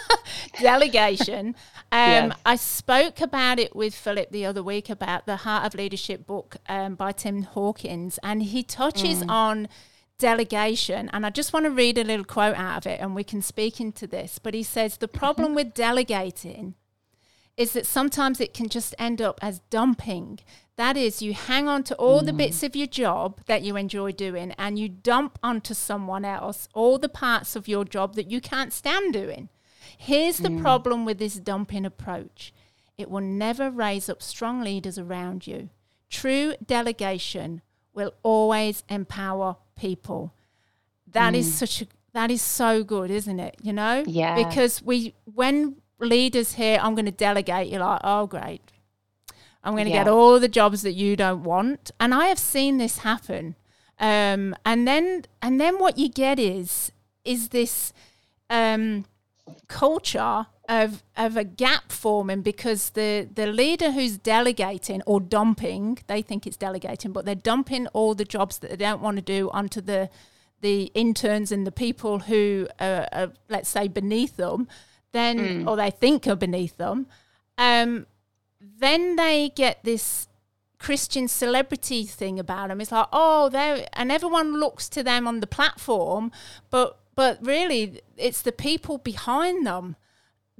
delegation. 0.60 1.54
Um, 1.92 2.28
yes. 2.28 2.38
I 2.46 2.54
spoke 2.54 3.20
about 3.20 3.58
it 3.58 3.74
with 3.74 3.96
Philip 3.96 4.30
the 4.30 4.46
other 4.46 4.62
week 4.62 4.88
about 4.90 5.26
the 5.26 5.38
Heart 5.38 5.66
of 5.66 5.74
Leadership 5.74 6.24
book 6.24 6.56
um, 6.68 6.94
by 6.94 7.10
Tim 7.10 7.42
Hawkins, 7.42 8.20
and 8.22 8.44
he 8.44 8.62
touches 8.62 9.24
mm. 9.24 9.28
on 9.28 9.68
delegation. 10.20 11.10
And 11.12 11.26
I 11.26 11.30
just 11.30 11.52
want 11.52 11.64
to 11.64 11.70
read 11.70 11.98
a 11.98 12.04
little 12.04 12.24
quote 12.24 12.56
out 12.56 12.78
of 12.78 12.92
it, 12.92 13.00
and 13.00 13.14
we 13.14 13.24
can 13.24 13.42
speak 13.42 13.80
into 13.80 14.06
this. 14.06 14.38
But 14.38 14.54
he 14.54 14.62
says 14.62 14.96
the 14.96 15.08
problem 15.08 15.54
with 15.56 15.74
delegating 15.74 16.74
is 17.56 17.72
that 17.72 17.86
sometimes 17.86 18.40
it 18.40 18.54
can 18.54 18.68
just 18.68 18.94
end 18.98 19.20
up 19.20 19.40
as 19.42 19.60
dumping 19.70 20.38
that 20.80 20.96
is, 20.96 21.20
you 21.20 21.34
hang 21.34 21.68
on 21.68 21.82
to 21.84 21.94
all 21.96 22.22
mm. 22.22 22.26
the 22.26 22.32
bits 22.32 22.62
of 22.62 22.74
your 22.74 22.86
job 22.86 23.42
that 23.44 23.60
you 23.60 23.76
enjoy 23.76 24.12
doing 24.12 24.52
and 24.52 24.78
you 24.78 24.88
dump 24.88 25.38
onto 25.42 25.74
someone 25.74 26.24
else 26.24 26.70
all 26.72 26.96
the 26.96 27.06
parts 27.06 27.54
of 27.54 27.68
your 27.68 27.84
job 27.84 28.14
that 28.14 28.30
you 28.30 28.40
can't 28.40 28.72
stand 28.72 29.12
doing. 29.12 29.50
Here's 29.98 30.38
the 30.38 30.48
mm. 30.48 30.62
problem 30.62 31.04
with 31.04 31.18
this 31.18 31.34
dumping 31.34 31.84
approach 31.84 32.54
it 32.96 33.10
will 33.10 33.20
never 33.20 33.70
raise 33.70 34.08
up 34.08 34.22
strong 34.22 34.62
leaders 34.62 34.98
around 34.98 35.46
you. 35.46 35.68
True 36.08 36.54
delegation 36.64 37.60
will 37.94 38.14
always 38.22 38.82
empower 38.88 39.56
people. 39.76 40.32
That 41.08 41.34
mm. 41.34 41.38
is 41.38 41.54
such 41.54 41.82
a 41.82 41.86
that 42.12 42.30
is 42.30 42.42
so 42.42 42.82
good, 42.82 43.10
isn't 43.10 43.38
it? 43.38 43.56
You 43.62 43.72
know? 43.72 44.04
Yeah. 44.06 44.34
Because 44.34 44.82
we 44.82 45.14
when 45.24 45.76
leaders 45.98 46.54
hear 46.54 46.78
I'm 46.80 46.94
gonna 46.94 47.10
delegate, 47.10 47.68
you're 47.68 47.80
like, 47.80 48.00
oh 48.04 48.26
great. 48.26 48.62
I'm 49.62 49.76
gonna 49.76 49.90
yeah. 49.90 50.04
get 50.04 50.08
all 50.08 50.40
the 50.40 50.48
jobs 50.48 50.82
that 50.82 50.92
you 50.92 51.16
don't 51.16 51.42
want. 51.42 51.90
And 52.00 52.14
I 52.14 52.26
have 52.26 52.38
seen 52.38 52.78
this 52.78 52.98
happen. 52.98 53.56
Um, 53.98 54.56
and 54.64 54.88
then 54.88 55.24
and 55.42 55.60
then 55.60 55.78
what 55.78 55.98
you 55.98 56.08
get 56.08 56.38
is 56.38 56.92
is 57.24 57.50
this 57.50 57.92
um, 58.48 59.04
culture 59.68 60.46
of 60.70 61.02
of 61.16 61.36
a 61.36 61.42
gap 61.42 61.90
forming 61.90 62.42
because 62.42 62.90
the 62.90 63.28
the 63.34 63.46
leader 63.46 63.90
who's 63.90 64.16
delegating 64.16 65.02
or 65.04 65.20
dumping 65.20 65.98
they 66.06 66.22
think 66.22 66.46
it's 66.46 66.56
delegating 66.56 67.12
but 67.12 67.24
they're 67.24 67.34
dumping 67.34 67.88
all 67.88 68.14
the 68.14 68.24
jobs 68.24 68.58
that 68.58 68.70
they 68.70 68.76
don't 68.76 69.02
want 69.02 69.16
to 69.16 69.22
do 69.22 69.50
onto 69.50 69.80
the 69.80 70.08
the 70.60 70.84
interns 70.94 71.50
and 71.50 71.66
the 71.66 71.72
people 71.72 72.20
who 72.20 72.68
are, 72.78 73.08
are 73.12 73.32
let's 73.48 73.68
say 73.68 73.88
beneath 73.88 74.36
them 74.36 74.68
then 75.10 75.38
mm. 75.38 75.66
or 75.66 75.76
they 75.76 75.90
think 75.90 76.26
are 76.28 76.36
beneath 76.36 76.76
them 76.76 77.06
um, 77.58 78.06
then 78.60 79.16
they 79.16 79.50
get 79.50 79.82
this 79.82 80.28
Christian 80.78 81.28
celebrity 81.28 82.04
thing 82.04 82.38
about 82.38 82.68
them. 82.68 82.80
It's 82.80 82.90
like, 82.90 83.08
oh, 83.12 83.50
they 83.50 83.86
and 83.92 84.10
everyone 84.10 84.58
looks 84.58 84.88
to 84.90 85.02
them 85.02 85.28
on 85.28 85.40
the 85.40 85.46
platform, 85.46 86.32
but 86.70 86.98
but 87.14 87.38
really, 87.44 88.00
it's 88.16 88.40
the 88.40 88.52
people 88.52 88.96
behind 88.96 89.66
them 89.66 89.96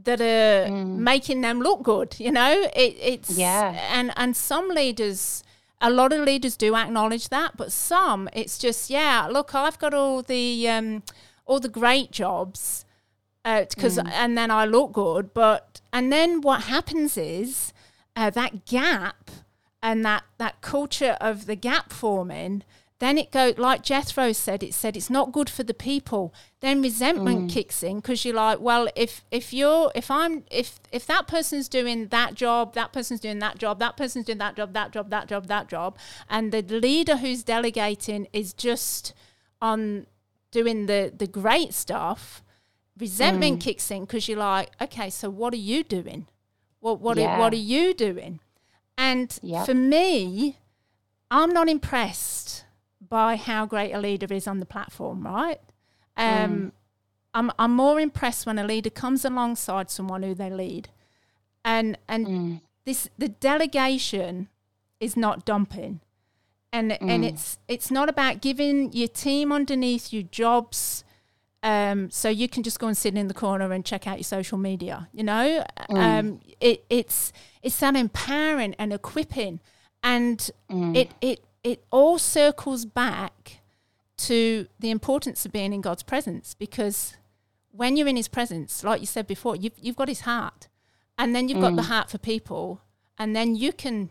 that 0.05 0.21
are 0.21 0.69
mm. 0.69 0.97
making 0.97 1.41
them 1.41 1.61
look 1.61 1.83
good. 1.83 2.17
You 2.19 2.33
know, 2.33 2.69
it, 2.75 2.97
it's 3.01 3.31
yeah, 3.31 3.89
and 3.93 4.13
and 4.17 4.37
some 4.37 4.69
leaders. 4.69 5.43
A 5.83 5.91
lot 5.91 6.13
of 6.13 6.21
leaders 6.21 6.59
do 6.59 6.77
acknowledge 6.77 7.31
that, 7.31 7.57
but 7.57 7.73
some 7.73 8.29
it's 8.33 8.59
just 8.59 8.91
yeah. 8.91 9.29
Look, 9.31 9.55
I've 9.55 9.79
got 9.79 9.95
all 9.95 10.23
the 10.23 10.69
um, 10.69 11.03
all 11.47 11.59
the 11.61 11.69
great 11.69 12.11
jobs 12.11 12.85
because 13.43 13.99
uh, 13.99 14.03
mm. 14.03 14.11
and 14.13 14.37
then 14.37 14.51
I 14.51 14.67
look 14.67 14.93
good, 14.93 15.33
but 15.33 15.81
and 15.93 16.13
then 16.13 16.41
what 16.41 16.65
happens 16.65 17.17
is 17.17 17.73
uh, 18.15 18.31
that 18.31 18.67
gap 18.67 19.31
and 19.83 20.05
that 20.05 20.25
that 20.39 20.61
culture 20.61 21.17
of 21.21 21.47
the 21.47 21.57
gap 21.57 21.93
forming 21.93 22.63
then 23.01 23.17
it 23.17 23.31
goes 23.31 23.57
like 23.57 23.83
Jethro 23.83 24.31
said. 24.33 24.63
It 24.63 24.75
said 24.75 24.95
it's 24.95 25.09
not 25.09 25.33
good 25.33 25.49
for 25.49 25.63
the 25.63 25.73
people. 25.73 26.35
Then 26.61 26.83
resentment 26.83 27.47
mm. 27.47 27.51
kicks 27.51 27.83
in 27.83 27.97
because 27.97 28.27
you're 28.27 28.35
like, 28.35 28.61
well, 28.61 28.89
if 28.95 29.25
if 29.31 29.55
you're 29.55 29.91
if 29.95 30.11
I'm 30.11 30.45
if 30.51 30.79
if 30.93 31.07
that 31.07 31.27
person's 31.27 31.67
doing 31.67 32.09
that 32.09 32.35
job, 32.35 32.75
that 32.75 32.93
person's 32.93 33.21
doing 33.21 33.39
that 33.39 33.59
job, 33.59 33.79
that 33.79 33.97
person's 33.97 34.27
doing 34.27 34.39
that 34.39 34.55
job, 34.55 34.75
that 34.75 34.93
job, 34.93 35.09
that 35.09 35.29
job, 35.29 35.47
that 35.47 35.69
job, 35.69 35.99
and 36.29 36.53
the 36.53 36.61
leader 36.61 37.17
who's 37.17 37.43
delegating 37.43 38.29
is 38.35 38.53
just 38.53 39.15
on 39.63 40.07
doing 40.51 40.85
the 40.85 41.11
the 41.17 41.27
great 41.27 41.73
stuff, 41.73 42.43
resentment 42.99 43.61
mm. 43.61 43.63
kicks 43.63 43.91
in 43.91 44.03
because 44.05 44.29
you're 44.29 44.39
like, 44.39 44.73
okay, 44.79 45.09
so 45.09 45.31
what 45.31 45.55
are 45.55 45.65
you 45.73 45.83
doing? 45.83 46.27
What 46.81 47.01
what 47.01 47.17
yeah. 47.17 47.37
are, 47.37 47.39
what 47.39 47.55
are 47.55 47.57
you 47.57 47.95
doing? 47.95 48.41
And 48.99 49.39
yep. 49.43 49.65
for 49.65 49.73
me, 49.73 50.59
I'm 51.31 51.51
not 51.51 51.67
impressed 51.67 52.67
by 53.11 53.37
how 53.37 53.67
great 53.67 53.93
a 53.93 53.99
leader 53.99 54.33
is 54.33 54.47
on 54.47 54.61
the 54.61 54.67
platform, 54.67 55.27
right? 55.27 55.61
Um, 56.17 56.27
mm. 56.27 56.73
I'm 57.35 57.53
I'm 57.59 57.75
more 57.75 58.01
impressed 58.01 58.47
when 58.47 58.59
a 58.59 58.65
leader 58.65 58.91
comes 58.91 59.25
alongside 59.25 59.91
someone 59.91 60.23
who 60.23 60.35
they 60.35 60.51
lead, 60.51 60.89
and 61.65 61.99
and 62.09 62.27
mm. 62.27 62.61
this 62.87 63.11
the 63.19 63.29
delegation 63.29 64.49
is 65.01 65.17
not 65.17 65.45
dumping, 65.45 66.01
and 66.73 66.93
mm. 66.93 66.99
and 67.01 67.25
it's 67.25 67.59
it's 67.69 67.91
not 67.91 68.09
about 68.09 68.41
giving 68.41 68.93
your 68.93 69.09
team 69.09 69.53
underneath 69.53 70.13
you 70.13 70.23
jobs. 70.23 71.05
Um, 71.63 72.11
so 72.11 72.31
you 72.31 72.49
can 72.49 72.63
just 72.63 72.79
go 72.79 72.87
and 72.87 72.97
sit 72.97 73.15
in 73.15 73.29
the 73.29 73.35
corner 73.35 73.71
and 73.71 73.85
check 73.85 74.07
out 74.07 74.17
your 74.17 74.25
social 74.25 74.57
media. 74.57 75.09
You 75.13 75.25
know, 75.25 75.67
mm. 75.91 75.97
um, 75.97 76.41
it, 76.59 76.85
it's 76.89 77.33
it's 77.63 77.79
that 77.81 77.97
empowering 77.97 78.75
and 78.79 78.93
equipping, 78.93 79.61
and 80.03 80.51
mm. 80.71 80.97
it 80.97 81.11
it 81.21 81.45
it 81.63 81.85
all 81.91 82.19
circles 82.19 82.85
back 82.85 83.61
to 84.17 84.67
the 84.79 84.91
importance 84.91 85.45
of 85.47 85.53
being 85.53 85.73
in 85.73 85.81
God's 85.81 86.03
presence 86.03 86.55
because 86.55 87.17
when 87.73 87.97
you're 87.97 88.09
in 88.09 88.17
his 88.17 88.29
presence, 88.29 88.85
like 88.85 89.01
you 89.01 89.07
said 89.07 89.27
before, 89.27 89.57
you've, 89.57 89.79
you've 89.79 89.97
got 89.97 90.09
his 90.09 90.21
heart 90.21 90.69
and 91.17 91.35
then 91.35 91.49
you've 91.49 91.59
mm. 91.59 91.63
got 91.63 91.77
the 91.77 91.83
mm. 91.83 91.87
heart 91.87 92.11
for 92.11 92.19
people 92.19 92.81
and 93.19 93.37
then 93.37 93.55
you 93.55 93.73
can 93.73 94.11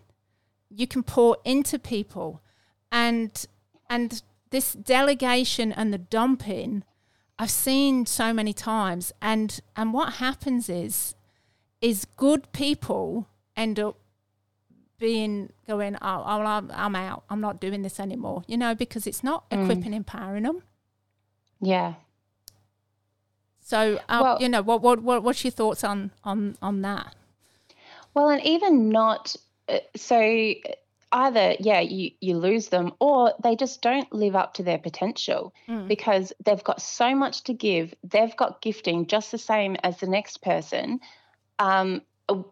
you 0.70 0.86
can 0.86 1.02
pour 1.02 1.38
into 1.44 1.80
people 1.80 2.42
and 2.92 3.48
and 3.90 4.22
this 4.52 4.74
delegation 4.74 5.72
and 5.72 5.92
the 5.92 5.98
dumping 5.98 6.84
I've 7.40 7.52
seen 7.52 8.06
so 8.06 8.32
many 8.34 8.54
times 8.54 9.12
and 9.22 9.60
and 9.76 9.94
what 9.94 10.14
happens 10.14 10.70
is 10.70 11.16
is 11.82 12.06
good 12.18 12.52
people 12.52 13.28
end 13.56 13.80
up 13.80 13.98
being 15.00 15.52
going, 15.68 15.96
oh, 16.02 16.24
I'm, 16.24 16.72
I'm 16.74 16.96
out. 16.96 17.24
I'm 17.30 17.42
not 17.42 17.60
doing 17.60 17.82
this 17.82 18.00
anymore. 18.00 18.44
You 18.48 18.58
know, 18.58 18.76
because 18.76 19.08
it's 19.08 19.24
not 19.24 19.50
mm. 19.50 19.64
equipping, 19.64 19.94
empowering 19.94 20.44
them. 20.44 20.64
Yeah. 21.62 21.96
So, 23.62 24.00
uh, 24.10 24.20
well, 24.22 24.42
you 24.42 24.50
know, 24.50 24.62
what, 24.62 24.82
what, 24.82 25.02
what, 25.02 25.24
what's 25.24 25.44
your 25.44 25.52
thoughts 25.52 25.84
on, 25.84 26.12
on, 26.24 26.58
on 26.62 26.82
that? 26.82 27.16
Well, 28.14 28.30
and 28.30 28.44
even 28.44 28.90
not 28.90 29.36
uh, 29.68 29.80
so 29.96 30.54
either 31.12 31.56
yeah 31.60 31.80
you 31.80 32.12
you 32.20 32.38
lose 32.38 32.70
them 32.70 32.92
or 33.00 33.34
they 33.44 33.56
just 33.56 33.82
don't 33.82 34.12
live 34.14 34.36
up 34.36 34.54
to 34.54 34.64
their 34.64 34.78
potential 34.78 35.54
mm. 35.68 35.88
because 35.88 36.32
they've 36.46 36.64
got 36.64 36.82
so 36.82 37.16
much 37.16 37.44
to 37.44 37.54
give 37.54 37.94
they've 38.04 38.36
got 38.36 38.62
gifting 38.62 39.08
just 39.08 39.32
the 39.32 39.38
same 39.38 39.76
as 39.84 39.98
the 40.00 40.08
next 40.08 40.42
person 40.42 41.00
um, 41.58 42.02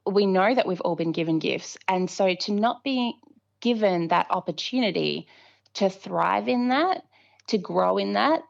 we 0.06 0.26
know 0.26 0.54
that 0.54 0.68
we've 0.68 0.82
all 0.82 0.96
been 0.96 1.12
given 1.12 1.40
gifts. 1.40 1.78
And 1.88 2.10
so 2.10 2.36
to 2.36 2.52
not 2.52 2.84
be 2.84 3.16
given 3.62 4.10
that 4.10 4.28
opportunity 4.30 5.28
to 5.76 5.90
thrive 5.90 6.48
in 6.48 6.70
that, 6.70 7.04
to 7.48 7.58
grow 7.58 7.98
in 7.98 8.14
that, 8.14 8.42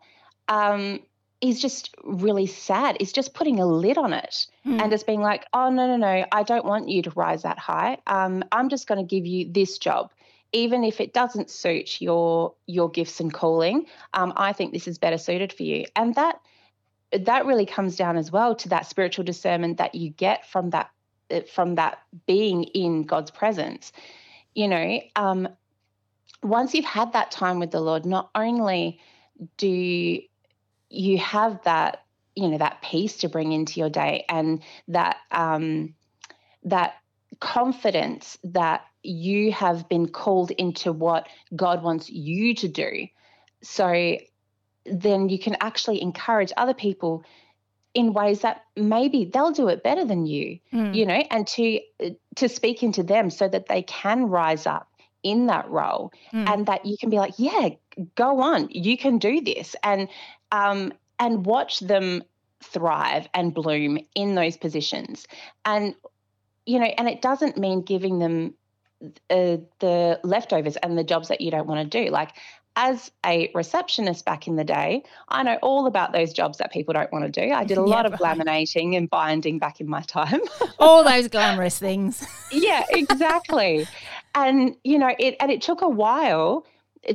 um, 0.48 1.00
is 1.42 1.62
just 1.62 1.94
really 2.04 2.48
sad. 2.48 2.98
It's 3.00 3.12
just 3.12 3.34
putting 3.34 3.60
a 3.60 3.66
lid 3.66 3.98
on 3.98 4.14
it 4.14 4.48
mm. 4.66 4.82
and 4.82 4.92
just 4.92 5.06
being 5.06 5.22
like, 5.22 5.46
oh, 5.54 5.70
no, 5.70 5.88
no, 5.88 5.98
no, 5.98 6.26
I 6.32 6.44
don't 6.44 6.66
want 6.66 6.90
you 6.90 7.04
to 7.04 7.12
rise 7.12 7.44
that 7.44 7.60
high. 7.60 8.00
Um, 8.08 8.44
I'm 8.52 8.70
just 8.70 8.88
going 8.88 9.00
to 9.00 9.16
give 9.16 9.26
you 9.26 9.52
this 9.52 9.78
job. 9.78 10.12
Even 10.54 10.84
if 10.84 11.02
it 11.02 11.14
doesn't 11.14 11.50
suit 11.50 12.00
your 12.00 12.54
your 12.66 12.90
gifts 12.90 13.20
and 13.20 13.34
calling, 13.34 13.86
um, 14.14 14.32
I 14.38 14.54
think 14.54 14.72
this 14.72 14.88
is 14.88 14.98
better 14.98 15.18
suited 15.18 15.52
for 15.52 15.64
you. 15.64 15.86
And 15.94 16.16
that 16.16 16.40
that 17.12 17.46
really 17.46 17.66
comes 17.66 17.98
down 17.98 18.16
as 18.16 18.32
well 18.32 18.56
to 18.56 18.70
that 18.70 18.86
spiritual 18.86 19.26
discernment 19.26 19.78
that 19.78 19.94
you 19.94 20.10
get 20.10 20.50
from 20.50 20.70
that 20.70 20.90
from 21.54 21.76
that 21.76 22.00
being 22.26 22.64
in 22.64 23.04
God's 23.04 23.32
presence. 23.32 23.92
You 24.54 24.68
know, 24.68 25.02
um, 25.16 25.48
once 26.44 26.74
you've 26.74 26.86
had 26.86 27.14
that 27.14 27.32
time 27.32 27.60
with 27.60 27.72
the 27.72 27.80
Lord, 27.80 28.06
not 28.06 28.30
only 28.36 29.00
do 29.58 30.22
you 30.90 31.18
have 31.18 31.62
that, 31.64 32.04
you 32.36 32.48
know, 32.48 32.58
that 32.58 32.82
peace 32.82 33.18
to 33.18 33.30
bring 33.30 33.52
into 33.52 33.80
your 33.80 33.90
day 33.90 34.26
and 34.30 34.64
that 34.88 35.18
um, 35.32 35.96
that 36.64 36.96
confidence 37.40 38.38
that 38.44 38.82
you 39.04 39.52
have 39.52 39.88
been 39.90 40.08
called 40.08 40.52
into 40.52 40.92
what 40.92 41.28
God 41.56 41.84
wants 41.84 42.10
you 42.10 42.56
to 42.56 42.68
do. 42.68 43.08
So 43.62 44.18
then 44.86 45.30
you 45.30 45.40
can 45.40 45.58
actually 45.60 46.02
encourage 46.02 46.52
other 46.58 46.74
people 46.74 47.24
in 47.98 48.14
ways 48.14 48.42
that 48.42 48.64
maybe 48.76 49.26
they'll 49.26 49.52
do 49.52 49.68
it 49.70 49.82
better 49.82 50.06
than 50.06 50.28
you 50.28 50.60
mm. 50.72 50.94
you 50.94 51.04
know 51.04 51.24
and 51.32 51.48
to 51.48 51.80
to 52.36 52.48
speak 52.48 52.84
into 52.84 53.02
them 53.02 53.32
so 53.32 53.50
that 53.50 53.68
they 53.68 53.82
can 53.82 54.30
rise 54.30 54.68
up 54.68 54.88
in 55.24 55.48
that 55.48 55.68
role 55.68 56.14
mm. 56.32 56.48
and 56.48 56.68
that 56.68 56.86
you 56.86 56.96
can 56.96 57.10
be 57.10 57.18
like 57.18 57.34
yeah 57.40 57.70
go 58.14 58.40
on 58.40 58.70
you 58.70 58.96
can 59.00 59.18
do 59.18 59.42
this 59.42 59.76
and 59.84 60.08
um 60.52 60.94
and 61.18 61.48
watch 61.48 61.80
them 61.80 62.24
thrive 62.64 63.28
and 63.34 63.56
bloom 63.56 63.98
in 64.14 64.36
those 64.36 64.58
positions 64.58 65.28
and 65.66 65.96
you 66.68 66.80
know 66.80 66.94
and 67.00 67.10
it 67.10 67.20
doesn't 67.24 67.58
mean 67.58 67.82
giving 67.82 68.20
them 68.20 68.54
uh, 69.32 69.58
the 69.80 70.20
leftovers 70.24 70.76
and 70.78 70.96
the 70.96 71.04
jobs 71.04 71.30
that 71.30 71.42
you 71.42 71.50
don't 71.50 71.66
want 71.66 71.92
to 71.92 72.06
do 72.06 72.12
like 72.12 72.30
as 72.80 73.12
a 73.26 73.50
receptionist 73.56 74.24
back 74.24 74.48
in 74.48 74.56
the 74.56 74.64
day, 74.64 75.04
I 75.30 75.42
know 75.42 75.56
all 75.64 75.88
about 75.88 76.14
those 76.14 76.32
jobs 76.32 76.60
that 76.60 76.72
people 76.72 76.94
don't 76.94 77.12
want 77.12 77.26
to 77.26 77.32
do. 77.48 77.52
I 77.52 77.64
did 77.64 77.80
a 77.80 77.82
yeah, 77.82 77.88
lot 77.88 78.06
of 78.06 78.12
right. 78.22 78.38
laminating 78.38 78.96
and 78.96 79.10
binding 79.10 79.58
back 79.58 79.82
in 79.82 79.90
my 79.90 80.02
time. 80.04 80.42
all 80.80 81.04
those 81.04 81.28
glamorous 81.28 81.80
things. 81.80 82.24
yeah, 82.52 82.84
exactly. 82.92 83.88
and 84.36 84.76
you 84.84 85.00
know, 85.00 85.14
it 85.18 85.36
and 85.40 85.52
it 85.52 85.64
took 85.64 85.82
a 85.82 85.90
while 85.90 86.66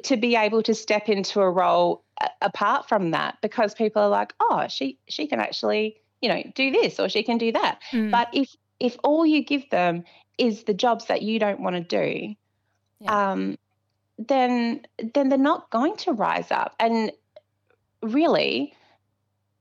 to 0.02 0.16
be 0.16 0.34
able 0.34 0.64
to 0.64 0.74
step 0.74 1.08
into 1.08 1.40
a 1.40 1.48
role 1.48 2.02
apart 2.40 2.88
from 2.88 3.12
that 3.12 3.38
because 3.40 3.72
people 3.72 4.02
are 4.02 4.08
like, 4.08 4.34
"Oh, 4.40 4.66
she 4.68 4.98
she 5.08 5.28
can 5.28 5.38
actually, 5.38 5.96
you 6.20 6.28
know, 6.28 6.42
do 6.56 6.72
this 6.72 6.98
or 6.98 7.08
she 7.08 7.22
can 7.22 7.38
do 7.38 7.52
that." 7.52 7.78
Mm. 7.92 8.10
But 8.10 8.28
if 8.32 8.54
if 8.80 8.96
all 9.04 9.24
you 9.24 9.44
give 9.44 9.70
them 9.70 10.02
is 10.38 10.64
the 10.64 10.74
jobs 10.74 11.04
that 11.04 11.22
you 11.22 11.38
don't 11.38 11.60
want 11.60 11.76
to 11.76 11.82
do, 11.82 12.34
Yeah. 12.98 13.30
um, 13.32 13.58
then 14.28 14.82
then 15.14 15.28
they're 15.28 15.38
not 15.38 15.70
going 15.70 15.96
to 15.98 16.12
rise 16.12 16.50
up. 16.50 16.74
And 16.78 17.12
really, 18.02 18.74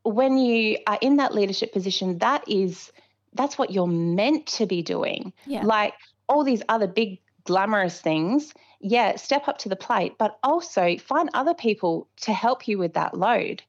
when 0.03 0.37
you 0.37 0.77
are 0.87 0.97
in 1.01 1.17
that 1.17 1.33
leadership 1.33 1.73
position, 1.73 2.17
that 2.19 2.43
is 2.47 2.91
that's 3.33 3.57
what 3.57 3.71
you're 3.71 3.87
meant 3.87 4.45
to 4.45 4.65
be 4.65 4.81
doing. 4.81 5.33
Yeah. 5.45 5.63
Like 5.63 5.93
all 6.27 6.43
these 6.43 6.63
other 6.69 6.87
big 6.87 7.19
glamorous 7.45 7.99
things, 7.99 8.53
yeah, 8.79 9.15
step 9.15 9.47
up 9.47 9.57
to 9.59 9.69
the 9.69 9.75
plate, 9.75 10.17
but 10.17 10.37
also 10.43 10.97
find 10.97 11.29
other 11.33 11.53
people 11.53 12.07
to 12.21 12.33
help 12.33 12.67
you 12.67 12.77
with 12.77 12.93
that 12.93 13.17
load. 13.17 13.63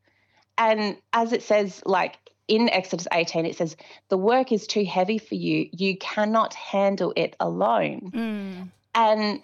And 0.59 0.97
as 1.13 1.33
it 1.33 1.43
says, 1.43 1.83
like 1.87 2.17
in 2.49 2.69
Exodus 2.69 3.07
18, 3.13 3.47
it 3.47 3.57
says, 3.57 3.77
the 4.09 4.19
work 4.19 4.53
is 4.53 4.67
too 4.67 4.85
heavy 4.85 5.19
for 5.19 5.35
you. 5.35 5.69
You 5.73 5.97
cannot 5.97 6.55
handle 6.55 7.13
it 7.17 7.37
alone. 7.41 8.11
Mm. 8.13 8.71
And 8.95 9.43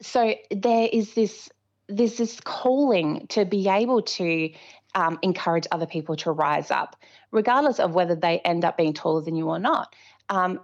so 0.00 0.34
there 0.50 0.88
is 0.92 1.14
this 1.14 1.48
there's 1.88 2.16
this 2.16 2.40
calling 2.40 3.26
to 3.28 3.44
be 3.44 3.68
able 3.68 4.02
to 4.02 4.50
um, 4.94 5.18
encourage 5.22 5.66
other 5.70 5.86
people 5.86 6.16
to 6.16 6.32
rise 6.32 6.70
up, 6.70 6.96
regardless 7.30 7.78
of 7.78 7.94
whether 7.94 8.14
they 8.14 8.40
end 8.40 8.64
up 8.64 8.76
being 8.76 8.92
taller 8.92 9.22
than 9.22 9.36
you 9.36 9.48
or 9.48 9.58
not. 9.58 9.94
Um, 10.28 10.60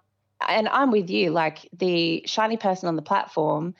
and 0.48 0.68
I'm 0.68 0.90
with 0.90 1.10
you, 1.10 1.30
like 1.30 1.68
the 1.72 2.24
shiny 2.26 2.56
person 2.56 2.88
on 2.88 2.96
the 2.96 3.02
platform, 3.02 3.74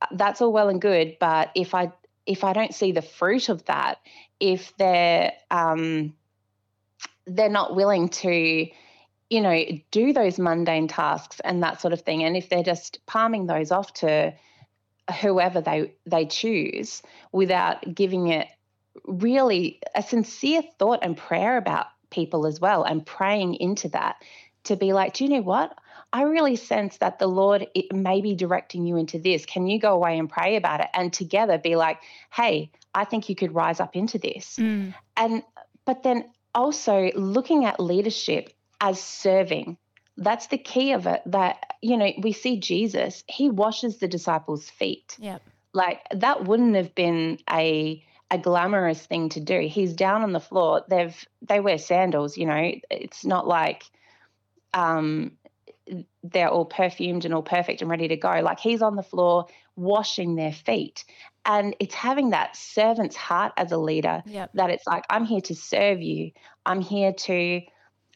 uh, 0.00 0.06
that's 0.12 0.40
all 0.40 0.52
well 0.52 0.68
and 0.68 0.80
good. 0.80 1.16
But 1.20 1.50
if 1.54 1.74
I 1.74 1.92
if 2.26 2.42
I 2.42 2.52
don't 2.52 2.74
see 2.74 2.92
the 2.92 3.02
fruit 3.02 3.48
of 3.48 3.64
that, 3.66 3.98
if 4.40 4.76
they're 4.76 5.32
um, 5.50 6.14
they're 7.26 7.48
not 7.48 7.76
willing 7.76 8.08
to, 8.08 8.66
you 9.30 9.40
know, 9.40 9.64
do 9.90 10.12
those 10.12 10.38
mundane 10.38 10.88
tasks 10.88 11.40
and 11.44 11.62
that 11.62 11.80
sort 11.80 11.92
of 11.92 12.00
thing, 12.00 12.24
and 12.24 12.36
if 12.36 12.48
they're 12.48 12.62
just 12.62 13.04
palming 13.06 13.46
those 13.46 13.70
off 13.70 13.92
to 13.94 14.34
whoever 15.20 15.60
they 15.60 15.92
they 16.06 16.26
choose 16.26 17.02
without 17.32 17.94
giving 17.94 18.28
it 18.28 18.48
really 19.04 19.80
a 19.94 20.02
sincere 20.02 20.62
thought 20.78 21.00
and 21.02 21.16
prayer 21.16 21.56
about 21.56 21.86
people 22.10 22.46
as 22.46 22.60
well 22.60 22.84
and 22.84 23.04
praying 23.04 23.54
into 23.54 23.88
that 23.88 24.16
to 24.64 24.76
be 24.76 24.92
like 24.92 25.14
do 25.14 25.24
you 25.24 25.30
know 25.30 25.42
what? 25.42 25.76
I 26.12 26.22
really 26.22 26.54
sense 26.54 26.98
that 26.98 27.18
the 27.18 27.26
lord 27.26 27.66
it 27.74 27.92
may 27.92 28.20
be 28.20 28.34
directing 28.34 28.86
you 28.86 28.96
into 28.96 29.18
this. 29.18 29.44
Can 29.46 29.66
you 29.66 29.78
go 29.78 29.94
away 29.94 30.16
and 30.18 30.30
pray 30.30 30.56
about 30.56 30.80
it? 30.80 30.88
And 30.94 31.12
together 31.12 31.58
be 31.58 31.76
like 31.76 32.00
hey 32.32 32.70
i 32.94 33.04
think 33.04 33.28
you 33.28 33.34
could 33.34 33.54
rise 33.54 33.80
up 33.80 33.96
into 33.96 34.18
this. 34.18 34.56
Mm. 34.56 34.94
and 35.16 35.42
but 35.84 36.02
then 36.02 36.30
also 36.54 37.10
looking 37.14 37.64
at 37.64 37.80
leadership 37.80 38.50
as 38.80 39.00
serving 39.00 39.76
that's 40.16 40.46
the 40.48 40.58
key 40.58 40.92
of 40.92 41.06
it 41.06 41.22
that 41.26 41.74
you 41.82 41.96
know 41.96 42.10
we 42.22 42.32
see 42.32 42.58
jesus 42.60 43.24
he 43.28 43.50
washes 43.50 43.98
the 43.98 44.08
disciples 44.08 44.70
feet. 44.70 45.16
Yep. 45.18 45.42
like 45.72 46.00
that 46.12 46.44
wouldn't 46.44 46.76
have 46.76 46.94
been 46.94 47.38
a 47.50 48.04
a 48.30 48.38
glamorous 48.38 49.04
thing 49.06 49.28
to 49.28 49.40
do. 49.40 49.60
He's 49.60 49.92
down 49.92 50.22
on 50.22 50.32
the 50.32 50.40
floor. 50.40 50.82
They've 50.88 51.14
they 51.42 51.60
wear 51.60 51.78
sandals 51.78 52.36
you 52.36 52.46
know. 52.46 52.72
It's 52.90 53.24
not 53.24 53.46
like 53.46 53.84
um 54.72 55.32
they're 56.22 56.48
all 56.48 56.64
perfumed 56.64 57.24
and 57.26 57.34
all 57.34 57.42
perfect 57.42 57.82
and 57.82 57.90
ready 57.90 58.08
to 58.08 58.16
go. 58.16 58.40
Like 58.40 58.58
he's 58.58 58.82
on 58.82 58.96
the 58.96 59.02
floor 59.02 59.46
washing 59.76 60.34
their 60.36 60.52
feet. 60.52 61.04
And 61.44 61.76
it's 61.78 61.94
having 61.94 62.30
that 62.30 62.56
servant's 62.56 63.16
heart 63.16 63.52
as 63.58 63.70
a 63.70 63.76
leader 63.76 64.22
Yep. 64.26 64.50
that 64.54 64.70
it's 64.70 64.86
like 64.86 65.04
i'm 65.10 65.24
here 65.26 65.42
to 65.42 65.54
serve 65.54 66.00
you. 66.00 66.30
I'm 66.64 66.80
here 66.80 67.12
to 67.12 67.60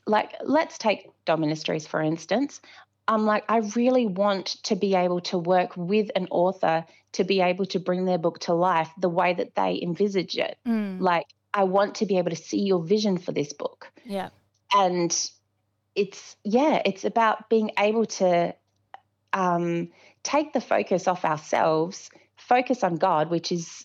like 0.09 0.35
let's 0.45 0.79
take 0.79 1.09
DOLL 1.25 1.37
ministries 1.37 1.87
for 1.87 2.01
instance. 2.01 2.61
I'm 3.07 3.25
like 3.25 3.45
i 3.49 3.59
really 3.75 4.07
want 4.07 4.47
to 4.65 4.77
be 4.77 4.95
able 4.95 5.21
to 5.23 5.39
work 5.39 5.77
with 5.77 6.11
an 6.15 6.29
author 6.31 6.85
to 7.13 7.25
be 7.25 7.41
able 7.41 7.65
to 7.67 7.79
bring 7.81 8.05
their 8.05 8.19
book 8.19 8.41
to 8.41 8.53
life 8.53 8.91
the 8.99 9.09
way 9.09 9.33
that 9.33 9.55
they 9.55 9.81
envisage 9.83 10.37
it. 10.37 10.59
Mm. 10.67 11.01
like 11.01 11.27
i 11.55 11.65
want 11.65 11.97
to 11.97 12.07
be 12.07 12.19
able 12.19 12.31
to 12.31 12.37
see 12.37 12.61
your 12.61 12.83
vision 12.83 13.19
for 13.19 13.33
this 13.33 13.53
book. 13.53 13.91
Yeah. 14.05 14.29
And 14.75 15.11
it's 15.95 16.37
yeah 16.45 16.81
it's 16.85 17.05
about 17.05 17.49
being 17.49 17.73
able 17.79 18.07
to 18.07 18.55
um, 19.33 19.89
take 20.23 20.53
the 20.53 20.61
focus 20.61 21.09
off 21.09 21.25
ourselves 21.25 22.11
focus 22.37 22.85
on 22.85 22.97
god 22.97 23.31
which 23.31 23.51
is 23.51 23.85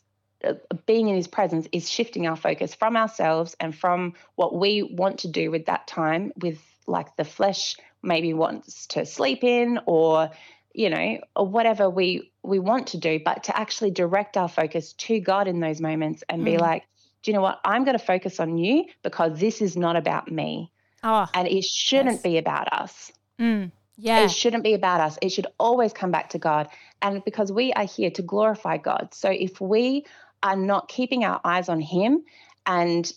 being 0.85 1.07
in 1.09 1.15
his 1.15 1.27
presence 1.27 1.67
is 1.71 1.89
shifting 1.89 2.27
our 2.27 2.35
focus 2.35 2.73
from 2.73 2.97
ourselves 2.97 3.55
and 3.59 3.75
from 3.75 4.13
what 4.35 4.55
we 4.55 4.83
want 4.83 5.19
to 5.19 5.27
do 5.27 5.51
with 5.51 5.65
that 5.67 5.87
time 5.87 6.31
with 6.41 6.59
like 6.87 7.15
the 7.15 7.23
flesh 7.23 7.77
maybe 8.01 8.33
wants 8.33 8.87
to 8.87 9.05
sleep 9.05 9.43
in 9.43 9.79
or 9.85 10.29
you 10.73 10.89
know 10.89 11.19
or 11.35 11.47
whatever 11.47 11.89
we 11.89 12.31
we 12.43 12.59
want 12.59 12.87
to 12.87 12.97
do 12.97 13.19
but 13.23 13.43
to 13.45 13.57
actually 13.57 13.91
direct 13.91 14.35
our 14.35 14.49
focus 14.49 14.93
to 14.93 15.19
god 15.19 15.47
in 15.47 15.59
those 15.61 15.79
moments 15.79 16.23
and 16.27 16.43
be 16.43 16.53
Mm. 16.53 16.59
like 16.59 16.83
do 17.21 17.31
you 17.31 17.35
know 17.37 17.41
what 17.41 17.59
i'm 17.63 17.85
going 17.85 17.97
to 17.97 18.03
focus 18.05 18.39
on 18.39 18.57
you 18.57 18.85
because 19.03 19.39
this 19.39 19.61
is 19.61 19.77
not 19.77 19.95
about 19.95 20.29
me 20.29 20.71
Oh. 21.03 21.27
and 21.33 21.47
it 21.47 21.63
shouldn't 21.63 22.15
Yes. 22.15 22.21
be 22.21 22.37
about 22.37 22.71
us. 22.71 23.11
Mm. 23.39 23.71
Yeah. 23.97 24.23
It 24.23 24.31
shouldn't 24.31 24.63
be 24.63 24.73
about 24.73 25.01
us. 25.01 25.17
It 25.21 25.29
should 25.33 25.47
always 25.59 25.91
come 25.91 26.11
back 26.11 26.29
to 26.29 26.39
God. 26.39 26.69
And 27.01 27.21
because 27.25 27.51
we 27.51 27.73
are 27.73 27.83
here 27.85 28.09
to 28.11 28.21
glorify 28.21 28.77
God. 28.77 29.09
So 29.13 29.29
if 29.29 29.59
we 29.59 30.05
are 30.43 30.55
not 30.55 30.87
keeping 30.89 31.23
our 31.23 31.39
eyes 31.43 31.69
on 31.69 31.79
Him 31.79 32.23
and 32.65 33.11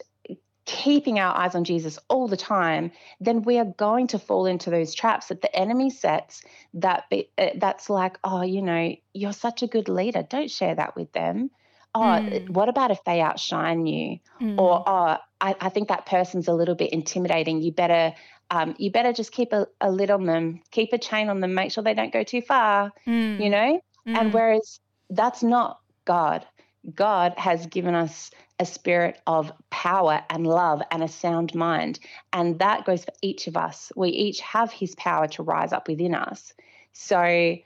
keeping 0.65 1.19
our 1.21 1.37
eyes 1.37 1.55
on 1.55 1.63
Jesus 1.65 1.99
all 2.09 2.27
the 2.27 2.37
time, 2.37 2.91
then 3.21 3.43
we 3.43 3.59
are 3.59 3.65
going 3.65 4.09
to 4.09 4.19
fall 4.19 4.47
into 4.47 4.69
those 4.69 4.95
traps 4.95 5.29
that 5.29 5.41
the 5.41 5.55
enemy 5.57 5.91
sets 5.91 6.43
that 6.75 7.05
be, 7.09 7.31
uh, 7.39 7.51
that's 7.57 7.89
like, 7.89 8.19
oh, 8.25 8.43
you 8.43 8.63
know, 8.63 8.95
you're 9.15 9.33
such 9.33 9.63
a 9.63 9.69
good 9.69 9.89
leader. 9.89 10.25
Don't 10.29 10.51
share 10.51 10.75
that 10.75 10.97
with 10.97 11.13
them. 11.13 11.51
Oh, 11.95 12.01
Mm. 12.01 12.51
what 12.51 12.69
about 12.69 12.91
if 12.91 13.03
they 13.05 13.21
outshine 13.21 13.87
you? 13.87 14.19
Mm. 14.41 14.59
or 14.59 14.83
oh, 14.87 15.17
I, 15.41 15.55
I 15.61 15.69
think 15.71 15.89
that 15.89 16.05
person's 16.05 16.49
a 16.49 16.53
little 16.53 16.75
bit 16.75 16.93
intimidating. 16.93 17.63
You 17.63 17.73
better 17.73 18.15
um, 18.51 18.75
you 18.79 18.91
better 18.93 19.13
just 19.13 19.33
keep 19.33 19.53
a, 19.53 19.67
a 19.81 19.91
lid 19.91 20.11
on 20.11 20.25
them, 20.25 20.61
keep 20.71 20.93
a 20.93 20.99
chain 20.99 21.29
on 21.31 21.41
them, 21.41 21.55
make 21.55 21.73
sure 21.73 21.83
they 21.83 21.95
don't 21.95 22.13
go 22.13 22.23
too 22.23 22.43
far, 22.43 22.93
Mm. 23.07 23.41
you 23.41 23.51
know? 23.51 23.81
And 24.07 24.33
whereas 24.33 24.79
that's 25.11 25.43
not 25.43 25.81
God. 26.05 26.47
God 26.95 27.35
has 27.37 27.67
given 27.67 27.95
us 27.95 28.31
a 28.59 28.67
spirit 28.67 29.21
of 29.27 29.53
power 29.71 30.23
and 30.31 30.47
love 30.47 30.83
and 30.91 31.03
a 31.03 31.09
sound 31.09 31.55
mind. 31.55 31.99
And 32.33 32.59
that 32.59 32.85
goes 32.85 33.05
for 33.05 33.13
each 33.23 33.47
of 33.47 33.57
us. 33.57 33.93
We 33.97 34.11
each 34.11 34.41
have 34.41 34.73
his 34.73 34.95
power 34.95 35.27
to 35.29 35.43
rise 35.43 35.73
up 35.73 35.89
within 35.89 36.15
us. 36.15 36.55
So 36.93 37.57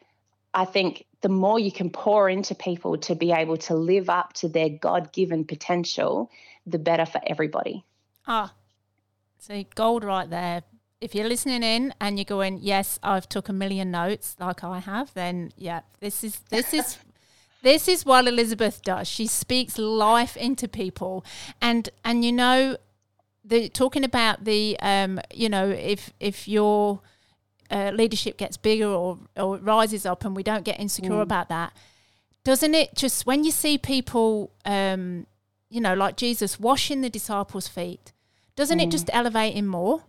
I 0.55 0.65
think 0.65 1.07
the 1.21 1.29
more 1.29 1.59
you 1.59 1.71
can 1.71 1.91
pour 1.91 2.29
into 2.29 2.55
people 2.55 2.97
to 2.99 3.15
be 3.15 3.31
able 3.31 3.57
to 3.59 3.75
live 3.75 4.11
up 4.11 4.33
to 4.35 4.49
their 4.49 4.69
God 4.69 5.13
given 5.13 5.45
potential, 5.45 6.31
the 6.67 6.79
better 6.79 7.07
for 7.07 7.21
everybody. 7.27 7.85
Ah, 8.27 8.53
see, 9.39 9.67
gold 9.75 10.03
right 10.03 10.29
there. 10.29 10.63
If 11.01 11.15
you're 11.15 11.29
listening 11.29 11.63
in 11.63 11.95
and 12.01 12.19
you're 12.19 12.25
going, 12.25 12.59
yes, 12.61 12.99
I've 13.03 13.29
took 13.29 13.49
a 13.49 13.53
million 13.53 13.91
notes 13.91 14.37
like 14.39 14.65
I 14.65 14.81
have, 14.81 15.15
then 15.15 15.53
yeah, 15.57 15.81
this 16.01 16.25
is 16.25 16.41
this 16.51 16.75
is 16.75 16.99
this 17.63 17.89
is 17.89 18.05
what 18.07 18.27
Elizabeth 18.27 18.83
does. 18.83 19.09
She 19.09 19.27
speaks 19.27 19.79
life 19.79 20.37
into 20.37 20.69
people, 20.69 21.25
and 21.61 21.89
and 22.05 22.25
you 22.25 22.33
know, 22.33 22.77
the 23.45 23.69
talking 23.69 24.05
about 24.05 24.45
the 24.45 24.79
um, 24.81 25.21
you 25.33 25.49
know, 25.49 25.69
if 25.69 26.13
if 26.21 26.47
your 26.49 27.01
uh, 27.71 27.91
leadership 27.95 28.37
gets 28.37 28.57
bigger 28.57 28.89
or 28.89 29.19
or 29.37 29.59
rises 29.59 30.05
up, 30.07 30.25
and 30.25 30.35
we 30.37 30.43
don't 30.43 30.65
get 30.65 30.79
insecure 30.81 31.11
Mm. 31.13 31.23
about 31.23 31.49
that, 31.49 31.73
doesn't 32.45 32.75
it 32.75 32.95
just 32.95 33.27
when 33.27 33.45
you 33.45 33.51
see 33.51 33.79
people 33.79 34.51
um, 34.65 35.27
you 35.69 35.81
know, 35.81 35.95
like 35.95 36.17
Jesus 36.17 36.59
washing 36.59 37.01
the 37.01 37.11
disciples' 37.11 37.69
feet, 37.69 38.13
doesn't 38.57 38.81
it 38.81 38.89
Mm. 38.89 38.93
just 38.93 39.11
elevate 39.13 39.55
him 39.55 39.67
more? 39.67 40.03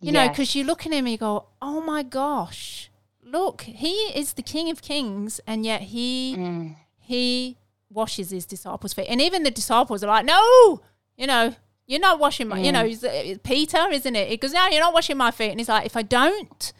You 0.00 0.12
know, 0.12 0.28
because 0.28 0.54
you 0.54 0.62
look 0.64 0.86
at 0.86 0.92
him 0.92 1.06
and 1.06 1.10
you 1.10 1.18
go, 1.18 1.46
oh 1.60 1.80
my 1.80 2.04
gosh, 2.04 2.88
look, 3.30 3.62
he 3.62 3.92
is 4.14 4.34
the 4.34 4.42
King 4.42 4.70
of 4.70 4.82
Kings, 4.82 5.40
and 5.46 5.64
yet 5.64 5.82
he 5.82 6.34
Mm. 6.36 6.76
he 6.98 7.56
washes 7.90 8.30
his 8.30 8.44
disciples' 8.46 8.92
feet, 8.92 9.06
and 9.08 9.20
even 9.20 9.42
the 9.42 9.50
disciples 9.50 10.02
are 10.04 10.08
like, 10.08 10.24
no, 10.24 10.80
you 11.16 11.26
know. 11.26 11.54
You're 11.90 12.00
not 12.00 12.18
washing 12.18 12.48
my, 12.48 12.58
you 12.58 12.70
know, 12.70 12.84
Mm. 12.84 13.02
it's 13.02 13.40
Peter, 13.42 13.88
isn't 13.90 14.14
it? 14.14 14.28
He 14.28 14.36
goes, 14.36 14.52
no, 14.52 14.66
you're 14.66 14.78
not 14.80 14.92
washing 14.92 15.16
my 15.16 15.30
feet, 15.30 15.50
and 15.52 15.58
he's 15.58 15.70
like, 15.70 15.86
if 15.86 15.96
I 15.96 16.02
don't, 16.02 16.72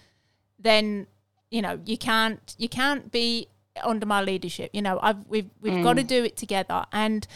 then 0.58 1.06
you 1.50 1.62
know 1.62 1.80
you 1.86 1.96
can't 1.96 2.54
you 2.58 2.68
can't 2.68 3.10
be 3.10 3.48
under 3.82 4.04
my 4.04 4.20
leadership. 4.20 4.68
You 4.74 4.82
know, 4.82 4.98
I've 5.00 5.24
we've 5.26 5.48
we've 5.62 5.82
got 5.82 5.94
to 5.96 6.02
do 6.02 6.24
it 6.24 6.36
together. 6.36 6.84
And 6.92 7.26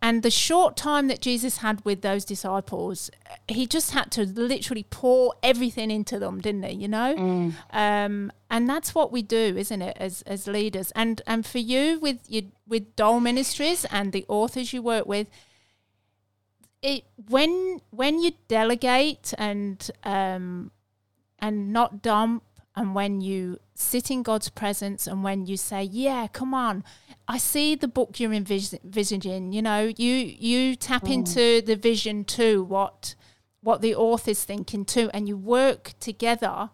and 0.00 0.22
the 0.22 0.30
short 0.30 0.76
time 0.76 1.08
that 1.08 1.20
Jesus 1.20 1.58
had 1.58 1.84
with 1.84 2.02
those 2.02 2.24
disciples, 2.24 3.10
he 3.48 3.66
just 3.66 3.90
had 3.90 4.10
to 4.12 4.24
literally 4.24 4.84
pour 4.90 5.34
everything 5.42 5.90
into 5.90 6.18
them, 6.18 6.40
didn't 6.40 6.62
he? 6.64 6.74
You 6.76 6.88
know, 6.88 7.14
Mm. 7.16 7.54
um, 7.72 8.32
and 8.50 8.68
that's 8.68 8.94
what 8.94 9.10
we 9.12 9.22
do, 9.22 9.56
isn't 9.56 9.82
it, 9.82 9.96
as 9.98 10.22
as 10.22 10.46
leaders? 10.46 10.92
And 10.92 11.20
and 11.26 11.44
for 11.44 11.58
you 11.58 11.98
with 12.00 12.20
your 12.28 12.44
with 12.66 12.94
DOLL 12.96 13.20
Ministries 13.20 13.84
and 13.86 14.12
the 14.12 14.24
authors 14.28 14.72
you 14.72 14.82
work 14.82 15.06
with, 15.06 15.28
it 16.82 17.04
when 17.28 17.80
when 17.90 18.20
you 18.22 18.32
delegate 18.46 19.34
and 19.36 19.90
um, 20.04 20.70
and 21.40 21.72
not 21.72 22.02
dump 22.02 22.42
and 22.78 22.94
when 22.94 23.20
you 23.20 23.58
sit 23.74 24.08
in 24.08 24.22
God's 24.22 24.48
presence 24.48 25.08
and 25.08 25.24
when 25.24 25.46
you 25.46 25.56
say, 25.56 25.82
"Yeah, 25.82 26.28
come 26.28 26.54
on, 26.54 26.84
I 27.26 27.38
see 27.38 27.74
the 27.74 27.88
book 27.88 28.20
you're 28.20 28.32
envisioning," 28.32 29.52
you 29.52 29.62
know, 29.62 29.92
you 29.96 30.14
you 30.14 30.76
tap 30.76 31.04
mm. 31.04 31.14
into 31.14 31.60
the 31.60 31.74
vision 31.74 32.24
too, 32.24 32.62
what 32.62 33.16
what 33.60 33.82
the 33.82 33.96
author's 33.96 34.44
thinking 34.44 34.84
too, 34.84 35.10
and 35.12 35.28
you 35.28 35.36
work 35.36 35.94
together 35.98 36.70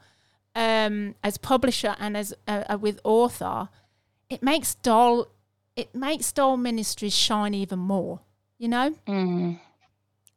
um, 0.54 1.14
as 1.22 1.38
publisher 1.38 1.96
and 1.98 2.16
as 2.18 2.34
uh, 2.46 2.64
uh, 2.68 2.78
with 2.78 3.00
author. 3.02 3.70
It 4.28 4.42
makes 4.42 4.74
DOLL 4.74 5.28
it 5.74 5.94
makes 5.94 6.32
DOLL 6.32 6.58
ministries 6.58 7.16
shine 7.16 7.54
even 7.54 7.78
more, 7.78 8.20
you 8.58 8.68
know, 8.68 8.94
mm. 9.06 9.58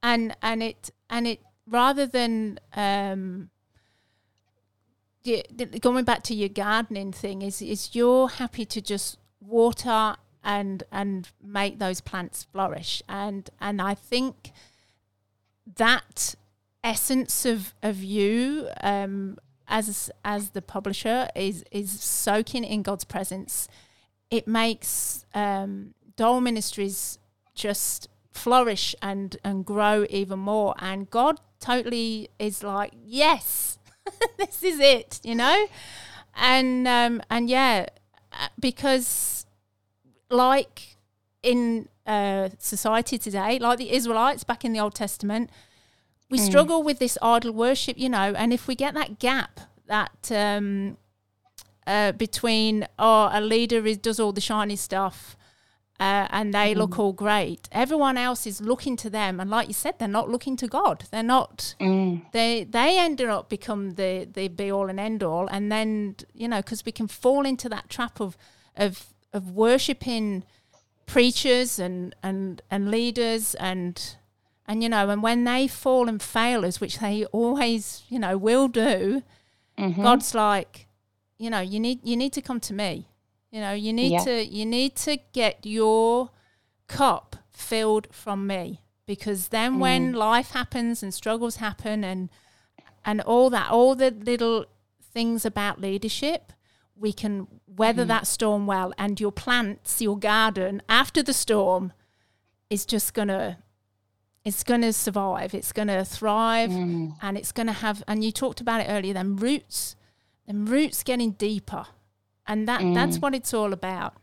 and 0.01 0.35
and 0.41 0.63
it 0.63 0.91
and 1.09 1.27
it 1.27 1.41
rather 1.67 2.05
than 2.05 2.57
um, 2.73 3.49
going 5.81 6.03
back 6.03 6.23
to 6.23 6.33
your 6.33 6.49
gardening 6.49 7.11
thing 7.11 7.41
is 7.41 7.61
is 7.61 7.95
you're 7.95 8.27
happy 8.27 8.65
to 8.65 8.81
just 8.81 9.17
water 9.39 10.15
and 10.43 10.83
and 10.91 11.29
make 11.43 11.79
those 11.79 12.01
plants 12.01 12.43
flourish. 12.43 13.03
And 13.07 13.49
and 13.59 13.81
I 13.81 13.93
think 13.93 14.51
that 15.75 16.35
essence 16.83 17.45
of 17.45 17.73
of 17.83 18.03
you 18.03 18.69
um, 18.81 19.37
as 19.67 20.09
as 20.23 20.51
the 20.51 20.61
publisher 20.61 21.27
is 21.35 21.63
is 21.71 21.91
soaking 21.91 22.63
in 22.63 22.81
God's 22.81 23.03
presence. 23.03 23.67
It 24.29 24.47
makes 24.47 25.25
um, 25.33 25.93
Ministries 26.17 27.19
just 27.53 28.09
flourish 28.31 28.95
and 29.01 29.35
and 29.43 29.65
grow 29.65 30.05
even 30.09 30.39
more. 30.39 30.75
And 30.79 31.09
God 31.09 31.39
totally 31.59 32.29
is 32.39 32.63
like 32.63 32.93
yes 33.03 33.76
this 34.37 34.63
is 34.63 34.79
it, 34.79 35.19
you 35.23 35.35
know? 35.35 35.67
And 36.35 36.87
um, 36.87 37.21
and 37.29 37.49
yeah, 37.49 37.87
uh, 38.31 38.47
because 38.59 39.45
like 40.29 40.97
in 41.43 41.87
uh, 42.05 42.49
society 42.59 43.17
today, 43.17 43.59
like 43.59 43.77
the 43.77 43.91
Israelites 43.93 44.43
back 44.43 44.65
in 44.65 44.73
the 44.73 44.79
Old 44.79 44.95
Testament, 44.95 45.49
we 46.29 46.39
mm. 46.39 46.45
struggle 46.45 46.83
with 46.83 46.99
this 46.99 47.17
idol 47.21 47.53
worship, 47.53 47.97
you 47.97 48.09
know. 48.09 48.33
And 48.35 48.51
if 48.53 48.67
we 48.67 48.75
get 48.75 48.93
that 48.93 49.19
gap, 49.19 49.61
that 49.87 50.31
um, 50.31 50.97
uh, 51.85 52.11
between 52.11 52.87
oh, 52.99 53.29
a 53.31 53.41
leader 53.41 53.85
is, 53.85 53.97
does 53.97 54.19
all 54.19 54.33
the 54.33 54.41
shiny 54.41 54.75
stuff 54.75 55.36
uh, 55.99 56.27
and 56.29 56.53
they 56.53 56.73
mm. 56.73 56.77
look 56.77 56.99
all 56.99 57.13
great. 57.13 57.67
Everyone 57.71 58.17
else 58.17 58.45
is 58.45 58.61
looking 58.61 58.95
to 58.97 59.09
them, 59.09 59.39
and 59.39 59.49
like 59.49 59.67
you 59.67 59.73
said, 59.73 59.97
they're 59.97 60.07
not 60.07 60.29
looking 60.29 60.55
to 60.57 60.67
God. 60.67 61.05
They're 61.09 61.23
not. 61.23 61.75
Mm. 61.79 62.31
They 62.33 62.65
they 62.65 62.99
ended 62.99 63.29
up 63.29 63.49
become 63.49 63.91
the 63.91 64.27
the 64.31 64.47
be 64.47 64.71
all 64.71 64.89
and 64.89 64.99
end 64.99 65.23
all, 65.23 65.47
and 65.47 65.71
then 65.71 66.15
you 66.33 66.47
know 66.47 66.57
because 66.57 66.85
we 66.85 66.91
can 66.91 67.07
fall 67.07 67.45
into 67.45 67.67
that 67.69 67.89
trap 67.89 68.19
of 68.19 68.37
of 68.75 69.07
of 69.33 69.51
worshiping 69.51 70.43
preachers 71.07 71.79
and 71.79 72.15
and 72.21 72.61
and 72.69 72.91
leaders 72.91 73.55
and 73.55 74.17
and 74.67 74.83
you 74.83 74.89
know 74.89 75.09
and 75.09 75.23
when 75.23 75.45
they 75.45 75.67
fall 75.67 76.07
and 76.07 76.21
fail 76.21 76.63
us, 76.63 76.79
which 76.79 76.99
they 76.99 77.25
always 77.25 78.03
you 78.07 78.19
know 78.19 78.37
will 78.37 78.67
do, 78.67 79.23
mm-hmm. 79.79 80.03
God's 80.03 80.35
like, 80.35 80.85
you 81.39 81.49
know, 81.49 81.59
you 81.61 81.79
need 81.79 82.01
you 82.03 82.15
need 82.15 82.33
to 82.33 82.41
come 82.41 82.59
to 82.59 82.73
me 82.73 83.07
you 83.51 83.61
know, 83.61 83.73
you 83.73 83.93
need 83.93 84.11
yeah. 84.11 84.23
to 84.23 84.45
you 84.45 84.65
need 84.65 84.95
to 84.97 85.17
get 85.33 85.65
your 85.65 86.31
cup 86.87 87.35
filled 87.49 88.07
from 88.11 88.47
me 88.47 88.81
because 89.05 89.47
then 89.47 89.75
mm. 89.75 89.79
when 89.79 90.13
life 90.13 90.51
happens 90.51 91.01
and 91.01 91.13
struggles 91.13 91.57
happen 91.57 92.03
and 92.03 92.29
and 93.05 93.21
all 93.21 93.49
that 93.49 93.71
all 93.71 93.95
the 93.95 94.11
little 94.11 94.65
things 95.01 95.45
about 95.45 95.81
leadership 95.81 96.53
we 96.95 97.11
can 97.11 97.47
weather 97.67 98.03
mm. 98.03 98.09
that 98.09 98.27
storm 98.27 98.67
well 98.67 98.93
and 98.97 99.19
your 99.19 99.31
plants 99.31 100.01
your 100.01 100.17
garden 100.17 100.81
after 100.87 101.23
the 101.23 101.33
storm 101.33 101.91
is 102.69 102.85
just 102.85 103.13
going 103.13 103.27
to 103.27 103.57
it's 104.45 104.63
going 104.63 104.81
to 104.81 104.93
survive 104.93 105.53
it's 105.53 105.71
going 105.71 105.87
to 105.87 106.05
thrive 106.05 106.69
mm. 106.69 107.11
and 107.21 107.37
it's 107.37 107.51
going 107.51 107.67
to 107.67 107.73
have 107.73 108.03
and 108.07 108.23
you 108.23 108.31
talked 108.31 108.61
about 108.61 108.81
it 108.81 108.87
earlier 108.89 109.13
then 109.13 109.35
roots 109.35 109.95
then 110.45 110.65
roots 110.65 111.03
getting 111.03 111.31
deeper 111.31 111.87
and 112.47 112.67
that 112.67 112.81
mm. 112.81 112.93
that's 112.93 113.19
what 113.19 113.35
it's 113.35 113.53
all 113.53 113.73
about. 113.73 114.13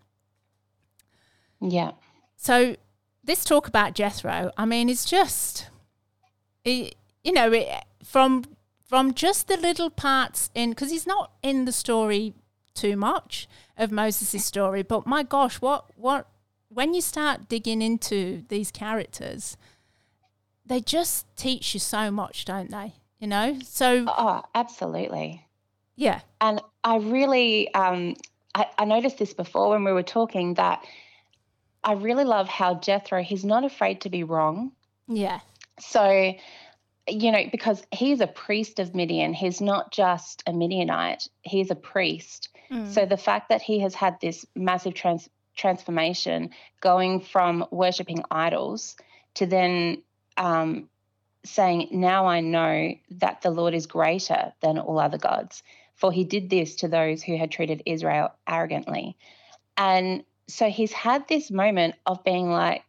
Yeah. 1.61 1.93
So 2.37 2.77
this 3.22 3.45
talk 3.45 3.68
about 3.68 3.95
Jethro, 3.95 4.51
I 4.57 4.64
mean, 4.64 4.89
it's 4.89 5.05
just, 5.05 5.70
it, 6.64 6.95
you 7.22 7.33
know, 7.33 7.53
it, 7.53 7.68
from 8.05 8.45
from 8.87 9.14
just 9.14 9.49
the 9.49 9.57
little 9.57 9.91
parts 9.91 10.51
in 10.55 10.70
because 10.70 10.91
he's 10.91 11.07
not 11.07 11.33
in 11.43 11.64
the 11.64 11.72
story 11.72 12.35
too 12.75 12.97
much 12.97 13.49
of 13.77 13.91
Moses' 13.91 14.45
story, 14.45 14.83
but 14.83 15.07
my 15.07 15.22
gosh, 15.22 15.61
what 15.61 15.87
what 15.97 16.29
when 16.68 16.93
you 16.93 17.01
start 17.01 17.49
digging 17.49 17.81
into 17.81 18.45
these 18.49 18.70
characters, 18.70 19.57
they 20.66 20.81
just 20.81 21.27
teach 21.37 21.75
you 21.75 21.81
so 21.81 22.11
much, 22.11 22.45
don't 22.45 22.70
they? 22.70 22.95
You 23.18 23.29
know, 23.29 23.59
so 23.64 24.05
oh, 24.07 24.43
absolutely. 24.55 25.43
Yeah. 25.97 26.20
And 26.40 26.61
I 26.82 26.97
really, 26.97 27.72
um, 27.74 28.14
I, 28.55 28.66
I 28.78 28.84
noticed 28.84 29.18
this 29.18 29.34
before 29.34 29.70
when 29.70 29.84
we 29.84 29.92
were 29.92 30.03
talking 30.03 30.55
that 30.55 30.84
I 31.82 31.92
really 31.92 32.24
love 32.24 32.49
how 32.49 32.74
Jethro, 32.74 33.22
he's 33.22 33.45
not 33.45 33.64
afraid 33.64 34.01
to 34.03 34.11
be 34.11 34.24
wrong. 34.24 34.72
Yeah. 35.07 35.40
So, 35.78 36.34
you 37.09 37.32
know, 37.32 37.45
because 37.51 37.84
he's 37.92 38.20
a 38.20 38.26
priest 38.26 38.78
of 38.78 38.95
Midian, 38.95 39.34
he's 39.34 39.61
not 39.61 39.92
just 39.92 40.42
a 40.47 40.53
Midianite, 40.53 41.28
he's 41.42 41.70
a 41.70 41.74
priest. 41.74 42.49
Mm. 42.70 42.92
So 42.92 43.05
the 43.05 43.18
fact 43.18 43.51
that 43.51 43.61
he 43.61 43.80
has 43.80 43.95
had 43.95 44.18
this 44.20 44.47
massive 44.55 44.95
trans- 44.95 45.28
transformation 45.55 46.51
going 46.80 47.20
from 47.20 47.66
worshipping 47.70 48.22
idols 48.30 48.97
to 49.34 49.47
then 49.47 50.03
um, 50.36 50.88
saying, 51.45 51.88
Now 51.92 52.26
I 52.26 52.40
know 52.40 52.95
that 53.11 53.42
the 53.42 53.51
Lord 53.51 53.74
is 53.74 53.86
greater 53.86 54.53
than 54.61 54.78
all 54.78 54.99
other 54.99 55.18
gods 55.18 55.62
for 55.95 56.12
he 56.12 56.24
did 56.24 56.51
this 56.51 56.76
to 56.76 56.88
those 56.88 57.22
who 57.22 57.36
had 57.36 57.51
treated 57.51 57.82
Israel 57.86 58.32
arrogantly. 58.49 59.16
And 59.76 60.24
so 60.49 60.68
he's 60.68 60.92
had 60.92 61.26
this 61.28 61.51
moment 61.51 61.95
of 62.07 62.24
being 62.24 62.51
like, 62.51 62.84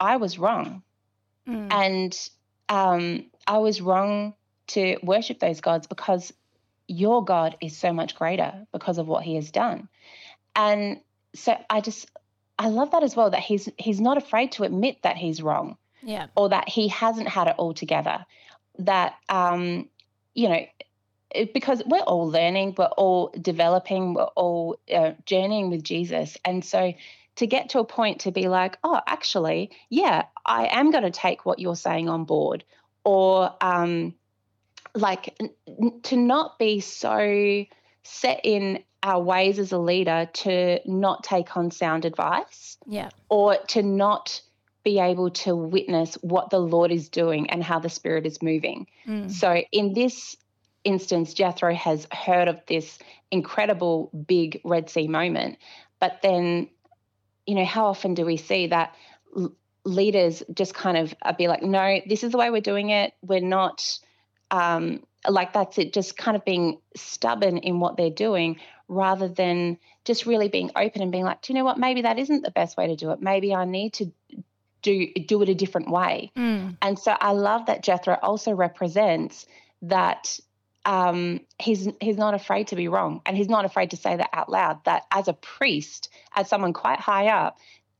I 0.00 0.16
was 0.16 0.38
wrong. 0.38 0.82
Mm. 1.46 1.72
And 1.72 2.28
um, 2.68 3.26
I 3.46 3.58
was 3.58 3.80
wrong 3.80 4.34
to 4.68 4.98
worship 5.02 5.40
those 5.40 5.60
gods 5.60 5.86
because 5.86 6.32
your 6.86 7.24
God 7.24 7.56
is 7.60 7.76
so 7.76 7.92
much 7.92 8.14
greater 8.14 8.66
because 8.72 8.98
of 8.98 9.06
what 9.08 9.24
he 9.24 9.34
has 9.34 9.50
done. 9.50 9.88
And 10.54 11.00
so 11.34 11.56
I 11.68 11.80
just, 11.80 12.06
I 12.58 12.68
love 12.68 12.92
that 12.92 13.02
as 13.02 13.14
well 13.14 13.30
that 13.30 13.40
he's 13.40 13.68
he's 13.78 14.00
not 14.00 14.16
afraid 14.16 14.52
to 14.52 14.64
admit 14.64 15.02
that 15.02 15.16
he's 15.16 15.42
wrong. 15.42 15.76
Yeah. 16.02 16.26
Or 16.36 16.48
that 16.48 16.68
he 16.68 16.88
hasn't 16.88 17.28
had 17.28 17.48
it 17.48 17.56
all 17.58 17.74
together. 17.74 18.24
That 18.78 19.14
um, 19.28 19.88
you 20.34 20.48
know, 20.48 20.64
because 21.52 21.82
we're 21.86 22.00
all 22.00 22.28
learning, 22.28 22.74
we're 22.76 22.86
all 22.86 23.32
developing, 23.40 24.14
we're 24.14 24.24
all 24.24 24.78
uh, 24.92 25.12
journeying 25.26 25.70
with 25.70 25.82
Jesus. 25.82 26.36
And 26.44 26.64
so 26.64 26.92
to 27.36 27.46
get 27.46 27.70
to 27.70 27.78
a 27.78 27.84
point 27.84 28.20
to 28.20 28.32
be 28.32 28.48
like, 28.48 28.78
oh, 28.82 29.00
actually, 29.06 29.70
yeah, 29.90 30.24
I 30.44 30.68
am 30.70 30.90
going 30.90 31.04
to 31.04 31.10
take 31.10 31.46
what 31.46 31.58
you're 31.58 31.76
saying 31.76 32.08
on 32.08 32.24
board, 32.24 32.64
or 33.04 33.54
um, 33.60 34.14
like 34.94 35.38
n- 35.40 36.00
to 36.02 36.16
not 36.16 36.58
be 36.58 36.80
so 36.80 37.64
set 38.02 38.40
in 38.42 38.82
our 39.02 39.22
ways 39.22 39.60
as 39.60 39.70
a 39.70 39.78
leader 39.78 40.28
to 40.32 40.80
not 40.84 41.22
take 41.22 41.56
on 41.56 41.70
sound 41.70 42.04
advice, 42.04 42.76
yeah, 42.86 43.10
or 43.28 43.56
to 43.68 43.82
not 43.82 44.40
be 44.82 44.98
able 44.98 45.30
to 45.30 45.54
witness 45.54 46.14
what 46.22 46.50
the 46.50 46.58
Lord 46.58 46.90
is 46.90 47.08
doing 47.08 47.50
and 47.50 47.62
how 47.62 47.78
the 47.78 47.90
Spirit 47.90 48.26
is 48.26 48.42
moving. 48.42 48.86
Mm. 49.06 49.30
So 49.30 49.62
in 49.70 49.92
this 49.92 50.36
instance, 50.88 51.34
Jethro 51.34 51.74
has 51.74 52.06
heard 52.10 52.48
of 52.48 52.60
this 52.66 52.98
incredible 53.30 54.10
big 54.26 54.60
Red 54.64 54.88
Sea 54.88 55.06
moment. 55.06 55.58
But 56.00 56.20
then, 56.22 56.70
you 57.46 57.54
know, 57.54 57.64
how 57.66 57.86
often 57.86 58.14
do 58.14 58.24
we 58.24 58.38
see 58.38 58.68
that 58.68 58.94
l- 59.36 59.54
leaders 59.84 60.42
just 60.52 60.72
kind 60.72 60.96
of 60.96 61.14
uh, 61.22 61.34
be 61.34 61.46
like, 61.46 61.62
no, 61.62 62.00
this 62.08 62.24
is 62.24 62.32
the 62.32 62.38
way 62.38 62.48
we're 62.48 62.62
doing 62.62 62.88
it. 62.88 63.12
We're 63.20 63.40
not 63.40 63.98
um, 64.50 65.04
like 65.28 65.52
that's 65.52 65.76
it, 65.76 65.92
just 65.92 66.16
kind 66.16 66.36
of 66.36 66.44
being 66.46 66.80
stubborn 66.96 67.58
in 67.58 67.80
what 67.80 67.98
they're 67.98 68.08
doing 68.08 68.58
rather 68.88 69.28
than 69.28 69.76
just 70.06 70.24
really 70.24 70.48
being 70.48 70.70
open 70.74 71.02
and 71.02 71.12
being 71.12 71.24
like, 71.24 71.42
do 71.42 71.52
you 71.52 71.58
know 71.58 71.66
what? 71.66 71.76
Maybe 71.76 72.02
that 72.02 72.18
isn't 72.18 72.42
the 72.42 72.50
best 72.50 72.78
way 72.78 72.86
to 72.86 72.96
do 72.96 73.10
it. 73.10 73.20
Maybe 73.20 73.54
I 73.54 73.66
need 73.66 73.92
to 73.94 74.10
do 74.80 75.12
do 75.26 75.42
it 75.42 75.50
a 75.50 75.54
different 75.54 75.90
way. 75.90 76.32
Mm. 76.34 76.78
And 76.80 76.98
so 76.98 77.14
I 77.20 77.32
love 77.32 77.66
that 77.66 77.82
Jethro 77.82 78.16
also 78.22 78.52
represents 78.52 79.44
that 79.82 80.40
um, 80.88 81.40
he's 81.58 81.86
he's 82.00 82.16
not 82.16 82.32
afraid 82.32 82.68
to 82.68 82.76
be 82.76 82.88
wrong, 82.88 83.20
and 83.26 83.36
he's 83.36 83.50
not 83.50 83.66
afraid 83.66 83.90
to 83.90 83.96
say 83.96 84.16
that 84.16 84.30
out 84.32 84.48
loud. 84.48 84.82
That 84.86 85.02
as 85.12 85.28
a 85.28 85.34
priest, 85.34 86.08
as 86.34 86.48
someone 86.48 86.72
quite 86.72 86.98
high 86.98 87.26
up, 87.26 87.58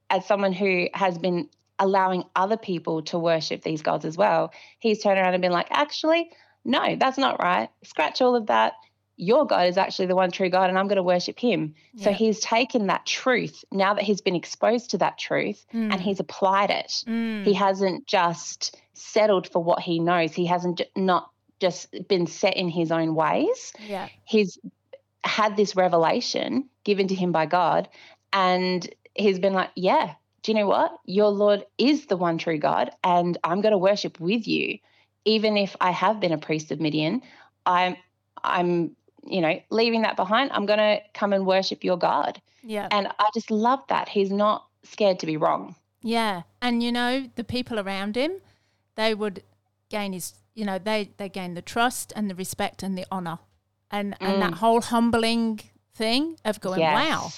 as 0.09 0.27
someone 0.27 0.55
who 0.55 0.87
has 0.95 1.19
been 1.19 1.51
allowing 1.79 2.25
other 2.35 2.57
people 2.57 3.03
to 3.03 3.19
worship 3.19 3.63
these 3.63 3.83
gods 3.83 4.07
as 4.07 4.17
well, 4.17 4.53
he's 4.79 5.03
turned 5.03 5.19
around 5.19 5.35
and 5.35 5.43
been 5.43 5.53
like, 5.53 5.69
actually, 5.71 6.31
no, 6.65 6.97
that's 6.97 7.19
not 7.19 7.39
right. 7.43 7.69
Scratch 7.85 8.23
all 8.23 8.35
of 8.35 8.47
that. 8.47 8.73
Your 9.17 9.47
God 9.47 9.69
is 9.69 9.77
actually 9.77 10.07
the 10.07 10.17
one 10.17 10.31
true 10.31 10.49
God, 10.49 10.71
and 10.71 10.79
I'm 10.79 10.89
going 10.89 10.97
to 10.97 11.03
worship 11.03 11.39
him. 11.39 11.75
Yeah. 11.93 12.05
So 12.05 12.13
he's 12.13 12.41
taken 12.41 12.87
that 12.87 13.05
truth 13.05 13.67
now 13.71 13.93
that 13.93 14.05
he's 14.05 14.23
been 14.23 14.37
exposed 14.37 14.91
to 14.91 14.99
that 14.99 15.19
truth 15.19 15.67
mm. 15.75 15.93
and 15.93 16.01
he's 16.01 16.21
applied 16.21 16.71
it. 16.71 17.05
Mm. 17.07 17.45
He 17.45 17.53
hasn't 17.53 18.07
just 18.07 18.79
settled 18.95 19.47
for 19.47 19.63
what 19.63 19.81
he 19.81 19.99
knows, 19.99 20.33
he 20.33 20.47
hasn't 20.47 20.81
not 20.97 21.31
just 21.61 21.95
been 22.09 22.27
set 22.27 22.57
in 22.57 22.69
his 22.69 22.93
own 22.93 23.15
ways. 23.15 23.73
Yeah. 23.87 24.09
He's 24.25 24.59
had 25.25 25.57
this 25.57 25.77
revelation 25.77 26.69
given 26.85 27.09
to 27.09 27.15
him 27.15 27.33
by 27.33 27.47
God, 27.47 27.89
and 28.33 28.89
he's 29.15 29.39
been 29.39 29.53
like, 29.55 29.71
Yeah, 29.75 30.15
do 30.43 30.53
you 30.53 30.59
know 30.59 30.67
what? 30.67 30.97
Your 31.05 31.31
Lord 31.31 31.65
is 31.79 32.07
the 32.07 32.17
one 32.17 32.39
true 32.39 32.59
God, 32.59 32.91
and 33.03 33.37
I'm 33.45 33.61
going 33.61 33.73
to 33.73 33.79
worship 33.79 34.21
with 34.21 34.47
you 34.47 34.79
even 35.29 35.59
if 35.59 35.77
I 35.81 35.91
have 35.91 36.21
been 36.21 36.33
a 36.33 36.39
priest 36.39 36.73
of 36.73 36.81
Midian, 36.81 37.23
I'm 37.67 37.97
I'm 38.43 38.97
you 39.25 39.41
know 39.43 39.61
leaving 39.71 40.03
that 40.03 40.17
behind. 40.17 40.51
I'm 40.53 40.65
going 40.65 40.79
to 40.79 41.01
come 41.13 41.35
and 41.35 41.47
worship 41.47 41.85
your 41.85 41.99
God. 41.99 42.41
Yeah. 42.63 42.89
And 42.91 43.09
I 43.19 43.29
just 43.35 43.51
love 43.51 43.81
that 43.89 44.09
he's 44.09 44.31
not 44.31 44.67
scared 44.85 45.19
to 45.21 45.27
be 45.27 45.37
wrong. 45.37 45.77
Yeah, 46.03 46.43
and 46.63 46.83
you 46.83 46.91
know 46.91 47.29
the 47.35 47.45
people 47.45 47.79
around 47.79 48.17
him, 48.17 48.33
they 48.95 49.15
would 49.15 49.43
gain 49.91 50.13
his 50.15 50.35
you 50.59 50.65
know 50.65 50.79
they 50.79 51.11
they 51.19 51.29
gain 51.29 51.55
the 51.55 51.63
trust 51.63 52.13
and 52.17 52.29
the 52.29 52.35
respect 52.35 52.83
and 52.83 52.99
the 52.99 53.07
honor, 53.13 53.39
and 53.91 54.15
mm. 54.15 54.17
and 54.21 54.43
that 54.43 54.53
mm. 54.53 54.59
whole 54.59 54.81
humbling 54.81 55.61
thing 55.95 56.37
of 56.45 56.61
going 56.61 56.81
yes. 56.81 56.95
wow. 56.95 57.31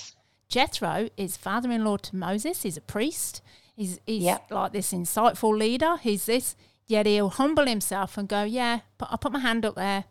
Jethro 0.48 1.08
is 1.16 1.36
father-in-law 1.36 1.98
to 1.98 2.16
Moses. 2.16 2.62
He's 2.62 2.76
a 2.78 2.80
priest. 2.80 3.42
He's 3.76 4.00
he's 4.06 4.22
yep. 4.22 4.50
like 4.50 4.72
this 4.72 4.92
insightful 4.92 5.56
leader. 5.56 5.98
He's 5.98 6.26
this. 6.26 6.56
Yet 6.86 7.06
he'll 7.06 7.28
humble 7.28 7.66
himself 7.66 8.18
and 8.18 8.26
go, 8.26 8.42
Yeah, 8.42 8.80
but 8.98 9.08
I 9.12 9.16
put 9.16 9.32
my 9.32 9.38
hand 9.38 9.64
up 9.64 9.76
there. 9.76 10.04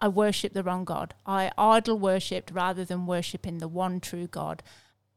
I 0.00 0.08
worship 0.08 0.52
the 0.52 0.62
wrong 0.62 0.84
God. 0.84 1.14
I 1.24 1.50
idol 1.56 1.98
worshipped 1.98 2.50
rather 2.50 2.84
than 2.84 3.06
worshiping 3.06 3.58
the 3.58 3.68
one 3.68 4.00
true 4.00 4.26
God. 4.26 4.62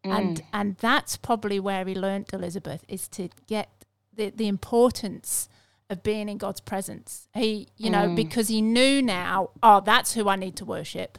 Mm. 0.05 0.17
And 0.17 0.43
and 0.53 0.77
that's 0.77 1.17
probably 1.17 1.59
where 1.59 1.83
he 1.85 1.95
learnt 1.95 2.31
Elizabeth 2.31 2.85
is 2.87 3.07
to 3.09 3.29
get 3.47 3.69
the, 4.15 4.29
the 4.29 4.47
importance 4.47 5.49
of 5.93 6.03
being 6.03 6.27
in 6.27 6.37
God's 6.37 6.59
presence. 6.59 7.29
He, 7.33 7.69
you 7.77 7.89
know, 7.89 8.09
mm. 8.09 8.15
because 8.15 8.49
he 8.49 8.61
knew 8.61 9.01
now, 9.01 9.51
oh, 9.61 9.79
that's 9.79 10.13
who 10.13 10.27
I 10.27 10.35
need 10.35 10.57
to 10.57 10.65
worship. 10.65 11.17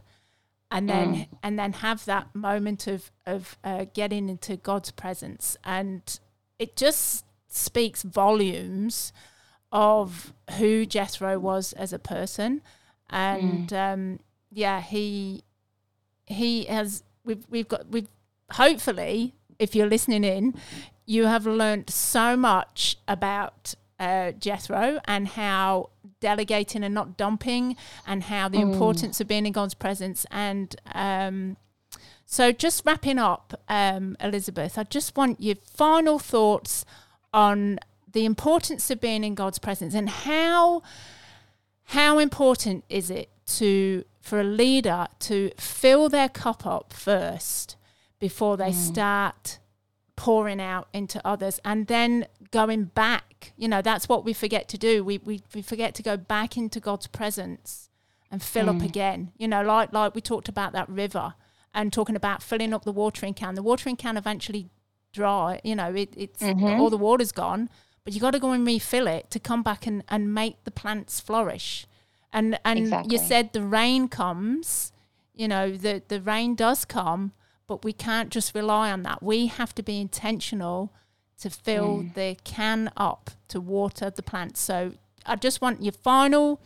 And 0.71 0.89
then 0.89 1.15
mm. 1.15 1.29
and 1.43 1.59
then 1.59 1.73
have 1.75 2.05
that 2.07 2.35
moment 2.35 2.87
of 2.87 3.11
of 3.25 3.57
uh, 3.63 3.87
getting 3.95 4.29
into 4.29 4.57
God's 4.57 4.91
presence. 4.91 5.57
And 5.65 6.03
it 6.59 6.77
just 6.77 7.25
speaks 7.49 8.03
volumes 8.03 9.13
of 9.71 10.35
who 10.59 10.85
Jethro 10.85 11.39
was 11.39 11.73
as 11.75 11.93
a 11.93 11.99
person, 11.99 12.61
and 13.09 13.69
mm. 13.69 13.93
um, 13.93 14.21
yeah, 14.51 14.81
he 14.81 15.45
he 16.27 16.65
has 16.65 17.05
we've 17.25 17.47
we've 17.49 17.69
got 17.69 17.89
we've 17.89 18.09
hopefully 18.51 19.35
if 19.59 19.75
you're 19.75 19.89
listening 19.89 20.25
in, 20.25 20.55
you 21.07 21.27
have 21.27 21.47
learned 21.47 21.91
so 21.91 22.37
much 22.37 22.97
about 23.07 23.75
uh, 23.99 24.33
Jethro 24.33 25.01
and 25.07 25.29
how 25.29 25.91
delegating 26.21 26.83
and 26.83 26.95
not 26.95 27.17
dumping, 27.17 27.77
and 28.07 28.25
how 28.25 28.49
the 28.49 28.59
mm. 28.59 28.73
importance 28.73 29.21
of 29.21 29.29
being 29.29 29.47
in 29.47 29.53
God's 29.53 29.75
presence. 29.75 30.27
And 30.31 30.75
um, 30.95 31.57
so, 32.27 32.53
just 32.53 32.85
wrapping 32.85 33.19
up, 33.19 33.61
um, 33.69 34.17
Elizabeth, 34.21 34.79
I 34.79 34.85
just 34.85 35.17
want 35.17 35.41
your 35.41 35.57
final 35.57 36.19
thoughts 36.19 36.85
on 37.33 37.79
the 38.13 38.25
importance 38.25 38.91
of 38.91 39.01
being 39.01 39.25
in 39.25 39.35
God's 39.35 39.59
presence 39.59 39.93
and 39.93 40.09
how 40.09 40.83
how 41.89 42.19
important 42.19 42.85
is 42.89 43.11
it 43.11 43.29
to 43.47 44.05
for 44.21 44.41
a 44.41 44.45
leader 44.45 45.07
to 45.19 45.51
fill 45.59 46.09
their 46.09 46.29
cup 46.29 46.65
up 46.65 46.93
first 46.93 47.77
before 48.19 48.57
they 48.57 48.71
mm. 48.71 48.75
start 48.75 49.59
pouring 50.17 50.61
out 50.61 50.89
into 50.93 51.21
others 51.27 51.61
and 51.65 51.89
then 51.89 52.27
going 52.53 52.85
back 52.85 53.53
you 53.57 53.67
know 53.67 53.83
that's 53.83 54.09
what 54.09 54.25
we 54.25 54.33
forget 54.33 54.69
to 54.69 54.79
do 54.79 55.03
we 55.03 55.19
we, 55.19 55.43
we 55.55 55.61
forget 55.61 55.95
to 55.95 56.03
go 56.03 56.17
back 56.17 56.57
into 56.57 56.79
god's 56.79 57.09
presence 57.09 57.89
and 58.31 58.43
fill 58.43 58.67
mm. 58.67 58.77
up 58.77 58.83
again 58.83 59.33
you 59.37 59.49
know 59.49 59.63
like 59.63 59.93
like 59.93 60.15
we 60.15 60.21
talked 60.21 60.49
about 60.49 60.73
that 60.73 60.89
river 60.89 61.35
and 61.75 61.93
talking 61.93 62.15
about 62.15 62.43
filling 62.43 62.73
up 62.73 62.85
the 62.85 62.93
watering 62.93 63.35
can 63.35 63.57
the 63.57 63.63
watering 63.63 63.97
can 63.97 64.17
eventually 64.17 64.71
dry 65.13 65.61
you 65.65 65.75
know 65.75 65.93
it, 65.93 66.15
it's 66.17 66.43
mm-hmm. 66.43 66.81
all 66.81 66.91
the 66.91 66.97
water's 66.97 67.33
gone 67.33 67.69
but 68.05 68.13
you 68.13 68.21
got 68.21 68.33
to 68.33 68.39
go 68.39 68.53
and 68.53 68.67
refill 68.67 69.07
it 69.07 69.31
to 69.31 69.41
come 69.41 69.63
back 69.63 69.87
and, 69.87 70.05
and 70.09 70.33
make 70.33 70.63
the 70.65 70.71
plants 70.71 71.21
flourish. 71.21 71.87
And 72.33 72.59
and 72.65 72.79
exactly. 72.79 73.13
you 73.13 73.23
said 73.23 73.53
the 73.53 73.63
rain 73.63 74.09
comes, 74.09 74.93
you 75.35 75.49
know, 75.49 75.71
the, 75.71 76.03
the 76.09 76.21
rain 76.21 76.55
does 76.55 76.85
come, 76.85 77.33
but 77.67 77.85
we 77.85 77.93
can't 77.93 78.31
just 78.31 78.55
rely 78.55 78.91
on 78.91 79.03
that. 79.03 79.23
We 79.23 79.47
have 79.47 79.75
to 79.77 79.83
be 79.83 80.01
intentional 80.01 80.93
to 81.41 81.51
fill 81.51 81.99
mm. 81.99 82.15
the 82.15 82.37
can 82.45 82.91
up 82.97 83.31
to 83.49 83.61
water 83.61 84.11
the 84.11 84.23
plants. 84.23 84.61
So 84.61 84.93
I 85.27 85.37
just 85.37 85.61
want 85.61 85.83
your 85.83 85.93
final 85.93 86.61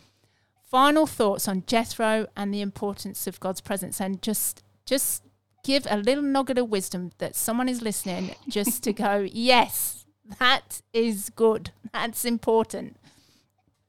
final 0.69 1.07
thoughts 1.07 1.47
on 1.47 1.63
Jethro 1.65 2.27
and 2.37 2.53
the 2.53 2.61
importance 2.61 3.25
of 3.25 3.39
God's 3.39 3.61
presence 3.61 3.99
and 3.99 4.21
just 4.21 4.63
just 4.85 5.23
give 5.63 5.87
a 5.89 5.97
little 5.97 6.23
nugget 6.23 6.57
of 6.57 6.69
wisdom 6.69 7.11
that 7.17 7.35
someone 7.35 7.67
is 7.67 7.81
listening 7.81 8.35
just 8.47 8.83
to 8.83 8.93
go, 8.93 9.27
yes, 9.31 10.05
that 10.39 10.81
is 10.93 11.29
good. 11.35 11.71
That's 11.91 12.25
important. 12.25 12.97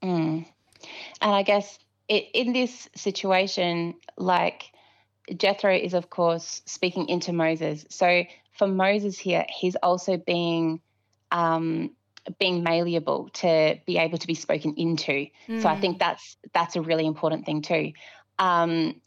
Mm. 0.03 0.47
And 1.21 1.31
I 1.35 1.43
guess 1.43 1.79
it, 2.09 2.29
in 2.35 2.53
this 2.53 2.89
situation, 2.97 3.95
like 4.17 4.70
Jethro 5.37 5.74
is, 5.74 5.95
of 5.95 6.11
course, 6.11 6.62
speaking 6.66 7.09
into 7.09 7.33
Moses. 7.33 7.85
So 7.89 8.24
for 8.53 8.66
Moses 8.66 9.18
here, 9.18 9.47
he's 9.49 9.76
also 9.76 10.16
being 10.16 10.81
um, 11.31 11.91
being 12.39 12.62
malleable 12.62 13.31
to 13.33 13.78
be 13.87 13.99
able 13.99 14.18
to 14.18 14.26
be 14.26 14.35
spoken 14.35 14.74
into. 14.76 15.26
Mm. 15.49 15.62
So 15.62 15.68
I 15.68 15.81
think 15.81 15.97
mm. 15.97 16.01
that's 16.01 16.37
that's 16.53 16.76
a 16.76 16.83
really 16.83 17.07
important 17.07 17.47
thing 17.47 17.62
too. 17.62 17.93
Um, 18.39 19.01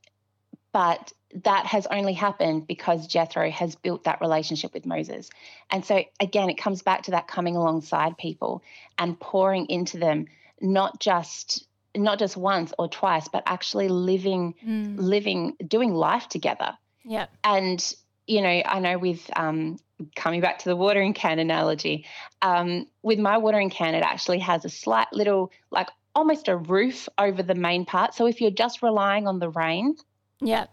but 0.71 1.11
that 1.43 1.65
has 1.65 1.88
only 1.88 2.13
happened 2.13 2.67
because 2.67 3.07
Jethro 3.07 3.49
has 3.49 3.76
built 3.76 4.03
that 4.03 4.21
relationship 4.21 4.74
with 4.74 4.86
Moses. 4.86 5.30
And 5.69 5.84
so, 5.86 6.03
again, 6.19 6.49
it 6.49 6.57
comes 6.57 6.82
back 6.82 7.03
to 7.03 7.11
that 7.11 7.28
coming 7.28 7.55
alongside 7.55 8.17
people 8.17 8.63
and 8.97 9.19
pouring 9.19 9.65
into 9.67 9.97
them, 9.97 10.28
not 10.61 10.99
just 10.99 11.67
not 11.95 12.19
just 12.19 12.37
once 12.37 12.73
or 12.77 12.87
twice, 12.87 13.27
but 13.27 13.43
actually 13.45 13.87
living, 13.87 14.55
mm. 14.65 14.95
living, 14.97 15.55
doing 15.67 15.93
life 15.93 16.27
together. 16.27 16.77
Yeah. 17.03 17.27
And 17.43 17.95
you 18.27 18.41
know, 18.41 18.61
I 18.65 18.79
know 18.79 18.97
with 18.97 19.29
um, 19.35 19.77
coming 20.15 20.41
back 20.41 20.59
to 20.59 20.69
the 20.69 20.75
watering 20.75 21.13
can 21.13 21.39
analogy, 21.39 22.05
um, 22.41 22.87
with 23.01 23.19
my 23.19 23.37
watering 23.37 23.69
can, 23.69 23.95
it 23.95 24.03
actually 24.03 24.39
has 24.39 24.63
a 24.65 24.69
slight 24.69 25.07
little, 25.11 25.51
like 25.71 25.89
almost 26.15 26.47
a 26.47 26.55
roof 26.55 27.09
over 27.17 27.43
the 27.43 27.55
main 27.55 27.85
part. 27.85 28.13
So 28.13 28.25
if 28.27 28.39
you're 28.39 28.51
just 28.51 28.81
relying 28.81 29.27
on 29.27 29.39
the 29.39 29.49
rain, 29.49 29.95
yeah, 30.39 30.67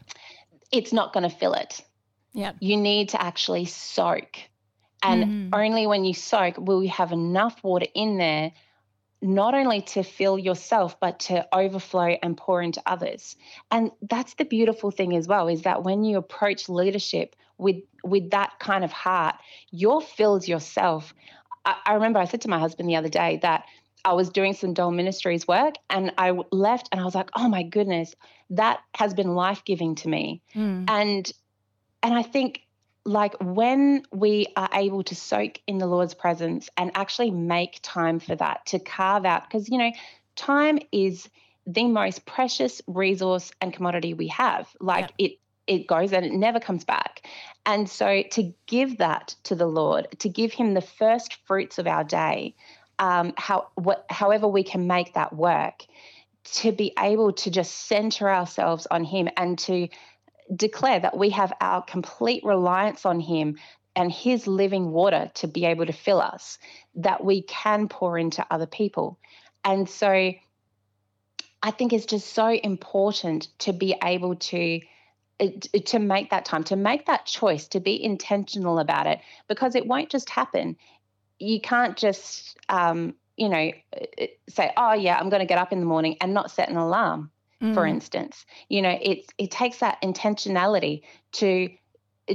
it's 0.71 0.93
not 0.93 1.13
going 1.13 1.29
to 1.29 1.35
fill 1.35 1.55
it. 1.55 1.83
Yeah. 2.33 2.53
You 2.61 2.77
need 2.77 3.11
to 3.11 3.23
actually 3.23 3.65
soak. 3.65 4.39
And 5.03 5.25
mm. 5.25 5.59
only 5.59 5.87
when 5.87 6.05
you 6.05 6.15
soak 6.15 6.59
will 6.59 6.83
you 6.83 6.91
have 6.91 7.11
enough 7.11 7.65
water 7.65 7.87
in 7.95 8.19
there 8.19 8.53
not 9.23 9.55
only 9.55 9.83
to 9.83 10.03
fill 10.03 10.39
yourself 10.39 10.99
but 11.01 11.19
to 11.21 11.47
overflow 11.55 12.17
and 12.23 12.37
pour 12.37 12.63
into 12.63 12.83
others. 12.87 13.37
And 13.71 13.91
that's 14.03 14.35
the 14.35 14.45
beautiful 14.45 14.91
thing 14.91 15.15
as 15.17 15.29
well 15.29 15.49
is 15.49 15.63
that 15.63 15.83
when 15.83 16.05
you 16.05 16.19
approach 16.19 16.69
leadership 16.69 17.37
with 17.59 17.77
with 18.03 18.31
that 18.31 18.59
kind 18.59 18.85
of 18.85 18.93
heart, 18.93 19.37
you're 19.71 20.01
filled 20.01 20.49
yourself. 20.49 21.15
I, 21.65 21.77
I 21.87 21.95
remember 21.95 22.19
I 22.19 22.25
said 22.25 22.41
to 22.43 22.49
my 22.49 22.59
husband 22.59 22.89
the 22.89 22.97
other 22.97 23.11
day 23.11 23.39
that 23.43 23.65
I 24.05 24.15
was 24.15 24.31
doing 24.31 24.55
some 24.55 24.73
DOLL 24.73 24.93
Ministries 24.93 25.47
work 25.47 25.75
and 25.91 26.13
I 26.17 26.31
left 26.51 26.89
and 26.91 27.01
I 27.01 27.05
was 27.05 27.15
like, 27.15 27.31
oh 27.35 27.49
my 27.49 27.63
goodness, 27.63 28.15
that 28.51 28.81
has 28.95 29.13
been 29.13 29.35
life 29.35 29.63
giving 29.65 29.95
to 29.97 30.09
me. 30.09 30.43
Mm. 30.55 30.89
And 30.89 31.33
and 32.03 32.15
I 32.15 32.23
think 32.23 32.63
like 33.05 33.35
when 33.41 34.03
we 34.13 34.47
are 34.57 34.69
able 34.75 35.03
to 35.05 35.15
soak 35.15 35.61
in 35.67 35.79
the 35.79 35.87
Lord's 35.87 36.15
presence 36.15 36.69
and 36.77 36.91
actually 36.95 37.31
make 37.31 37.81
time 37.83 38.21
for 38.21 38.37
that, 38.37 38.67
to 38.67 38.79
carve 38.79 39.25
out, 39.25 39.49
because 39.49 39.69
you 39.69 39.79
know, 39.79 39.93
time 40.37 40.79
is 40.93 41.29
the 41.67 41.87
most 41.87 42.27
precious 42.27 42.83
resource 42.87 43.53
and 43.61 43.73
commodity 43.73 44.15
we 44.15 44.29
have. 44.29 44.69
Like 44.81 45.03
yep. 45.03 45.13
it 45.19 45.33
it 45.67 45.87
goes 45.87 46.13
and 46.13 46.27
it 46.27 46.33
never 46.33 46.59
comes 46.59 46.85
back. 46.85 47.27
And 47.65 47.89
so 47.89 48.25
to 48.33 48.53
give 48.67 48.99
that 48.99 49.37
to 49.45 49.55
the 49.55 49.67
Lord, 49.67 50.09
to 50.19 50.29
give 50.29 50.53
him 50.53 50.75
the 50.75 50.81
first 50.81 51.37
fruits 51.47 51.79
of 51.79 51.87
our 51.87 52.03
day, 52.03 52.57
um, 52.99 53.33
how 53.37 53.69
what, 53.77 54.05
however 54.11 54.49
we 54.49 54.65
can 54.65 54.87
make 54.87 55.15
that 55.15 55.35
work, 55.35 55.85
to 56.45 56.73
be 56.73 56.93
able 56.99 57.33
to 57.33 57.51
just 57.51 57.87
center 57.87 58.31
ourselves 58.31 58.87
on 58.91 59.05
Him 59.05 59.29
and 59.37 59.59
to 59.61 59.89
declare 60.55 61.01
that 61.01 61.17
we 61.17 61.31
have 61.31 61.53
our 61.61 61.83
complete 61.83 62.45
reliance 62.45 63.07
on 63.07 63.21
Him 63.21 63.59
and 63.97 64.11
His 64.11 64.47
living 64.47 64.91
water 64.91 65.31
to 65.35 65.47
be 65.47 65.65
able 65.67 65.87
to 65.87 65.93
fill 65.93 66.21
us, 66.21 66.59
that 66.95 67.25
we 67.25 67.43
can 67.43 67.89
pour 67.89 68.19
into 68.19 68.47
other 68.51 68.67
people. 68.67 69.19
And 69.65 69.89
so 69.89 70.33
I 71.63 71.71
think 71.71 71.93
it's 71.93 72.07
just 72.07 72.33
so 72.33 72.49
important 72.49 73.49
to 73.61 73.73
be 73.73 73.95
able 74.03 74.37
to 74.37 74.81
uh, 75.41 75.49
to 75.87 75.99
make 75.99 76.31
that 76.31 76.45
time, 76.45 76.65
to 76.65 76.77
make 76.77 77.07
that 77.07 77.27
choice, 77.27 77.69
to 77.69 77.81
be 77.81 78.03
intentional 78.03 78.79
about 78.79 79.07
it, 79.07 79.21
because 79.49 79.75
it 79.75 79.87
won't 79.87 80.11
just 80.11 80.29
happen. 80.29 80.77
You 81.39 81.61
can't 81.61 81.97
just, 81.97 82.59
um, 82.69 83.15
you 83.37 83.49
know, 83.49 83.73
uh, 84.21 84.27
say, 84.49 84.73
"Oh 84.77 84.93
yeah, 84.93 85.19
I'm 85.19 85.31
going 85.31 85.41
to 85.41 85.47
get 85.47 85.59
up 85.59 85.73
in 85.73 85.81
the 85.81 85.87
morning," 85.87 86.17
and 86.21 86.35
not 86.35 86.51
set 86.51 86.69
an 86.69 86.77
alarm. 86.77 87.31
Mm. 87.63 87.75
For 87.75 87.87
instance, 87.87 88.47
you 88.69 88.83
know, 88.83 88.97
it 89.01 89.33
it 89.39 89.51
takes 89.51 89.79
that 89.79 90.01
intentionality 90.03 91.03
to 91.33 91.71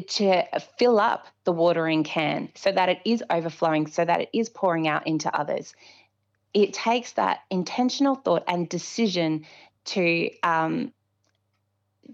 to 0.07 0.43
fill 0.77 0.99
up 0.99 1.27
the 1.45 1.51
watering 1.51 2.03
can 2.03 2.49
so 2.55 2.71
that 2.71 2.89
it 2.89 2.99
is 3.05 3.23
overflowing, 3.29 3.87
so 3.87 4.03
that 4.03 4.21
it 4.21 4.29
is 4.33 4.49
pouring 4.49 4.87
out 4.87 5.07
into 5.07 5.33
others. 5.35 5.73
It 6.53 6.73
takes 6.73 7.13
that 7.13 7.39
intentional 7.49 8.15
thought 8.15 8.43
and 8.47 8.67
decision 8.67 9.45
to 9.85 10.29
um, 10.43 10.91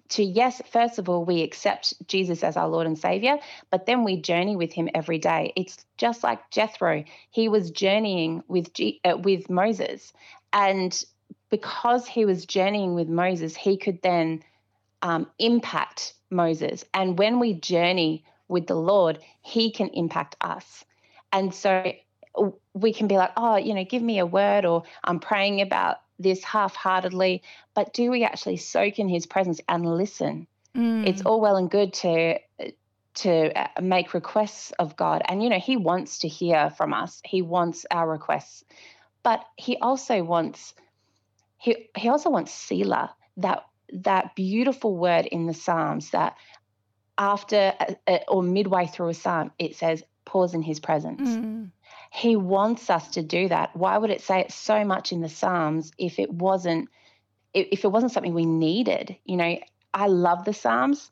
to 0.09 0.23
yes 0.23 0.61
first 0.71 0.99
of 0.99 1.09
all 1.09 1.23
we 1.25 1.41
accept 1.41 1.93
jesus 2.07 2.43
as 2.43 2.57
our 2.57 2.67
lord 2.67 2.87
and 2.87 2.97
savior 2.97 3.37
but 3.69 3.85
then 3.85 4.03
we 4.03 4.21
journey 4.21 4.55
with 4.55 4.71
him 4.71 4.89
every 4.93 5.17
day. 5.17 5.53
It's 5.55 5.77
just 5.97 6.23
like 6.23 6.49
jethro. 6.49 7.03
He 7.29 7.49
was 7.49 7.71
journeying 7.71 8.43
with 8.47 8.73
G- 8.73 8.99
uh, 9.03 9.17
with 9.17 9.49
moses 9.49 10.13
and 10.53 11.03
because 11.51 12.07
he 12.07 12.25
was 12.25 12.45
journeying 12.45 12.95
with 12.95 13.07
moses 13.07 13.55
he 13.55 13.77
could 13.77 14.01
then 14.01 14.43
um, 15.03 15.27
impact 15.37 16.13
moses 16.29 16.83
and 16.93 17.19
when 17.19 17.39
we 17.39 17.53
journey 17.53 18.23
with 18.47 18.65
the 18.67 18.75
lord 18.75 19.19
he 19.41 19.71
can 19.71 19.89
impact 19.89 20.35
us 20.41 20.83
and 21.31 21.53
so 21.53 21.93
we 22.73 22.93
can 22.93 23.07
be 23.07 23.17
like, 23.17 23.31
oh, 23.37 23.57
you 23.57 23.73
know, 23.73 23.83
give 23.83 24.01
me 24.01 24.19
a 24.19 24.25
word, 24.25 24.65
or 24.65 24.83
I'm 25.03 25.19
praying 25.19 25.61
about 25.61 25.97
this 26.19 26.43
half 26.43 26.75
heartedly. 26.75 27.43
But 27.73 27.93
do 27.93 28.11
we 28.11 28.23
actually 28.23 28.57
soak 28.57 28.99
in 28.99 29.09
his 29.09 29.25
presence 29.25 29.59
and 29.67 29.85
listen? 29.85 30.47
Mm. 30.75 31.07
It's 31.07 31.23
all 31.23 31.41
well 31.41 31.57
and 31.57 31.69
good 31.69 31.93
to 31.95 32.39
to 33.13 33.59
uh, 33.59 33.81
make 33.81 34.13
requests 34.13 34.71
of 34.79 34.95
God 34.95 35.21
and 35.25 35.43
you 35.43 35.49
know 35.49 35.59
he 35.59 35.75
wants 35.75 36.19
to 36.19 36.29
hear 36.29 36.69
from 36.69 36.93
us 36.93 37.19
he 37.25 37.41
wants 37.41 37.85
our 37.91 38.09
requests 38.09 38.63
but 39.21 39.43
he 39.57 39.75
also 39.79 40.23
wants 40.23 40.73
he 41.61 41.89
he 41.95 42.09
also 42.09 42.29
wants 42.29 42.53
Selah 42.53 43.13
that 43.37 43.65
that 43.93 44.35
beautiful 44.35 44.95
word 44.95 45.25
in 45.25 45.47
the 45.47 45.53
psalms 45.53 46.11
that 46.11 46.35
after 47.17 47.73
uh, 47.79 47.93
uh, 48.07 48.19
or 48.27 48.41
midway 48.41 48.87
through 48.87 49.09
a 49.09 49.13
psalm 49.13 49.51
it 49.59 49.75
says 49.75 50.03
pause 50.25 50.53
in 50.53 50.61
his 50.61 50.79
presence 50.79 51.29
mm. 51.29 51.69
He 52.13 52.35
wants 52.35 52.89
us 52.89 53.07
to 53.11 53.23
do 53.23 53.47
that. 53.47 53.73
Why 53.73 53.97
would 53.97 54.09
it 54.09 54.21
say 54.21 54.41
it 54.41 54.51
so 54.51 54.83
much 54.83 55.13
in 55.13 55.21
the 55.21 55.29
Psalms 55.29 55.93
if 55.97 56.19
it 56.19 56.31
wasn't 56.31 56.89
if 57.53 57.85
it 57.85 57.87
wasn't 57.87 58.11
something 58.11 58.33
we 58.33 58.45
needed? 58.45 59.15
You 59.23 59.37
know, 59.37 59.57
I 59.93 60.07
love 60.07 60.43
the 60.43 60.53
Psalms. 60.53 61.09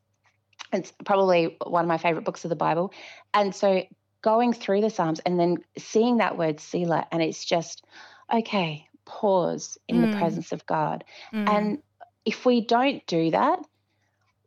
It's 0.73 0.91
probably 1.05 1.57
one 1.65 1.85
of 1.85 1.87
my 1.87 1.97
favorite 1.97 2.25
books 2.25 2.43
of 2.43 2.49
the 2.49 2.57
Bible. 2.57 2.93
And 3.33 3.55
so 3.55 3.83
going 4.21 4.51
through 4.51 4.81
the 4.81 4.89
Psalms 4.89 5.21
and 5.21 5.39
then 5.39 5.63
seeing 5.77 6.17
that 6.17 6.37
word 6.37 6.59
Selah, 6.59 7.07
and 7.13 7.23
it's 7.23 7.45
just, 7.45 7.85
okay, 8.31 8.85
pause 9.09 9.77
in 9.87 9.97
mm. 9.97 10.11
the 10.11 10.17
presence 10.17 10.51
of 10.51 10.65
God. 10.67 11.03
Mm. 11.33 11.49
And 11.49 11.77
if 12.25 12.45
we 12.45 12.61
don't 12.61 13.05
do 13.07 13.31
that, 13.31 13.59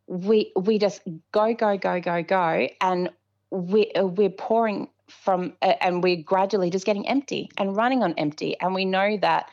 we 0.07 0.53
we 0.57 0.79
just 0.79 1.03
go 1.33 1.55
go 1.55 1.77
go 1.77 2.01
go 2.01 2.23
go 2.23 2.69
and 2.81 3.11
we 3.51 3.91
we're 3.97 4.31
pouring 4.31 4.89
from 5.09 5.55
and 5.61 6.03
we're 6.03 6.23
gradually 6.23 6.71
just 6.71 6.87
getting 6.87 7.07
empty 7.09 7.51
and 7.59 7.77
running 7.77 8.03
on 8.03 8.15
empty 8.19 8.59
and 8.61 8.75
we 8.75 8.85
know 8.85 9.17
that 9.19 9.49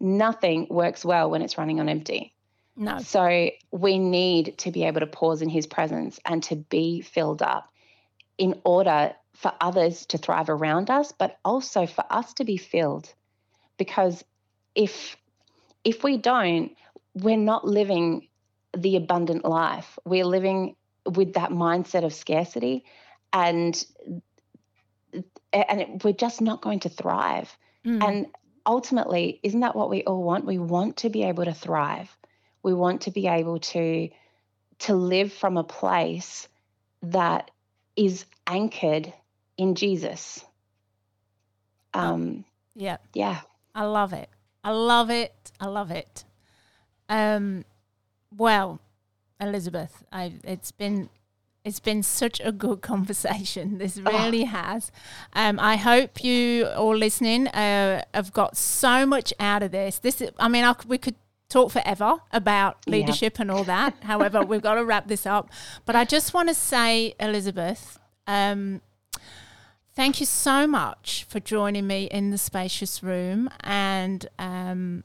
nothing 0.00 0.66
works 0.70 1.04
well 1.04 1.30
when 1.30 1.42
it's 1.42 1.58
running 1.58 1.80
on 1.80 1.88
empty 1.88 2.32
no 2.76 2.98
so 2.98 3.50
we 3.70 3.98
need 3.98 4.56
to 4.58 4.70
be 4.70 4.84
able 4.84 5.00
to 5.00 5.06
pause 5.06 5.42
in 5.42 5.48
his 5.48 5.66
presence 5.66 6.20
and 6.24 6.42
to 6.42 6.56
be 6.56 7.00
filled 7.00 7.42
up 7.42 7.70
in 8.36 8.60
order 8.64 9.12
for 9.34 9.52
others 9.60 10.06
to 10.06 10.18
thrive 10.18 10.48
around 10.48 10.90
us 10.90 11.12
but 11.12 11.38
also 11.44 11.86
for 11.86 12.04
us 12.10 12.32
to 12.34 12.44
be 12.44 12.56
filled 12.56 13.12
because 13.78 14.24
if 14.78 15.16
if 15.84 16.02
we 16.02 16.16
don't 16.16 16.72
we're 17.14 17.36
not 17.36 17.66
living 17.66 18.28
the 18.76 18.96
abundant 18.96 19.44
life 19.44 19.98
we're 20.04 20.24
living 20.24 20.74
with 21.04 21.34
that 21.34 21.50
mindset 21.50 22.04
of 22.04 22.14
scarcity 22.14 22.84
and 23.32 23.84
and 25.52 25.80
it, 25.80 26.04
we're 26.04 26.12
just 26.12 26.40
not 26.40 26.60
going 26.60 26.80
to 26.80 26.88
thrive. 26.88 27.56
Mm. 27.84 28.06
And 28.06 28.26
ultimately, 28.66 29.40
isn't 29.42 29.60
that 29.60 29.74
what 29.74 29.90
we 29.90 30.02
all 30.04 30.22
want? 30.22 30.44
We 30.44 30.58
want 30.58 30.98
to 30.98 31.10
be 31.10 31.24
able 31.24 31.44
to 31.44 31.54
thrive. 31.54 32.14
We 32.62 32.74
want 32.74 33.02
to 33.02 33.10
be 33.10 33.26
able 33.26 33.60
to 33.60 34.08
to 34.80 34.94
live 34.94 35.32
from 35.32 35.56
a 35.56 35.64
place 35.64 36.46
that 37.02 37.50
is 37.96 38.24
anchored 38.46 39.12
in 39.56 39.74
Jesus. 39.74 40.44
Um, 41.94 42.44
yeah, 42.76 42.98
yeah, 43.14 43.40
I 43.74 43.84
love 43.84 44.12
it. 44.12 44.28
I 44.68 44.72
love 44.72 45.08
it. 45.08 45.50
I 45.58 45.66
love 45.66 45.90
it. 45.90 46.24
Um, 47.08 47.64
well, 48.36 48.80
Elizabeth, 49.40 50.04
I, 50.12 50.34
it's 50.44 50.72
been 50.72 51.08
it's 51.64 51.80
been 51.80 52.02
such 52.02 52.38
a 52.44 52.52
good 52.52 52.82
conversation. 52.92 53.78
This 53.78 53.98
ah. 54.04 54.10
really 54.10 54.42
oh. 54.42 54.48
has. 54.48 54.92
Um, 55.32 55.58
I 55.58 55.76
hope 55.76 56.22
you 56.22 56.66
all 56.66 56.94
listening 56.94 57.48
uh, 57.48 58.02
have 58.12 58.34
got 58.34 58.58
so 58.58 59.06
much 59.06 59.32
out 59.40 59.62
of 59.62 59.70
this. 59.70 60.00
This, 60.00 60.20
is, 60.20 60.32
I 60.38 60.48
mean, 60.48 60.64
I, 60.64 60.74
we 60.86 60.98
could 60.98 61.16
talk 61.48 61.72
forever 61.72 62.16
about 62.30 62.86
leadership 62.86 63.36
yep. 63.36 63.40
and 63.40 63.50
all 63.50 63.64
that. 63.64 63.94
However, 64.02 64.42
we've 64.42 64.60
got 64.60 64.74
to 64.74 64.84
wrap 64.84 65.08
this 65.08 65.24
up. 65.24 65.48
But 65.86 65.96
I 65.96 66.04
just 66.04 66.34
want 66.34 66.50
to 66.50 66.54
say, 66.54 67.14
Elizabeth, 67.18 67.98
um, 68.26 68.82
thank 69.98 70.20
you 70.20 70.26
so 70.26 70.64
much 70.64 71.26
for 71.28 71.40
joining 71.40 71.84
me 71.84 72.04
in 72.04 72.30
the 72.30 72.38
spacious 72.38 73.02
room. 73.02 73.50
And 73.64 74.28
um, 74.38 75.02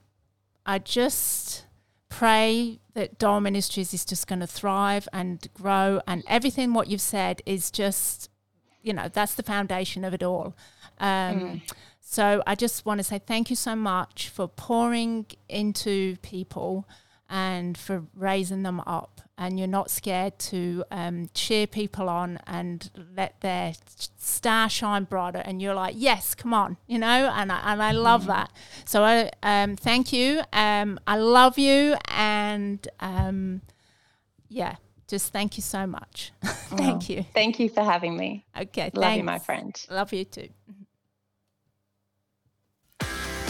I 0.68 0.78
just 0.78 1.66
pray 2.10 2.80
that 2.94 3.18
DOLL 3.18 3.42
Ministries 3.42 3.92
is 3.92 4.06
just 4.06 4.28
going 4.28 4.42
to 4.42 4.48
thrive 4.48 5.10
and 5.12 5.48
grow, 5.56 6.00
and 6.06 6.24
everything 6.28 6.76
what 6.76 6.90
you've 6.90 7.02
said 7.02 7.42
is 7.44 7.72
just, 7.72 8.30
you 8.84 8.94
know, 8.94 9.10
that's 9.12 9.34
the 9.34 9.42
foundation 9.42 10.06
of 10.06 10.14
it 10.14 10.22
all. 10.22 10.56
Um, 11.00 11.40
mm. 11.40 11.62
So 12.00 12.44
I 12.46 12.54
just 12.54 12.86
want 12.86 13.00
to 13.00 13.04
say 13.04 13.18
thank 13.18 13.50
you 13.50 13.56
so 13.56 13.76
much 13.76 14.30
for 14.30 14.48
pouring 14.48 15.26
into 15.50 16.18
people 16.18 16.88
and 17.28 17.76
for 17.76 18.04
raising 18.14 18.62
them 18.62 18.80
up 18.82 19.22
and 19.38 19.58
you're 19.58 19.68
not 19.68 19.90
scared 19.90 20.38
to 20.38 20.84
um, 20.92 21.30
cheer 21.34 21.66
people 21.66 22.08
on 22.08 22.40
and 22.46 22.90
let 23.16 23.40
their 23.42 23.74
star 24.18 24.70
shine 24.70 25.04
brighter 25.06 25.42
and 25.44 25.62
you're 25.62 25.74
like 25.74 25.96
yes 25.98 26.36
come 26.36 26.54
on 26.54 26.78
you 26.88 27.00
know? 27.00 27.32
And 27.36 27.52
I, 27.52 27.74
and 27.74 27.82
I 27.82 27.92
love 27.92 28.24
mm. 28.24 28.28
that. 28.28 28.52
So 28.86 29.04
I 29.04 29.32
um, 29.42 29.76
thank 29.76 30.14
you. 30.14 30.42
Um, 30.54 31.00
I 31.08 31.18
love 31.18 31.58
you 31.58 31.96
and 32.10 32.88
um, 33.00 33.62
yeah 34.50 34.76
just 35.08 35.32
thank 35.34 35.58
you 35.58 35.62
so 35.62 35.86
much. 35.86 36.32
Thank 36.44 37.04
oh, 37.04 37.14
you. 37.14 37.26
thank 37.36 37.60
you 37.60 37.70
for 37.70 37.84
having 37.84 38.18
me. 38.18 38.46
Okay 38.60 38.90
love 38.96 39.04
thanks. 39.04 39.18
you 39.18 39.24
my 39.24 39.38
friend. 39.38 39.86
Love 39.92 40.12
you 40.14 40.26
too 40.26 40.48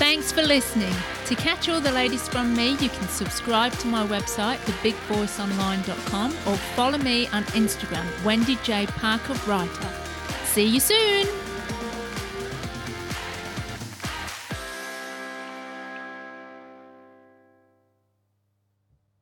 Thanks 0.04 0.34
for 0.34 0.42
listening. 0.42 0.94
To 1.28 1.36
catch 1.36 1.70
all 1.70 1.80
the 1.80 1.94
latest 1.94 2.30
from 2.30 2.54
me, 2.54 2.72
you 2.72 2.90
can 2.90 3.08
subscribe 3.08 3.72
to 3.80 3.88
my 3.88 4.06
website, 4.06 4.58
thebigvoiceonline.com, 4.66 6.32
or 6.46 6.58
follow 6.76 6.98
me 6.98 7.28
on 7.28 7.44
Instagram, 7.56 8.06
Wendy 8.26 8.58
J. 8.64 8.86
Parker 8.86 9.34
Writer. 9.48 9.90
See 10.44 10.66
you 10.66 10.82
soon! 10.82 11.53